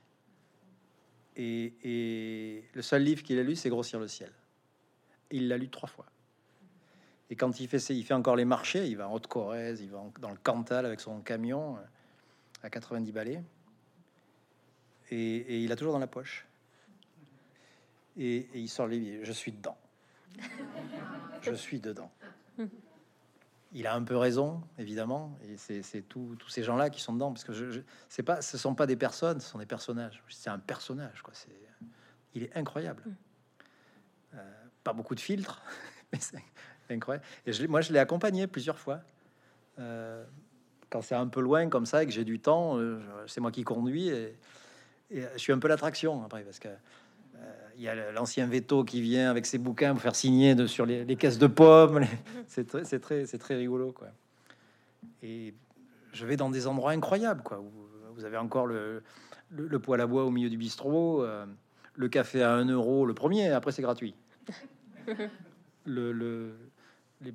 Et, 1.37 1.75
et 1.83 2.65
le 2.75 2.83
seul 2.83 3.03
livre 3.03 3.23
qu'il 3.23 3.39
a 3.39 3.43
lu, 3.43 3.57
c'est 3.57 3.69
Grossir 3.69 3.99
le 3.99 4.09
ciel. 4.09 4.33
il 5.31 5.49
l'a 5.49 5.57
lu 5.57 5.69
trois 5.69 5.89
fois. 5.89 6.07
Et 7.31 7.37
quand 7.37 7.59
il 7.61 7.69
fait, 7.69 7.79
il 7.91 8.05
fait 8.05 8.15
encore 8.15 8.37
les 8.37 8.45
marchés, 8.45 8.87
il 8.87 8.97
va 8.97 9.09
en 9.09 9.15
Haute-Corrèze, 9.15 9.81
il 9.81 9.91
va 9.91 10.03
dans 10.21 10.31
le 10.31 10.37
Cantal 10.37 10.85
avec 10.85 11.01
son 11.01 11.21
camion 11.21 11.77
euh, 11.77 11.81
à 12.63 12.71
90 12.71 13.13
balais. 13.13 13.43
Et, 15.11 15.63
il 15.63 15.71
a 15.71 15.77
toujours 15.77 15.93
dans 15.93 15.99
la 15.99 16.07
poche. 16.07 16.47
Et, 18.17 18.49
il 18.55 18.69
sort 18.69 18.87
les 18.87 19.25
Je 19.25 19.33
suis 19.33 19.53
dedans. 19.53 19.77
Je 21.43 21.55
suis 21.55 21.81
dedans. 21.81 22.11
Il 23.73 23.87
a 23.87 23.95
un 23.95 24.05
peu 24.05 24.17
raison, 24.17 24.63
évidemment, 24.79 25.37
et 25.43 25.57
c'est 25.57 26.03
tous 26.03 26.37
ces 26.49 26.63
gens-là 26.63 26.91
qui 26.91 27.01
sont 27.01 27.13
dedans, 27.13 27.33
parce 27.33 27.43
que 27.43 27.53
je, 27.53 27.81
c'est 28.09 28.23
pas, 28.23 28.41
ce 28.41 28.57
sont 28.57 28.75
pas 28.77 28.87
des 28.87 28.95
personnes, 28.95 29.41
ce 29.41 29.51
sont 29.51 29.59
des 29.59 29.67
personnages. 29.67 30.23
C'est 30.29 30.51
un 30.51 30.61
personnage, 30.61 31.23
quoi. 31.23 31.35
C'est, 31.35 31.51
il 32.35 32.45
est 32.45 32.57
incroyable. 32.57 33.03
Euh, 34.35 34.53
pas 34.83 34.93
beaucoup 34.93 35.15
de 35.15 35.21
filtres, 35.21 35.63
mais 36.13 36.19
c'est 36.21 36.43
incroyable. 36.91 37.25
Et 37.47 37.53
je, 37.53 37.67
moi, 37.67 37.81
je 37.81 37.93
l'ai 37.93 37.99
accompagné 37.99 38.47
plusieurs 38.47 38.79
fois. 38.79 39.01
Euh, 39.79 40.25
quand 40.91 41.03
c'est 41.03 41.15
un 41.15 41.27
peu 41.27 41.41
loin 41.41 41.69
comme 41.69 41.87
ça 41.87 42.03
et 42.03 42.07
que 42.07 42.13
j'ai 42.13 42.25
du 42.25 42.39
temps, 42.39 42.79
euh, 42.79 43.01
c'est 43.27 43.41
moi 43.41 43.51
qui 43.51 43.65
conduis 43.65 44.09
et, 44.09 44.37
je 45.11 45.39
suis 45.39 45.53
un 45.53 45.59
peu 45.59 45.69
l'attraction 45.69 46.25
après 46.25 46.43
parce 46.43 46.59
que 46.59 46.69
il 47.77 47.83
y 47.83 47.89
a 47.89 48.13
l'ancien 48.13 48.47
veto 48.47 48.85
qui 48.85 49.01
vient 49.01 49.31
avec 49.31 49.47
ses 49.47 49.59
bouquins 49.59 49.93
pour 49.93 50.03
faire 50.03 50.15
signer 50.15 50.55
de, 50.55 50.67
sur 50.67 50.87
les, 50.87 51.17
caisses 51.17 51.39
de 51.39 51.47
pommes. 51.47 52.05
C'est 52.47 52.67
très, 52.67 52.85
c'est 52.85 53.01
très, 53.01 53.27
c'est 53.27 53.39
très 53.39 53.57
rigolo, 53.57 53.93
quoi. 53.93 54.09
Et 55.23 55.55
je 56.13 56.27
vais 56.27 56.37
dans 56.37 56.51
des 56.51 56.67
endroits 56.67 56.93
incroyables, 56.93 57.43
quoi. 57.43 57.61
Où 57.61 57.71
vous 58.15 58.25
avez 58.25 58.37
encore 58.37 58.67
le, 58.67 59.03
le, 59.51 59.79
poêle 59.79 60.01
à 60.01 60.07
bois 60.07 60.25
au 60.25 60.31
milieu 60.31 60.49
du 60.49 60.57
bistrot, 60.57 61.23
euh, 61.23 61.47
le 61.95 62.09
café 62.09 62.43
à 62.43 62.53
1 62.53 62.67
euro, 62.67 63.07
le 63.07 63.15
premier, 63.15 63.51
après 63.51 63.73
c'est 63.73 63.83
gratuit. 63.83 64.15
Le, 65.87 66.13
le, 66.13 66.55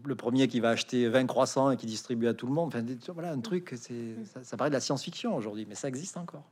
le, 0.03 0.15
premier 0.15 0.47
qui 0.47 0.59
va 0.59 0.69
acheter 0.69 1.07
20 1.07 1.25
croissants 1.25 1.71
et 1.71 1.77
qui 1.77 1.85
distribue 1.85 2.27
à 2.27 2.33
tout 2.33 2.47
le 2.47 2.53
monde. 2.53 2.67
Enfin, 2.67 2.83
voilà, 3.13 3.31
un 3.31 3.39
truc, 3.39 3.73
c'est, 3.75 4.15
ça, 4.25 4.43
ça 4.43 4.57
paraît 4.57 4.69
de 4.69 4.75
la 4.75 4.81
science-fiction 4.81 5.35
aujourd'hui, 5.35 5.65
mais 5.67 5.75
ça 5.75 5.87
existe 5.87 6.17
encore 6.17 6.43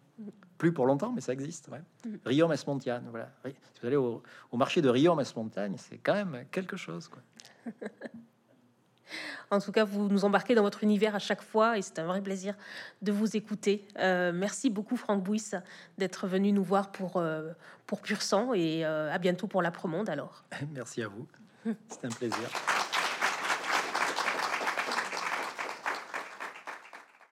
plus 0.57 0.73
pour 0.73 0.85
longtemps, 0.85 1.11
mais 1.13 1.21
ça 1.21 1.33
existe. 1.33 1.69
Ouais. 1.69 1.81
Mm. 2.05 2.15
Riom 2.25 2.55
Montagne, 2.65 3.03
voilà. 3.09 3.29
Si 3.45 3.81
vous 3.81 3.87
allez 3.87 3.95
au, 3.95 4.23
marché 4.53 4.81
de 4.81 4.89
Riom 4.89 5.21
Montagne, 5.35 5.75
c'est 5.77 5.97
quand 5.97 6.13
même 6.13 6.45
quelque 6.51 6.77
chose. 6.77 7.07
Quoi. 7.07 7.21
en 9.51 9.59
tout 9.59 9.71
cas, 9.71 9.83
vous 9.83 10.07
nous 10.07 10.25
embarquez 10.25 10.55
dans 10.55 10.63
votre 10.63 10.83
univers 10.83 11.15
à 11.15 11.19
chaque 11.19 11.41
fois 11.41 11.77
et 11.77 11.81
c'est 11.81 11.99
un 11.99 12.05
vrai 12.05 12.21
plaisir 12.21 12.55
de 13.01 13.11
vous 13.11 13.35
écouter. 13.37 13.87
Euh, 13.99 14.31
merci 14.33 14.69
beaucoup, 14.69 14.97
Franck 14.97 15.23
Bouys, 15.23 15.51
d'être 15.97 16.27
venu 16.27 16.51
nous 16.51 16.63
voir 16.63 16.91
pour, 16.91 17.17
euh, 17.17 17.51
pour 17.85 18.01
Pur 18.01 18.21
Sang 18.21 18.53
et 18.53 18.85
euh, 18.85 19.13
à 19.13 19.17
bientôt 19.19 19.47
pour 19.47 19.61
la 19.61 19.71
Promonde 19.71 20.09
alors. 20.09 20.43
Merci 20.73 21.03
à 21.03 21.07
vous. 21.07 21.27
C'est 21.89 22.05
un 22.05 22.09
plaisir. 22.09 22.49